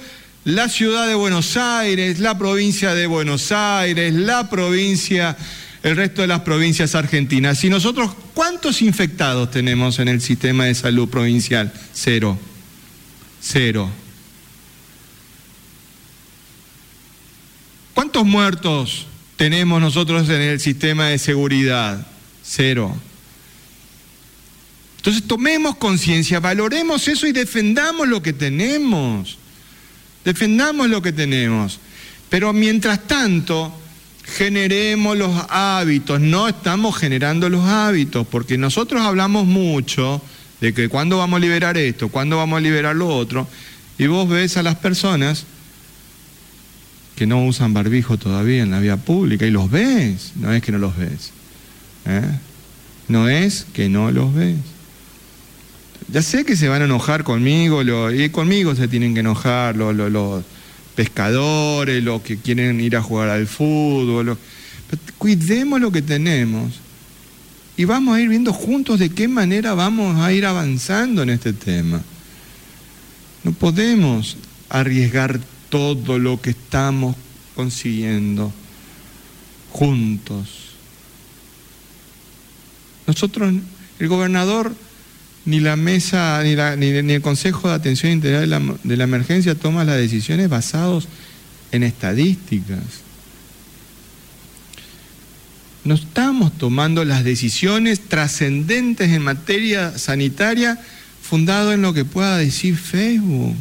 la 0.45 0.67
ciudad 0.67 1.07
de 1.07 1.13
Buenos 1.13 1.57
Aires, 1.57 2.17
la 2.17 2.35
provincia 2.39 2.95
de 2.95 3.05
Buenos 3.05 3.51
Aires, 3.51 4.15
la 4.15 4.49
provincia, 4.49 5.37
el 5.83 5.95
resto 5.95 6.23
de 6.23 6.27
las 6.27 6.39
provincias 6.39 6.95
argentinas. 6.95 7.63
Y 7.63 7.69
nosotros, 7.69 8.15
¿cuántos 8.33 8.81
infectados 8.81 9.51
tenemos 9.51 9.99
en 9.99 10.07
el 10.07 10.21
sistema 10.21 10.65
de 10.65 10.73
salud 10.73 11.07
provincial? 11.07 11.71
Cero. 11.93 12.35
Cero. 13.41 13.91
¿Cuántos 17.93 18.25
muertos 18.25 19.05
tenemos 19.35 19.79
nosotros 19.79 20.27
en 20.29 20.41
el 20.41 20.59
sistema 20.59 21.09
de 21.09 21.19
seguridad? 21.19 22.07
Cero. 22.41 22.95
Entonces 25.05 25.27
tomemos 25.27 25.75
conciencia, 25.75 26.39
valoremos 26.39 27.07
eso 27.07 27.27
y 27.27 27.31
defendamos 27.31 28.07
lo 28.07 28.23
que 28.23 28.33
tenemos. 28.33 29.37
Defendamos 30.23 30.89
lo 30.89 30.99
que 31.03 31.11
tenemos. 31.11 31.79
Pero 32.27 32.53
mientras 32.53 33.05
tanto, 33.05 33.71
generemos 34.23 35.15
los 35.15 35.45
hábitos. 35.49 36.19
No 36.19 36.47
estamos 36.47 36.97
generando 36.97 37.51
los 37.51 37.63
hábitos, 37.65 38.25
porque 38.25 38.57
nosotros 38.57 39.03
hablamos 39.03 39.45
mucho 39.45 40.23
de 40.59 40.73
que 40.73 40.89
cuándo 40.89 41.19
vamos 41.19 41.37
a 41.37 41.41
liberar 41.41 41.77
esto, 41.77 42.09
cuándo 42.09 42.37
vamos 42.37 42.57
a 42.57 42.61
liberar 42.61 42.95
lo 42.95 43.07
otro, 43.07 43.47
y 43.99 44.07
vos 44.07 44.27
ves 44.27 44.57
a 44.57 44.63
las 44.63 44.77
personas 44.77 45.45
que 47.15 47.27
no 47.27 47.45
usan 47.45 47.75
barbijo 47.75 48.17
todavía 48.17 48.63
en 48.63 48.71
la 48.71 48.79
vía 48.79 48.97
pública 48.97 49.45
y 49.45 49.51
los 49.51 49.69
ves, 49.69 50.31
no 50.33 50.51
es 50.51 50.63
que 50.63 50.71
no 50.71 50.79
los 50.79 50.97
ves. 50.97 51.31
¿eh? 52.07 52.39
No 53.07 53.29
es 53.29 53.67
que 53.71 53.87
no 53.87 54.09
los 54.09 54.33
ves. 54.33 54.55
Ya 56.07 56.21
sé 56.21 56.45
que 56.45 56.55
se 56.55 56.67
van 56.67 56.81
a 56.81 56.85
enojar 56.85 57.23
conmigo, 57.23 57.81
y 58.11 58.29
conmigo 58.29 58.75
se 58.75 58.87
tienen 58.87 59.13
que 59.13 59.21
enojar 59.21 59.75
los, 59.75 60.43
pescadores, 60.95 62.03
los 62.03 62.21
que 62.21 62.37
quieren 62.37 62.79
ir 62.79 62.95
a 62.95 63.01
jugar 63.01 63.29
al 63.29 63.47
fútbol. 63.47 64.37
cuidemos 65.17 65.81
lo 65.81 65.91
que 65.91 66.01
tenemos 66.01 66.73
y 67.75 67.83
vamos 67.85 68.15
a 68.15 68.21
ir 68.21 68.29
viendo 68.29 68.53
juntos 68.53 68.99
de 68.99 69.09
qué 69.09 69.27
manera 69.27 69.73
vamos 69.73 70.17
a 70.19 70.31
ir 70.31 70.45
avanzando 70.45 71.23
en 71.23 71.29
este 71.31 71.53
tema. 71.53 72.01
No 73.43 73.51
podemos 73.51 74.37
arriesgar 74.69 75.39
todo 75.69 76.17
lo 76.19 76.39
que 76.39 76.51
estamos 76.51 77.15
consiguiendo 77.55 78.53
juntos. 79.71 80.47
Nosotros, 83.07 83.53
el 83.99 84.07
gobernador, 84.07 84.73
ni 85.45 85.59
la 85.59 85.75
mesa, 85.75 86.41
ni, 86.43 86.55
ni, 87.03 87.13
el 87.13 87.21
Consejo 87.21 87.69
de 87.69 87.75
Atención 87.75 88.11
Integral 88.11 88.41
de 88.41 88.47
la, 88.47 88.75
de 88.83 88.97
la 88.97 89.03
Emergencia 89.03 89.55
toma 89.55 89.83
las 89.83 89.97
decisiones 89.97 90.49
basadas 90.49 91.07
en 91.71 91.83
estadísticas. 91.83 92.79
No 95.83 95.93
estamos 95.93 96.57
tomando 96.57 97.05
las 97.05 97.23
decisiones 97.23 97.99
trascendentes 98.01 99.11
en 99.11 99.21
materia 99.21 99.97
sanitaria 99.97 100.79
fundado 101.21 101.73
en 101.73 101.81
lo 101.81 101.93
que 101.93 102.05
pueda 102.05 102.37
decir 102.37 102.75
Facebook 102.75 103.55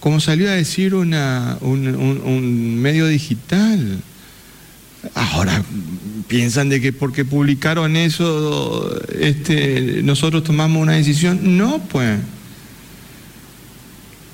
como 0.00 0.20
salió 0.20 0.48
a 0.48 0.54
decir 0.54 0.94
una, 0.94 1.58
un, 1.60 2.80
medio 2.80 3.06
digital. 3.06 4.00
Ahora 5.14 5.62
piensan 6.26 6.68
de 6.68 6.80
que 6.80 6.92
porque 6.92 7.24
publicaron 7.24 7.96
eso 7.96 9.00
este, 9.18 10.02
nosotros 10.02 10.44
tomamos 10.44 10.82
una 10.82 10.92
decisión. 10.92 11.56
No, 11.56 11.78
pues. 11.78 12.18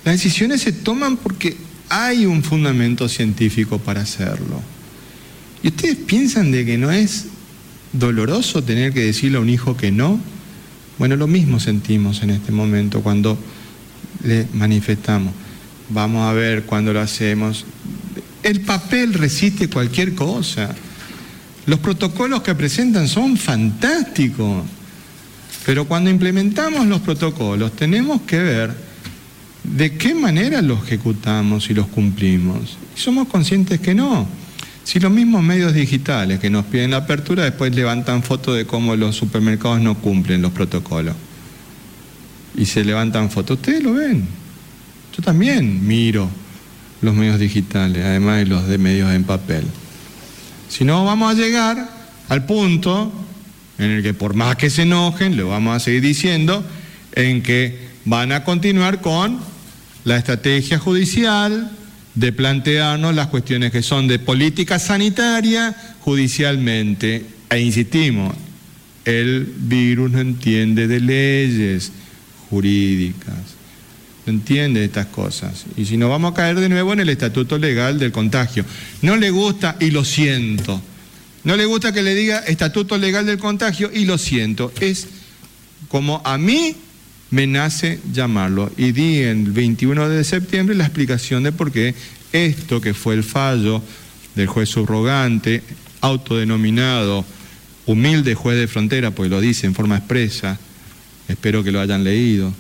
Las 0.05 0.17
decisiones 0.17 0.61
se 0.63 0.73
toman 0.73 1.17
porque 1.17 1.57
hay 1.89 2.27
un 2.27 2.43
fundamento 2.43 3.09
científico 3.09 3.79
para 3.79 4.03
hacerlo. 4.03 4.61
¿Y 5.63 5.69
ustedes 5.69 5.97
piensan 5.97 6.51
de 6.51 6.67
que 6.67 6.77
no 6.77 6.91
es 6.91 7.27
doloroso 7.93 8.63
tener 8.63 8.93
que 8.93 9.01
decirle 9.01 9.39
a 9.39 9.41
un 9.41 9.49
hijo 9.49 9.77
que 9.77 9.91
no? 9.91 10.21
Bueno, 10.99 11.17
lo 11.17 11.27
mismo 11.27 11.59
sentimos 11.59 12.23
en 12.23 12.31
este 12.31 12.53
momento 12.53 13.01
cuando 13.01 13.39
le 14.23 14.47
manifestamos. 14.53 15.33
Vamos 15.89 16.29
a 16.29 16.33
ver 16.33 16.65
cuando 16.65 16.93
lo 16.93 17.01
hacemos. 17.01 17.65
El 18.45 18.61
papel 18.61 19.15
resiste 19.15 19.71
cualquier 19.71 20.15
cosa. 20.15 20.75
Los 21.65 21.79
protocolos 21.79 22.43
que 22.43 22.55
presentan 22.55 23.09
son 23.09 23.39
fantásticos. 23.39 24.65
Pero 25.65 25.87
cuando 25.87 26.11
implementamos 26.11 26.87
los 26.87 27.01
protocolos 27.01 27.75
tenemos 27.75 28.21
que 28.21 28.39
ver 28.39 28.75
de 29.63 29.97
qué 29.97 30.15
manera 30.15 30.61
los 30.61 30.85
ejecutamos 30.85 31.71
y 31.71 31.75
los 31.75 31.87
cumplimos. 31.87 32.77
Y 32.95 33.01
somos 33.01 33.29
conscientes 33.29 33.81
que 33.81 33.95
no. 33.95 34.29
Si 34.85 35.01
los 35.01 35.11
mismos 35.11 35.43
medios 35.43 35.73
digitales 35.73 36.39
que 36.39 36.51
nos 36.51 36.67
piden 36.67 36.91
la 36.91 36.99
apertura 36.99 37.45
después 37.45 37.75
levantan 37.75 38.23
fotos 38.23 38.59
de 38.59 38.67
cómo 38.67 38.95
los 38.95 39.17
supermercados 39.17 39.81
no 39.81 39.95
cumplen 39.95 40.43
los 40.43 40.53
protocolos. 40.53 41.17
Y 42.55 42.67
se 42.67 42.85
levantan 42.85 43.31
fotos, 43.31 43.57
ustedes 43.57 43.83
lo 43.83 43.95
ven. 43.95 44.29
Yo 45.17 45.23
también 45.23 45.87
miro 45.87 46.29
los 47.03 47.15
medios 47.15 47.39
digitales, 47.39 48.05
además 48.05 48.39
de 48.39 48.47
los 48.47 48.67
de 48.67 48.79
medios 48.79 49.13
en 49.13 49.25
papel. 49.25 49.65
Si 50.69 50.85
no, 50.85 51.05
vamos 51.05 51.33
a 51.33 51.39
llegar 51.39 51.89
al 52.29 52.47
punto 52.47 53.13
en 53.79 53.91
el 53.91 54.03
que 54.03 54.15
por 54.15 54.35
más 54.35 54.57
que 54.57 54.71
se 54.71 54.83
enojen, 54.83 55.37
lo 55.37 55.49
vamos 55.49 55.77
a 55.77 55.81
seguir 55.81 56.03
diciendo, 56.03 56.65
en 57.13 57.43
que 57.43 57.89
van 58.05 58.33
a 58.33 58.45
continuar 58.45 59.01
con 59.01 59.39
la 60.05 60.17
estrategia 60.17 60.79
judicial, 60.79 61.71
de 62.15 62.33
plantearnos 62.33 63.15
las 63.15 63.27
cuestiones 63.27 63.73
que 63.73 63.83
son 63.83 64.07
de 64.07 64.19
política 64.19 64.79
sanitaria 64.79 65.75
judicialmente. 66.01 67.27
E 67.51 67.59
insistimos, 67.61 68.35
el 69.05 69.53
virus 69.59 70.11
no 70.11 70.21
entiende 70.21 70.87
de 70.87 71.01
leyes 71.01 71.93
jurídicas, 72.51 73.54
entiende 74.27 74.85
estas 74.85 75.07
cosas. 75.07 75.65
Y 75.77 75.85
si 75.87 75.97
no, 75.97 76.09
vamos 76.09 76.33
a 76.33 76.35
caer 76.35 76.59
de 76.59 76.69
nuevo 76.69 76.93
en 76.93 77.01
el 77.01 77.09
estatuto 77.09 77.59
legal 77.59 77.99
del 77.99 78.13
contagio. 78.13 78.65
No 79.03 79.17
le 79.17 79.31
gusta 79.31 79.77
y 79.81 79.91
lo 79.91 80.05
siento. 80.05 80.81
No 81.45 81.57
le 81.57 81.67
gusta 81.67 81.93
que 81.93 82.03
le 82.03 82.15
diga 82.15 82.39
estatuto 82.39 82.97
legal 82.97 83.27
del 83.27 83.39
contagio 83.39 83.91
y 83.93 84.07
lo 84.07 84.19
siento. 84.19 84.73
Es 84.81 85.09
como 85.89 86.23
a 86.25 86.39
mí 86.39 86.75
me 87.31 87.47
nace 87.47 88.01
llamarlo. 88.13 88.73
Y 88.77 88.93
di 88.93 89.19
el 89.19 89.53
21 89.53 90.09
de 90.09 90.25
septiembre 90.25 90.75
la 90.75 90.85
explicación 90.85 91.43
de 91.43 91.53
por 91.53 91.71
qué 91.71 91.95
esto 92.33 92.81
que 92.81 92.95
fue 92.95 93.15
el 93.15 93.25
fallo 93.25 93.83
del 94.35 94.47
juez 94.47 94.69
subrogante, 94.69 95.63
autodenominado 96.01 97.25
humilde 97.87 98.35
juez 98.35 98.59
de 98.59 98.69
frontera, 98.69 99.11
pues 99.11 99.31
lo 99.31 99.41
dice 99.41 99.67
en 99.67 99.75
forma 99.75 99.99
expresa, 99.99 100.59
espero 101.29 101.63
que 101.63 101.73
lo 101.73 101.81
hayan 101.81 102.05
leído, 102.05 102.53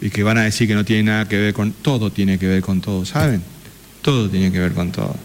y 0.00 0.10
que 0.10 0.22
van 0.22 0.38
a 0.38 0.42
decir 0.42 0.68
que 0.68 0.74
no 0.74 0.84
tiene 0.84 1.04
nada 1.04 1.28
que 1.28 1.38
ver 1.38 1.54
con, 1.54 1.72
todo 1.72 2.10
tiene 2.10 2.38
que 2.38 2.46
ver 2.46 2.62
con 2.62 2.80
todo, 2.80 3.04
¿saben? 3.04 3.42
Todo 4.02 4.28
tiene 4.28 4.52
que 4.52 4.58
ver 4.58 4.72
con 4.72 4.92
todo. 4.92 5.16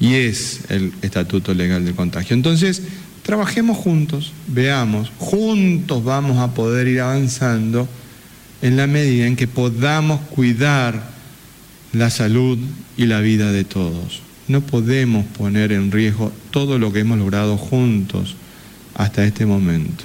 Y 0.00 0.14
es 0.14 0.62
el 0.68 0.92
estatuto 1.02 1.54
legal 1.54 1.84
del 1.84 1.94
contagio. 1.94 2.34
Entonces, 2.34 2.82
trabajemos 3.22 3.78
juntos, 3.78 4.32
veamos, 4.48 5.12
juntos 5.18 6.02
vamos 6.02 6.38
a 6.38 6.54
poder 6.54 6.88
ir 6.88 7.00
avanzando 7.00 7.88
en 8.62 8.76
la 8.76 8.86
medida 8.86 9.26
en 9.26 9.36
que 9.36 9.46
podamos 9.46 10.20
cuidar 10.22 11.10
la 11.92 12.10
salud 12.10 12.58
y 12.96 13.06
la 13.06 13.20
vida 13.20 13.52
de 13.52 13.64
todos. 13.64 14.22
No 14.48 14.60
podemos 14.60 15.24
poner 15.26 15.72
en 15.72 15.92
riesgo 15.92 16.32
todo 16.50 16.78
lo 16.78 16.92
que 16.92 17.00
hemos 17.00 17.18
logrado 17.18 17.56
juntos 17.56 18.34
hasta 18.94 19.24
este 19.24 19.46
momento 19.46 20.04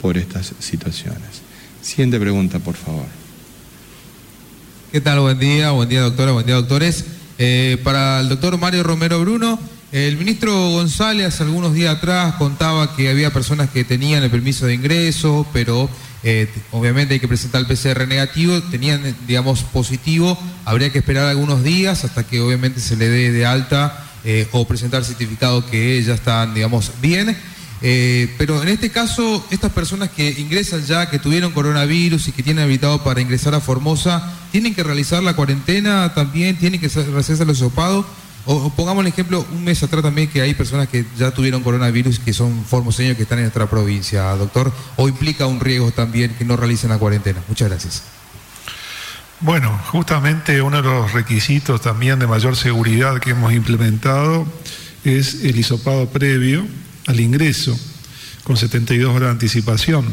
por 0.00 0.18
estas 0.18 0.52
situaciones. 0.58 1.47
Siguiente 1.88 2.20
pregunta, 2.20 2.58
por 2.58 2.76
favor. 2.76 3.06
¿Qué 4.92 5.00
tal? 5.00 5.20
Buen 5.20 5.38
día, 5.38 5.70
buen 5.70 5.88
día 5.88 6.02
doctora, 6.02 6.32
buen 6.32 6.44
día 6.44 6.56
doctores. 6.56 7.06
Eh, 7.38 7.78
para 7.82 8.20
el 8.20 8.28
doctor 8.28 8.58
Mario 8.58 8.82
Romero 8.82 9.18
Bruno, 9.22 9.58
el 9.90 10.18
ministro 10.18 10.52
González 10.72 11.40
algunos 11.40 11.72
días 11.72 11.96
atrás 11.96 12.34
contaba 12.34 12.94
que 12.94 13.08
había 13.08 13.32
personas 13.32 13.70
que 13.70 13.84
tenían 13.84 14.22
el 14.22 14.30
permiso 14.30 14.66
de 14.66 14.74
ingreso, 14.74 15.46
pero 15.54 15.88
eh, 16.24 16.50
obviamente 16.72 17.14
hay 17.14 17.20
que 17.20 17.28
presentar 17.28 17.62
el 17.62 17.66
PCR 17.66 18.06
negativo, 18.06 18.60
tenían, 18.64 19.16
digamos, 19.26 19.62
positivo, 19.62 20.38
habría 20.66 20.92
que 20.92 20.98
esperar 20.98 21.26
algunos 21.26 21.64
días 21.64 22.04
hasta 22.04 22.22
que 22.22 22.42
obviamente 22.42 22.80
se 22.80 22.96
le 22.96 23.08
dé 23.08 23.32
de 23.32 23.46
alta 23.46 24.04
eh, 24.24 24.46
o 24.52 24.68
presentar 24.68 25.06
certificado 25.06 25.64
que 25.64 26.02
ya 26.02 26.12
están, 26.12 26.52
digamos, 26.52 26.92
bien. 27.00 27.34
Eh, 27.80 28.34
pero 28.38 28.60
en 28.62 28.68
este 28.68 28.90
caso, 28.90 29.44
estas 29.50 29.72
personas 29.72 30.10
que 30.10 30.30
ingresan 30.38 30.84
ya, 30.84 31.08
que 31.08 31.18
tuvieron 31.18 31.52
coronavirus 31.52 32.28
y 32.28 32.32
que 32.32 32.42
tienen 32.42 32.64
habilitado 32.64 33.04
para 33.04 33.20
ingresar 33.20 33.54
a 33.54 33.60
Formosa, 33.60 34.32
¿tienen 34.50 34.74
que 34.74 34.82
realizar 34.82 35.22
la 35.22 35.34
cuarentena 35.34 36.12
también? 36.14 36.56
¿Tienen 36.56 36.80
que 36.80 36.86
hacerse 36.86 37.44
los 37.44 37.58
sopados? 37.58 38.04
O, 38.46 38.70
pongamos 38.70 39.02
el 39.02 39.08
ejemplo, 39.08 39.46
un 39.52 39.64
mes 39.64 39.82
atrás 39.82 40.02
también 40.02 40.28
que 40.28 40.40
hay 40.40 40.54
personas 40.54 40.88
que 40.88 41.04
ya 41.18 41.30
tuvieron 41.30 41.62
coronavirus 41.62 42.18
que 42.18 42.32
son 42.32 42.64
formoseños 42.64 43.16
que 43.16 43.24
están 43.24 43.38
en 43.38 43.44
nuestra 43.44 43.68
provincia, 43.68 44.22
doctor, 44.36 44.72
o 44.96 45.06
implica 45.06 45.46
un 45.46 45.60
riesgo 45.60 45.90
también 45.92 46.34
que 46.34 46.44
no 46.44 46.56
realicen 46.56 46.90
la 46.90 46.98
cuarentena. 46.98 47.42
Muchas 47.46 47.68
gracias. 47.68 48.02
Bueno, 49.40 49.78
justamente 49.92 50.62
uno 50.62 50.78
de 50.78 50.88
los 50.88 51.12
requisitos 51.12 51.80
también 51.80 52.18
de 52.18 52.26
mayor 52.26 52.56
seguridad 52.56 53.20
que 53.20 53.30
hemos 53.30 53.52
implementado 53.52 54.46
es 55.04 55.44
el 55.44 55.56
hisopado 55.56 56.08
previo 56.08 56.66
al 57.08 57.20
ingreso, 57.20 57.76
con 58.44 58.56
72 58.56 59.08
horas 59.08 59.28
de 59.28 59.32
anticipación. 59.32 60.04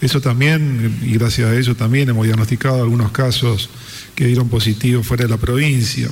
Eso 0.00 0.20
también, 0.20 0.98
y 1.02 1.12
gracias 1.12 1.48
a 1.48 1.54
eso 1.54 1.76
también 1.76 2.08
hemos 2.08 2.24
diagnosticado 2.24 2.82
algunos 2.82 3.12
casos 3.12 3.68
que 4.14 4.26
dieron 4.26 4.48
positivo 4.48 5.02
fuera 5.02 5.24
de 5.24 5.30
la 5.30 5.36
provincia. 5.36 6.08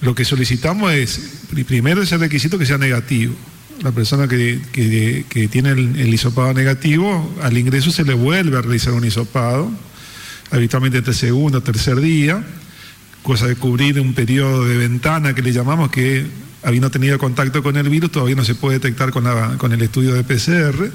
Lo 0.00 0.14
que 0.14 0.24
solicitamos 0.24 0.92
es, 0.92 1.20
primero 1.66 2.02
ese 2.02 2.18
requisito 2.18 2.58
que 2.58 2.66
sea 2.66 2.76
negativo. 2.76 3.34
La 3.82 3.92
persona 3.92 4.26
que, 4.26 4.60
tiene 5.50 5.70
el, 5.70 5.96
el, 5.98 6.12
hisopado 6.12 6.52
negativo, 6.52 7.34
al 7.42 7.56
ingreso 7.56 7.92
se 7.92 8.04
le 8.04 8.14
vuelve 8.14 8.58
a 8.58 8.62
realizar 8.62 8.94
un 8.94 9.04
hisopado, 9.04 9.70
habitualmente 10.50 10.98
entre 10.98 11.14
segundo 11.14 11.58
o 11.58 11.62
tercer 11.62 12.00
día, 12.00 12.44
cosa 13.22 13.46
de 13.46 13.54
cubrir 13.54 14.00
un 14.00 14.12
periodo 14.12 14.64
de 14.64 14.76
ventana 14.76 15.34
que 15.34 15.42
le 15.42 15.52
llamamos 15.52 15.90
que 15.90 16.26
habiendo 16.66 16.90
tenido 16.90 17.18
contacto 17.18 17.62
con 17.62 17.78
el 17.78 17.88
virus 17.88 18.10
todavía 18.10 18.36
no 18.36 18.44
se 18.44 18.54
puede 18.54 18.78
detectar 18.78 19.10
con, 19.10 19.24
con 19.56 19.72
el 19.72 19.80
estudio 19.80 20.12
de 20.12 20.24
PCR 20.24 20.92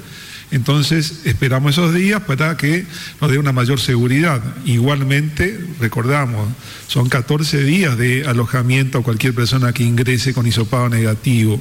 entonces 0.52 1.22
esperamos 1.24 1.72
esos 1.72 1.94
días 1.94 2.20
para 2.20 2.58
que 2.58 2.84
nos 3.22 3.30
dé 3.30 3.38
una 3.38 3.52
mayor 3.52 3.80
seguridad. 3.80 4.42
Igualmente, 4.66 5.58
recordamos, 5.80 6.46
son 6.88 7.08
14 7.08 7.64
días 7.64 7.96
de 7.96 8.26
alojamiento 8.26 8.98
a 8.98 9.02
cualquier 9.02 9.34
persona 9.34 9.72
que 9.72 9.82
ingrese 9.82 10.34
con 10.34 10.46
hisopado 10.46 10.90
negativo. 10.90 11.58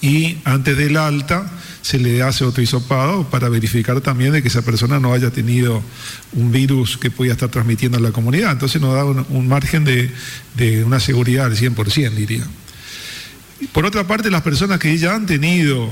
Y 0.00 0.38
antes 0.44 0.76
del 0.76 0.98
alta 0.98 1.50
se 1.82 1.98
le 1.98 2.22
hace 2.22 2.44
otro 2.44 2.62
hisopado 2.62 3.28
para 3.28 3.48
verificar 3.48 4.00
también 4.00 4.32
de 4.32 4.40
que 4.40 4.48
esa 4.48 4.62
persona 4.62 5.00
no 5.00 5.12
haya 5.12 5.32
tenido 5.32 5.82
un 6.32 6.52
virus 6.52 6.96
que 6.98 7.10
pueda 7.10 7.32
estar 7.32 7.48
transmitiendo 7.48 7.98
a 7.98 8.00
la 8.00 8.12
comunidad. 8.12 8.52
Entonces 8.52 8.80
nos 8.80 8.94
da 8.94 9.04
un, 9.04 9.48
margen 9.48 9.82
de, 9.82 10.12
de 10.54 10.84
una 10.84 11.00
seguridad 11.00 11.50
del 11.50 11.58
100%, 11.58 12.10
diría. 12.12 12.44
Por 13.72 13.86
otra 13.86 14.06
parte, 14.06 14.30
las 14.30 14.42
personas 14.42 14.78
que 14.78 14.96
ya 14.96 15.14
han 15.14 15.26
tenido 15.26 15.90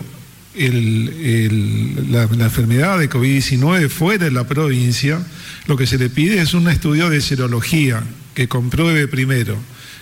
la, 0.54 2.22
enfermedad 2.22 2.98
de 2.98 3.10
COVID-19 3.10 3.88
fuera 3.88 4.24
de 4.24 4.30
la 4.30 4.46
provincia, 4.46 5.24
lo 5.66 5.76
que 5.76 5.86
se 5.86 5.98
le 5.98 6.10
pide 6.10 6.40
es 6.40 6.54
un 6.54 6.68
estudio 6.68 7.10
de 7.10 7.20
serología 7.20 8.02
que 8.34 8.48
compruebe 8.48 9.08
primero 9.08 9.56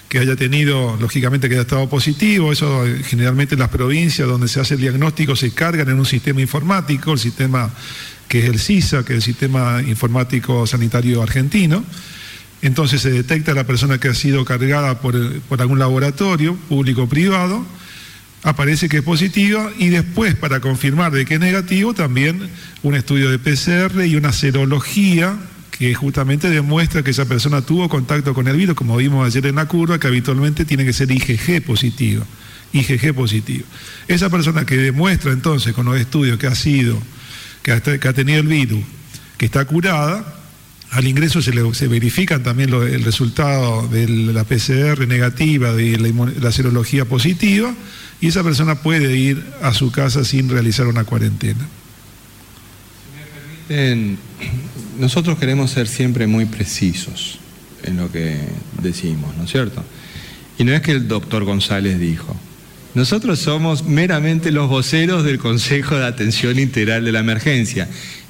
que 0.08 0.18
haya 0.18 0.36
tenido, 0.36 0.98
lógicamente, 1.00 1.48
que 1.48 1.54
haya 1.54 1.62
estado 1.62 1.88
positivo. 1.88 2.52
Eso 2.52 2.84
generalmente 3.04 3.54
en 3.54 3.60
las 3.60 3.70
provincias 3.70 4.28
donde 4.28 4.46
se 4.46 4.60
hace 4.60 4.74
el 4.74 4.80
diagnóstico 4.82 5.34
se 5.36 5.52
cargan 5.52 5.88
en 5.88 5.98
un 5.98 6.04
sistema 6.04 6.42
informático, 6.42 7.14
el 7.14 7.18
sistema 7.18 7.72
que 8.28 8.40
es 8.40 8.44
el 8.44 8.58
CISA, 8.58 9.06
que 9.06 9.14
es 9.14 9.16
el 9.16 9.22
Sistema 9.22 9.82
Informático 9.82 10.66
Sanitario 10.66 11.22
Argentino. 11.22 11.82
Entonces 12.62 13.02
se 13.02 13.10
detecta 13.10 13.54
la 13.54 13.64
persona 13.64 13.98
que 13.98 14.08
ha 14.08 14.14
sido 14.14 14.44
cargada 14.44 15.00
por, 15.00 15.16
algún 15.58 15.80
laboratorio 15.80 16.54
público 16.54 17.02
o 17.02 17.08
privado 17.08 17.66
aparece 18.44 18.88
que 18.88 18.98
es 18.98 19.02
positiva 19.02 19.70
y 19.78 19.88
después 19.88 20.34
para 20.34 20.60
confirmar 20.60 21.12
de 21.12 21.24
que 21.24 21.34
es 21.34 21.40
negativo 21.40 21.94
también 21.94 22.48
un 22.82 22.94
estudio 22.94 23.30
de 23.30 23.38
PCR 23.38 24.04
y 24.04 24.16
una 24.16 24.32
serología 24.32 25.36
que 25.70 25.94
justamente 25.94 26.50
demuestra 26.50 27.02
que 27.02 27.12
esa 27.12 27.24
persona 27.24 27.62
tuvo 27.62 27.88
contacto 27.88 28.34
con 28.34 28.46
el 28.46 28.56
virus, 28.56 28.76
como 28.76 28.96
vimos 28.96 29.26
ayer 29.26 29.46
en 29.46 29.56
la 29.56 29.66
curva, 29.66 29.98
que 29.98 30.06
habitualmente 30.06 30.64
tiene 30.64 30.84
que 30.84 30.92
ser 30.92 31.10
IgG 31.10 31.62
positivo. 31.64 32.24
IgG 32.72 33.14
positivo. 33.14 33.64
Esa 34.06 34.28
persona 34.28 34.64
que 34.64 34.76
demuestra 34.76 35.32
entonces 35.32 35.72
con 35.72 35.86
los 35.86 35.98
estudios 35.98 36.38
que 36.38 36.46
ha 36.46 36.54
sido, 36.54 36.98
que 37.62 37.72
ha 37.72 38.12
tenido 38.12 38.40
el 38.40 38.46
virus, 38.46 38.82
que 39.36 39.46
está 39.46 39.64
curada, 39.64 40.41
al 40.92 41.06
ingreso 41.06 41.40
se, 41.40 41.88
verifican 41.88 42.42
también 42.42 42.70
el 42.70 43.02
resultado 43.02 43.88
de 43.88 44.06
la 44.08 44.44
PCR 44.44 45.08
negativa, 45.08 45.72
de 45.72 45.98
la, 45.98 46.32
la, 46.38 46.52
serología 46.52 47.06
positiva, 47.06 47.74
y 48.20 48.28
esa 48.28 48.44
persona 48.44 48.74
puede 48.74 49.16
ir 49.16 49.42
a 49.62 49.72
su 49.72 49.90
casa 49.90 50.22
sin 50.22 50.50
realizar 50.50 50.86
una 50.86 51.04
cuarentena. 51.04 51.66
Si 53.00 53.16
me 53.16 53.78
permiten, 53.78 54.18
nosotros 55.00 55.38
queremos 55.38 55.70
ser 55.70 55.88
siempre 55.88 56.26
muy 56.26 56.44
precisos 56.44 57.38
en 57.84 57.96
lo 57.96 58.12
que 58.12 58.36
decimos, 58.82 59.34
¿no 59.38 59.44
es 59.44 59.50
cierto? 59.50 59.82
Y 60.58 60.64
no 60.64 60.74
es 60.74 60.82
que 60.82 60.92
el 60.92 61.08
doctor 61.08 61.44
González 61.44 61.98
dijo, 61.98 62.36
nosotros 62.94 63.38
somos 63.38 63.84
meramente 63.84 64.52
los 64.52 64.68
voceros 64.68 65.24
del 65.24 65.38
Consejo 65.38 65.96
de 65.96 66.04
Atención 66.04 66.58
Integral 66.58 67.06
de 67.06 67.12
la 67.12 67.20
Emergencia. 67.20 67.88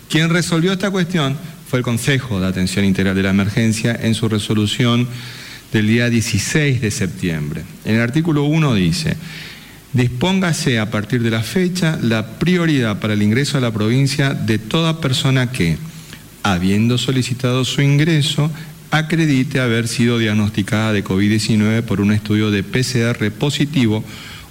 Quien 0.08 0.30
resolvió 0.30 0.72
esta 0.72 0.92
cuestión 0.92 1.36
fue 1.72 1.78
el 1.78 1.84
Consejo 1.86 2.38
de 2.38 2.46
Atención 2.46 2.84
Integral 2.84 3.14
de 3.14 3.22
la 3.22 3.30
Emergencia 3.30 3.98
en 3.98 4.14
su 4.14 4.28
resolución 4.28 5.08
del 5.72 5.86
día 5.86 6.10
16 6.10 6.82
de 6.82 6.90
septiembre. 6.90 7.62
En 7.86 7.94
el 7.94 8.02
artículo 8.02 8.44
1 8.44 8.74
dice, 8.74 9.16
dispóngase 9.94 10.78
a 10.78 10.90
partir 10.90 11.22
de 11.22 11.30
la 11.30 11.42
fecha 11.42 11.98
la 12.02 12.38
prioridad 12.38 13.00
para 13.00 13.14
el 13.14 13.22
ingreso 13.22 13.56
a 13.56 13.62
la 13.62 13.70
provincia 13.70 14.34
de 14.34 14.58
toda 14.58 15.00
persona 15.00 15.50
que, 15.50 15.78
habiendo 16.42 16.98
solicitado 16.98 17.64
su 17.64 17.80
ingreso, 17.80 18.50
acredite 18.90 19.58
haber 19.58 19.88
sido 19.88 20.18
diagnosticada 20.18 20.92
de 20.92 21.02
COVID-19 21.02 21.84
por 21.84 22.02
un 22.02 22.12
estudio 22.12 22.50
de 22.50 22.64
PCR 22.64 23.30
positivo 23.30 24.04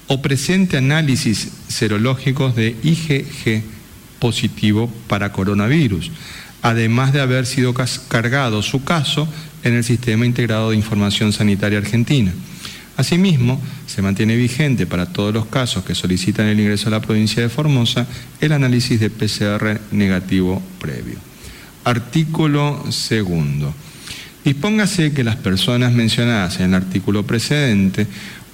o 0.08 0.24
presente 0.24 0.76
análisis 0.76 1.52
serológicos 1.68 2.56
de 2.56 2.76
IgG 2.82 3.62
positivo 4.18 4.92
para 5.08 5.32
coronavirus, 5.32 6.10
además 6.62 7.14
de 7.14 7.22
haber 7.22 7.46
sido 7.46 7.74
cargado 8.08 8.62
su 8.62 8.84
caso 8.84 9.28
en 9.64 9.74
el 9.74 9.84
Sistema 9.84 10.26
Integrado 10.26 10.72
de 10.72 10.78
Información 10.78 11.34
Sanitaria 11.34 11.80
Argentina. 11.80 12.32
Asimismo, 12.98 13.60
se 13.88 14.02
mantiene 14.02 14.36
vigente 14.36 14.86
para 14.86 15.08
todos 15.08 15.34
los 15.34 15.46
casos 15.46 15.84
que 15.84 15.96
solicitan 15.96 16.48
el 16.48 16.60
ingreso 16.60 16.88
a 16.88 16.92
la 16.92 17.02
provincia 17.02 17.42
de 17.42 17.50
Formosa 17.50 18.06
el 18.40 18.52
análisis 18.52 19.00
de 19.00 19.10
PCR 19.10 19.80
negativo 19.92 20.62
previo. 20.80 21.18
Artículo 21.84 22.86
segundo. 22.92 23.74
Dispóngase 24.44 25.14
que 25.14 25.24
las 25.24 25.36
personas 25.36 25.94
mencionadas 25.94 26.60
en 26.60 26.68
el 26.68 26.76
artículo 26.76 27.24
precedente, 27.26 28.08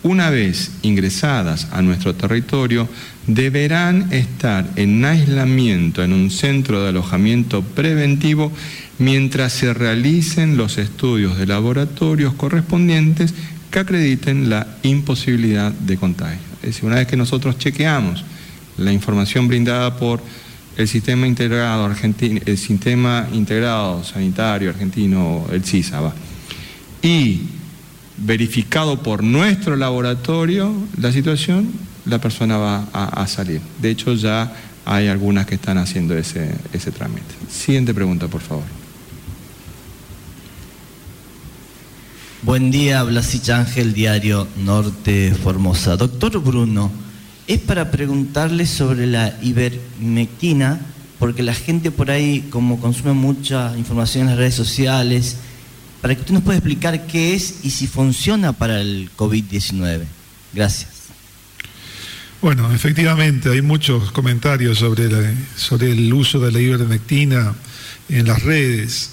una 0.04 0.30
vez 0.30 0.72
ingresadas 0.82 1.68
a 1.72 1.82
nuestro 1.82 2.14
territorio, 2.16 2.88
deberán 3.28 4.12
estar 4.14 4.70
en 4.78 5.04
aislamiento 5.04 6.04
en 6.04 6.14
un 6.14 6.32
centro 6.32 6.82
de 6.82 6.90
alojamiento 6.90 7.62
preventivo 7.62 8.52
mientras 9.00 9.54
se 9.54 9.74
realicen 9.74 10.58
los 10.58 10.78
estudios 10.78 11.38
de 11.38 11.46
laboratorios 11.46 12.34
correspondientes 12.34 13.34
que 13.70 13.80
acrediten 13.80 14.50
la 14.50 14.66
imposibilidad 14.84 15.72
de 15.72 15.98
contagio. 15.98 16.40
Es 16.62 16.70
decir, 16.70 16.86
una 16.86 16.96
vez 16.96 17.08
que 17.08 17.18
nosotros 17.18 17.58
chequeamos 17.58 18.24
la 18.78 18.94
información 18.94 19.48
brindada 19.48 19.98
por 19.98 20.22
el 20.78 20.88
sistema 20.88 21.28
integrado 21.28 21.86
argentino, 21.86 22.40
el 22.46 22.58
sistema 22.58 23.28
integrado 23.34 24.04
sanitario 24.04 24.70
argentino, 24.70 25.46
el 25.52 25.64
CISA, 25.64 26.14
y 27.02 27.42
verificado 28.18 29.02
por 29.04 29.24
nuestro 29.24 29.76
laboratorio 29.76 30.74
la 31.00 31.12
situación, 31.12 31.72
la 32.08 32.20
persona 32.20 32.58
va 32.58 32.88
a, 32.94 33.28
salir. 33.28 33.62
De 33.82 33.90
hecho, 33.90 34.14
ya 34.14 34.54
hay 34.86 35.08
algunas 35.08 35.46
que 35.46 35.56
están 35.56 35.78
haciendo 35.78 36.18
ese, 36.18 36.56
ese 36.74 36.92
trámite. 36.92 37.36
Siguiente 37.50 37.94
pregunta, 37.94 38.28
por 38.28 38.42
favor. 38.42 38.64
Buen 42.44 42.72
día, 42.72 43.04
Blasich 43.04 43.50
Ángel, 43.50 43.94
Diario 43.94 44.48
Norte 44.64 45.34
Formosa. 45.34 45.98
Doctor 45.98 46.40
Bruno, 46.40 46.92
es 47.48 47.60
para 47.60 47.92
preguntarle 47.92 48.66
sobre 48.66 49.08
la 49.08 49.38
ivermectina, 49.42 50.80
porque 51.20 51.44
la 51.44 51.54
gente 51.54 51.92
por 51.92 52.12
ahí, 52.12 52.48
como 52.50 52.80
consume 52.80 53.14
mucha 53.14 53.78
información 53.78 54.24
en 54.24 54.30
las 54.30 54.38
redes 54.38 54.56
sociales, 54.56 55.38
para 56.02 56.14
que 56.14 56.22
usted 56.22 56.34
nos 56.34 56.44
pueda 56.44 56.58
explicar 56.58 57.08
qué 57.08 57.34
es 57.34 57.66
y 57.66 57.72
si 57.72 57.88
funciona 57.88 58.54
para 58.54 58.80
el 58.80 59.10
COVID-19. 59.18 60.04
Gracias. 60.54 60.97
Bueno, 62.40 62.72
efectivamente, 62.72 63.50
hay 63.50 63.64
muchos 63.64 64.12
comentarios 64.12 64.78
sobre, 64.78 65.10
sobre 65.56 65.92
el 65.92 66.14
uso 66.14 66.40
de 66.40 66.52
la 66.52 66.60
ivermectina 66.60 67.56
en 68.10 68.28
las 68.28 68.44
redes. 68.44 69.10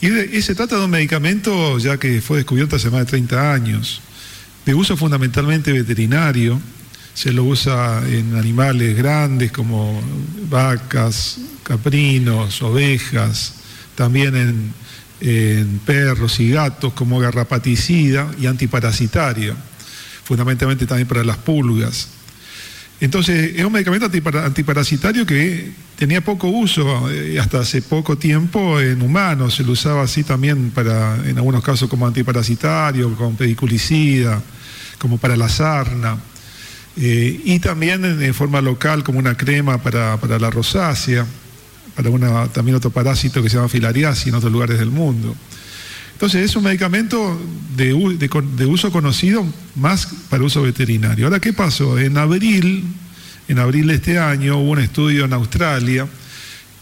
Y, 0.00 0.08
y, 0.08 0.40
se 0.40 0.54
trata 0.54 0.78
de 0.78 0.84
un 0.86 0.90
medicamento 0.90 1.76
ya 1.78 1.98
que 1.98 2.22
fue 2.22 2.38
descubierto 2.38 2.76
hace 2.76 2.88
más 2.88 3.00
de 3.00 3.06
30 3.06 3.52
años, 3.52 4.00
de 4.64 4.72
uso 4.72 4.96
fundamentalmente 4.96 5.70
veterinario, 5.70 6.58
se 7.12 7.30
lo 7.30 7.44
usa 7.44 8.02
en 8.08 8.34
animales 8.36 8.96
grandes 8.96 9.52
como 9.52 10.02
vacas, 10.48 11.38
caprinos, 11.62 12.62
ovejas, 12.62 13.54
también 13.96 14.34
en, 14.34 14.74
en 15.20 15.78
perros 15.80 16.40
y 16.40 16.50
gatos 16.50 16.94
como 16.94 17.18
garrapaticida 17.18 18.30
y 18.40 18.46
antiparasitario, 18.46 19.54
fundamentalmente 20.24 20.86
también 20.86 21.06
para 21.06 21.22
las 21.22 21.36
pulgas. 21.36 22.16
Entonces, 23.00 23.52
es 23.56 23.64
un 23.64 23.72
medicamento 23.72 24.06
antiparasitario 24.38 25.26
que 25.26 25.70
tenía 25.96 26.22
poco 26.22 26.48
uso 26.48 27.10
eh, 27.10 27.38
hasta 27.38 27.60
hace 27.60 27.82
poco 27.82 28.16
tiempo 28.16 28.80
en 28.80 29.02
humanos. 29.02 29.54
Se 29.54 29.64
lo 29.64 29.72
usaba 29.72 30.02
así 30.02 30.24
también 30.24 30.70
para, 30.70 31.16
en 31.26 31.36
algunos 31.36 31.62
casos 31.62 31.90
como 31.90 32.06
antiparasitario, 32.06 33.14
como 33.14 33.36
pediculicida, 33.36 34.40
como 34.98 35.18
para 35.18 35.36
la 35.36 35.48
sarna. 35.48 36.16
Eh, 36.96 37.42
y 37.44 37.58
también 37.60 38.04
en, 38.04 38.32
forma 38.32 38.62
local 38.62 39.04
como 39.04 39.18
una 39.18 39.36
crema 39.36 39.76
para, 39.82 40.16
para 40.16 40.38
la 40.38 40.50
rosácea, 40.50 41.26
para 41.94 42.08
una, 42.08 42.48
también 42.48 42.76
otro 42.76 42.90
parásito 42.90 43.42
que 43.42 43.50
se 43.50 43.56
llama 43.56 43.68
filariasis 43.68 44.28
en 44.28 44.34
otros 44.36 44.50
lugares 44.50 44.78
del 44.78 44.90
mundo. 44.90 45.36
Entonces 46.16 46.48
es 46.48 46.56
un 46.56 46.64
medicamento 46.64 47.38
de, 47.76 47.92
uso 47.92 48.90
conocido 48.90 49.44
más 49.74 50.06
para 50.30 50.44
uso 50.44 50.62
veterinario. 50.62 51.26
Ahora, 51.26 51.40
¿qué 51.40 51.52
pasó? 51.52 51.98
En 51.98 52.16
abril, 52.16 52.84
en 53.48 53.58
abril 53.58 53.88
de 53.88 53.96
este 53.96 54.18
año, 54.18 54.56
hubo 54.56 54.70
un 54.70 54.78
estudio 54.78 55.26
en 55.26 55.34
Australia 55.34 56.08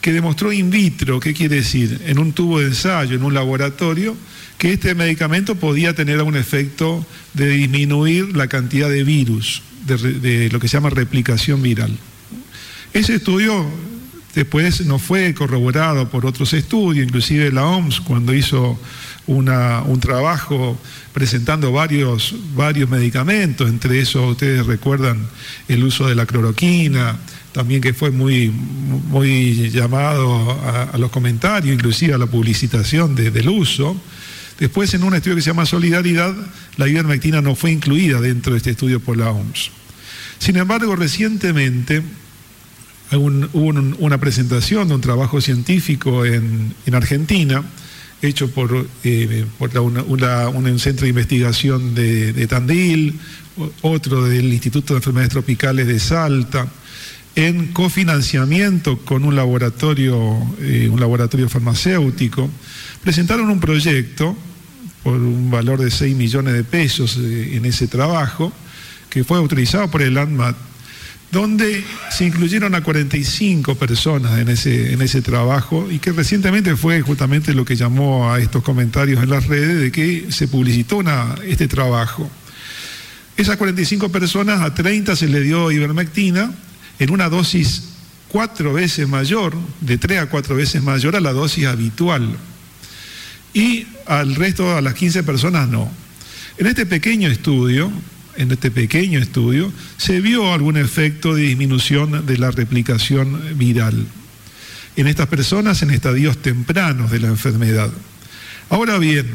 que 0.00 0.12
demostró 0.12 0.52
in 0.52 0.70
vitro, 0.70 1.18
¿qué 1.18 1.34
quiere 1.34 1.56
decir? 1.56 2.00
En 2.06 2.20
un 2.20 2.32
tubo 2.32 2.60
de 2.60 2.66
ensayo, 2.66 3.16
en 3.16 3.24
un 3.24 3.34
laboratorio, 3.34 4.16
que 4.56 4.72
este 4.72 4.94
medicamento 4.94 5.56
podía 5.56 5.94
tener 5.94 6.22
un 6.22 6.36
efecto 6.36 7.04
de 7.32 7.48
disminuir 7.48 8.36
la 8.36 8.46
cantidad 8.46 8.88
de 8.88 9.02
virus, 9.02 9.62
de, 9.84 9.96
de 9.96 10.48
lo 10.50 10.60
que 10.60 10.68
se 10.68 10.76
llama 10.76 10.90
replicación 10.90 11.60
viral. 11.60 11.90
Ese 12.92 13.16
estudio 13.16 13.66
después 14.34 14.84
no 14.86 15.00
fue 15.00 15.34
corroborado 15.34 16.08
por 16.08 16.24
otros 16.24 16.52
estudios, 16.52 17.04
inclusive 17.04 17.50
la 17.50 17.66
OMS 17.66 18.00
cuando 18.00 18.32
hizo 18.32 18.78
una, 19.26 19.82
un 19.82 20.00
trabajo 20.00 20.78
presentando 21.12 21.72
varios, 21.72 22.34
varios 22.54 22.90
medicamentos, 22.90 23.68
entre 23.68 24.00
esos 24.00 24.32
ustedes 24.32 24.66
recuerdan 24.66 25.26
el 25.68 25.84
uso 25.84 26.06
de 26.06 26.14
la 26.14 26.26
cloroquina, 26.26 27.16
también 27.52 27.80
que 27.80 27.94
fue 27.94 28.10
muy, 28.10 28.50
muy 28.50 29.70
llamado 29.70 30.50
a, 30.92 30.98
los 30.98 31.10
comentarios, 31.10 31.72
inclusive 31.72 32.12
a 32.12 32.18
la 32.18 32.26
publicitación 32.26 33.14
de, 33.14 33.30
del 33.30 33.48
uso. 33.48 33.96
Después, 34.58 34.92
en 34.94 35.04
un 35.04 35.14
estudio 35.14 35.36
que 35.36 35.42
se 35.42 35.50
llama 35.50 35.64
Solidaridad, 35.64 36.34
la 36.76 36.88
ivermectina 36.88 37.40
no 37.40 37.54
fue 37.54 37.70
incluida 37.70 38.20
dentro 38.20 38.52
de 38.52 38.58
este 38.58 38.70
estudio 38.70 39.00
por 39.00 39.16
la 39.16 39.30
OMS. 39.30 39.70
Sin 40.38 40.56
embargo, 40.56 40.96
recientemente 40.96 42.02
hubo 43.12 43.24
un, 43.68 43.96
una 44.00 44.18
presentación 44.18 44.88
de 44.88 44.94
un 44.94 45.00
trabajo 45.00 45.40
científico 45.40 46.24
en, 46.24 46.74
en 46.86 46.94
Argentina, 46.94 47.62
hecho 48.26 48.50
por, 48.50 48.86
eh, 49.04 49.44
por 49.58 49.76
un 49.78 50.78
centro 50.78 51.04
de 51.04 51.10
investigación 51.10 51.94
de, 51.94 52.32
de, 52.32 52.46
Tandil, 52.46 53.18
otro 53.82 54.24
del 54.24 54.52
Instituto 54.52 54.94
de 54.94 54.98
Enfermedades 54.98 55.30
Tropicales 55.30 55.86
de 55.86 56.00
Salta, 56.00 56.68
en 57.36 57.72
cofinanciamiento 57.72 58.98
con 58.98 59.24
un 59.24 59.34
laboratorio, 59.34 60.36
eh, 60.60 60.88
un 60.90 61.00
laboratorio 61.00 61.48
farmacéutico, 61.48 62.48
presentaron 63.02 63.50
un 63.50 63.60
proyecto 63.60 64.36
por 65.02 65.14
un 65.14 65.50
valor 65.50 65.80
de 65.80 65.90
6 65.90 66.16
millones 66.16 66.54
de 66.54 66.64
pesos 66.64 67.18
eh, 67.20 67.56
en 67.56 67.64
ese 67.64 67.88
trabajo, 67.88 68.52
que 69.10 69.24
fue 69.24 69.38
autorizado 69.38 69.90
por 69.90 70.02
el 70.02 70.16
ANMAT 70.16 70.56
donde 71.30 71.82
se 72.10 72.26
incluyeron 72.26 72.74
a 72.74 72.82
45 72.82 73.74
personas 73.74 74.38
en 74.38 74.48
ese, 74.48 74.92
en 74.92 75.02
ese 75.02 75.20
trabajo 75.20 75.90
y 75.90 75.98
que 75.98 76.12
recientemente 76.12 76.76
fue 76.76 77.00
justamente 77.00 77.54
lo 77.54 77.64
que 77.64 77.76
llamó 77.76 78.32
a 78.32 78.40
estos 78.40 78.62
comentarios 78.62 79.22
en 79.22 79.30
las 79.30 79.46
redes 79.46 79.80
de 79.80 79.90
que 79.90 80.26
se 80.30 80.46
publicitó 80.46 81.02
este 81.44 81.66
trabajo. 81.66 82.30
Esas 83.36 83.56
45 83.56 84.10
personas, 84.10 84.60
a 84.60 84.74
30 84.74 85.16
se 85.16 85.26
le 85.26 85.40
dio 85.40 85.72
ivermectina 85.72 86.52
en 87.00 87.10
una 87.10 87.28
dosis 87.28 87.94
cuatro 88.28 88.72
veces 88.72 89.08
mayor, 89.08 89.54
de 89.80 89.98
tres 89.98 90.20
a 90.20 90.26
cuatro 90.26 90.56
veces 90.56 90.82
mayor 90.82 91.16
a 91.16 91.20
la 91.20 91.32
dosis 91.32 91.66
habitual. 91.66 92.36
y 93.52 93.86
al 94.06 94.34
resto, 94.34 94.76
a 94.76 94.80
las 94.80 94.94
15 94.94 95.22
personas, 95.22 95.68
no. 95.68 95.90
En 96.58 96.66
este 96.66 96.86
pequeño 96.86 97.28
estudio, 97.28 97.90
en 98.36 98.52
este 98.52 98.70
pequeño 98.70 99.18
estudio, 99.18 99.72
se 99.96 100.20
vio 100.20 100.52
algún 100.52 100.76
efecto 100.76 101.34
de 101.34 101.42
disminución 101.42 102.26
de 102.26 102.38
la 102.38 102.50
replicación 102.50 103.40
viral 103.56 104.06
en 104.96 105.06
estas 105.06 105.26
personas 105.26 105.82
en 105.82 105.90
estadios 105.90 106.38
tempranos 106.38 107.10
de 107.10 107.20
la 107.20 107.28
enfermedad. 107.28 107.90
Ahora 108.70 108.98
bien, 108.98 109.26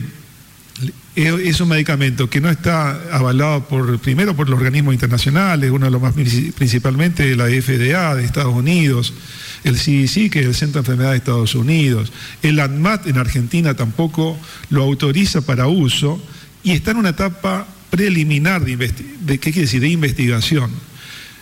es 1.15 1.59
un 1.59 1.67
medicamento 1.67 2.29
que 2.29 2.39
no 2.39 2.49
está 2.49 2.91
avalado 3.11 3.67
por, 3.67 3.99
primero 3.99 4.35
por 4.35 4.49
los 4.49 4.57
organismos 4.57 4.93
internacionales, 4.93 5.71
uno 5.71 5.85
de 5.85 5.91
los 5.91 6.01
más 6.01 6.13
principalmente 6.13 7.35
la 7.35 7.45
FDA 7.45 8.15
de 8.15 8.23
Estados 8.23 8.55
Unidos, 8.55 9.13
el 9.63 9.75
CDC, 9.75 10.31
que 10.31 10.39
es 10.39 10.45
el 10.45 10.55
Centro 10.55 10.81
de 10.81 10.85
Enfermedades 10.85 11.13
de 11.13 11.17
Estados 11.17 11.55
Unidos, 11.55 12.13
el 12.41 12.59
ANMAT 12.59 13.07
en 13.07 13.17
Argentina 13.17 13.73
tampoco 13.73 14.39
lo 14.69 14.83
autoriza 14.83 15.41
para 15.41 15.67
uso 15.67 16.21
y 16.63 16.71
está 16.71 16.91
en 16.91 16.97
una 16.97 17.09
etapa 17.09 17.67
preliminar 17.89 18.63
de, 18.63 18.77
¿qué 19.25 19.37
quiere 19.39 19.61
decir? 19.61 19.81
de 19.81 19.89
investigación. 19.89 20.71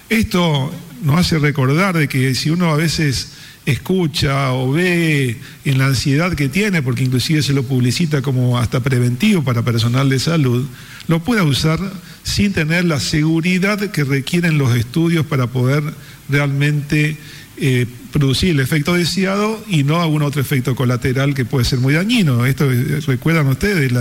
Esto 0.09 0.71
nos 1.03 1.19
hace 1.19 1.39
recordar 1.39 1.97
de 1.97 2.07
que 2.07 2.33
si 2.35 2.49
uno 2.49 2.71
a 2.71 2.75
veces 2.75 3.33
escucha 3.65 4.53
o 4.53 4.71
ve 4.71 5.37
en 5.65 5.77
la 5.77 5.87
ansiedad 5.87 6.33
que 6.33 6.47
tiene, 6.47 6.81
porque 6.81 7.03
inclusive 7.03 7.41
se 7.41 7.51
lo 7.51 7.63
publicita 7.63 8.21
como 8.21 8.57
hasta 8.57 8.79
preventivo 8.79 9.43
para 9.43 9.63
personal 9.63 10.09
de 10.09 10.19
salud, 10.19 10.65
lo 11.07 11.21
pueda 11.21 11.43
usar 11.43 11.79
sin 12.23 12.53
tener 12.53 12.85
la 12.85 13.01
seguridad 13.01 13.91
que 13.91 14.05
requieren 14.05 14.57
los 14.57 14.75
estudios 14.75 15.25
para 15.25 15.47
poder 15.47 15.83
realmente 16.29 17.17
eh, 17.59 17.85
producir 18.11 18.51
el 18.51 18.59
efecto 18.59 18.93
deseado 18.93 19.63
y 19.67 19.83
no 19.83 20.01
algún 20.01 20.21
otro 20.21 20.41
efecto 20.41 20.75
colateral 20.75 21.33
que 21.33 21.45
puede 21.45 21.65
ser 21.65 21.79
muy 21.79 21.93
dañino. 21.93 22.45
Esto 22.45 22.71
eh, 22.71 23.01
recuerdan 23.05 23.47
ustedes 23.47 23.91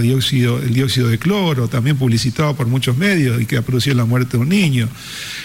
dióxido, 0.00 0.58
el 0.58 0.74
dióxido 0.74 1.08
de 1.08 1.18
cloro, 1.18 1.68
también 1.68 1.96
publicitado 1.96 2.56
por 2.56 2.66
muchos 2.66 2.96
medios 2.96 3.40
y 3.40 3.46
que 3.46 3.56
ha 3.56 3.62
producido 3.62 3.96
la 3.96 4.04
muerte 4.04 4.36
de 4.36 4.42
un 4.42 4.48
niño. 4.48 4.88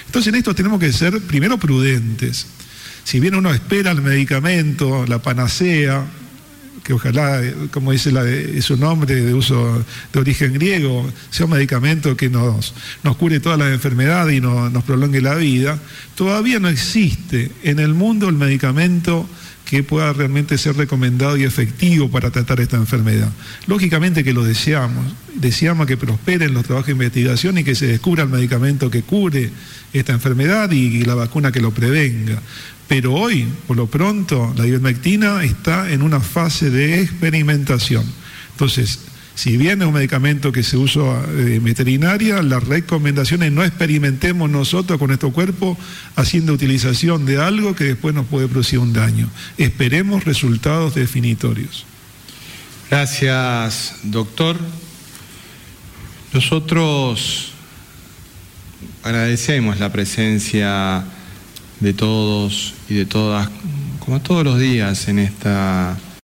Entonces 0.05 0.33
en 0.33 0.39
esto 0.39 0.55
tenemos 0.55 0.79
que 0.79 0.91
ser 0.91 1.19
primero 1.21 1.57
prudentes 1.57 2.47
si 3.07 3.21
bien 3.21 3.35
uno 3.35 3.53
espera 3.53 3.91
el 3.91 4.01
medicamento, 4.01 5.05
la 5.07 5.19
panacea, 5.19 6.05
que 6.87 6.93
ojalá, 6.93 7.41
como 7.71 7.91
dice 7.91 8.61
su 8.61 8.77
nombre 8.77 9.13
de 9.13 9.33
uso 9.33 9.83
de 10.13 10.19
origen 10.21 10.53
griego, 10.53 11.05
sea 11.31 11.45
un 11.45 11.51
medicamento 11.51 12.15
que 12.15 12.29
nos, 12.29 12.73
nos 13.03 13.17
cure 13.17 13.41
todas 13.41 13.59
las 13.59 13.73
enfermedades 13.73 14.37
y 14.37 14.39
nos 14.39 14.83
prolongue 14.85 15.19
la 15.19 15.35
vida, 15.35 15.77
todavía 16.15 16.61
no 16.61 16.69
existe 16.69 17.51
en 17.63 17.79
el 17.79 17.93
mundo 17.93 18.29
el 18.29 18.35
medicamento 18.35 19.27
que 19.65 19.83
pueda 19.83 20.13
realmente 20.13 20.57
ser 20.57 20.77
recomendado 20.77 21.35
y 21.35 21.43
efectivo 21.43 22.09
para 22.09 22.31
tratar 22.31 22.61
esta 22.61 22.77
enfermedad. 22.77 23.29
Lógicamente 23.65 24.23
que 24.23 24.31
lo 24.31 24.45
deseamos, 24.45 25.13
deseamos 25.35 25.87
que 25.87 25.97
prosperen 25.97 26.53
los 26.53 26.63
trabajos 26.63 26.87
de 26.87 26.93
investigación 26.93 27.57
y 27.57 27.65
que 27.65 27.75
se 27.75 27.87
descubra 27.87 28.23
el 28.23 28.29
medicamento 28.29 28.89
que 28.89 29.01
cure 29.01 29.51
esta 29.91 30.13
enfermedad 30.13 30.71
y 30.71 31.03
la 31.03 31.15
vacuna 31.15 31.51
que 31.51 31.59
lo 31.59 31.71
prevenga. 31.71 32.41
Pero 32.87 33.13
hoy, 33.13 33.47
por 33.67 33.75
lo 33.75 33.87
pronto, 33.87 34.53
la 34.57 34.65
ivermectina 34.65 35.43
está 35.43 35.91
en 35.91 36.01
una 36.01 36.21
fase 36.21 36.69
de 36.69 37.01
experimentación. 37.01 38.05
Entonces, 38.51 38.99
si 39.35 39.55
bien 39.55 39.81
es 39.81 39.87
un 39.87 39.93
medicamento 39.93 40.51
que 40.51 40.63
se 40.63 40.77
usa 40.77 41.23
eh, 41.29 41.59
veterinaria, 41.61 42.41
la 42.41 42.59
recomendación 42.59 43.43
es 43.43 43.51
no 43.51 43.63
experimentemos 43.63 44.49
nosotros 44.49 44.97
con 44.97 45.09
nuestro 45.09 45.31
cuerpo 45.31 45.77
haciendo 46.15 46.53
utilización 46.53 47.25
de 47.25 47.37
algo 47.39 47.75
que 47.75 47.83
después 47.83 48.15
nos 48.15 48.25
puede 48.25 48.47
producir 48.47 48.79
un 48.79 48.93
daño. 48.93 49.29
Esperemos 49.59 50.23
resultados 50.23 50.95
definitorios. 50.95 51.85
Gracias, 52.89 53.97
doctor. 54.03 54.57
Nosotros 56.33 57.51
agradecemos 59.03 59.79
la 59.79 59.91
presencia 59.91 61.05
de 61.79 61.93
todos 61.93 62.73
y 62.89 62.95
de 62.95 63.05
todas, 63.05 63.49
como 63.99 64.19
todos 64.21 64.43
los 64.43 64.59
días 64.59 65.07
en 65.07 65.19
esta 65.19 65.97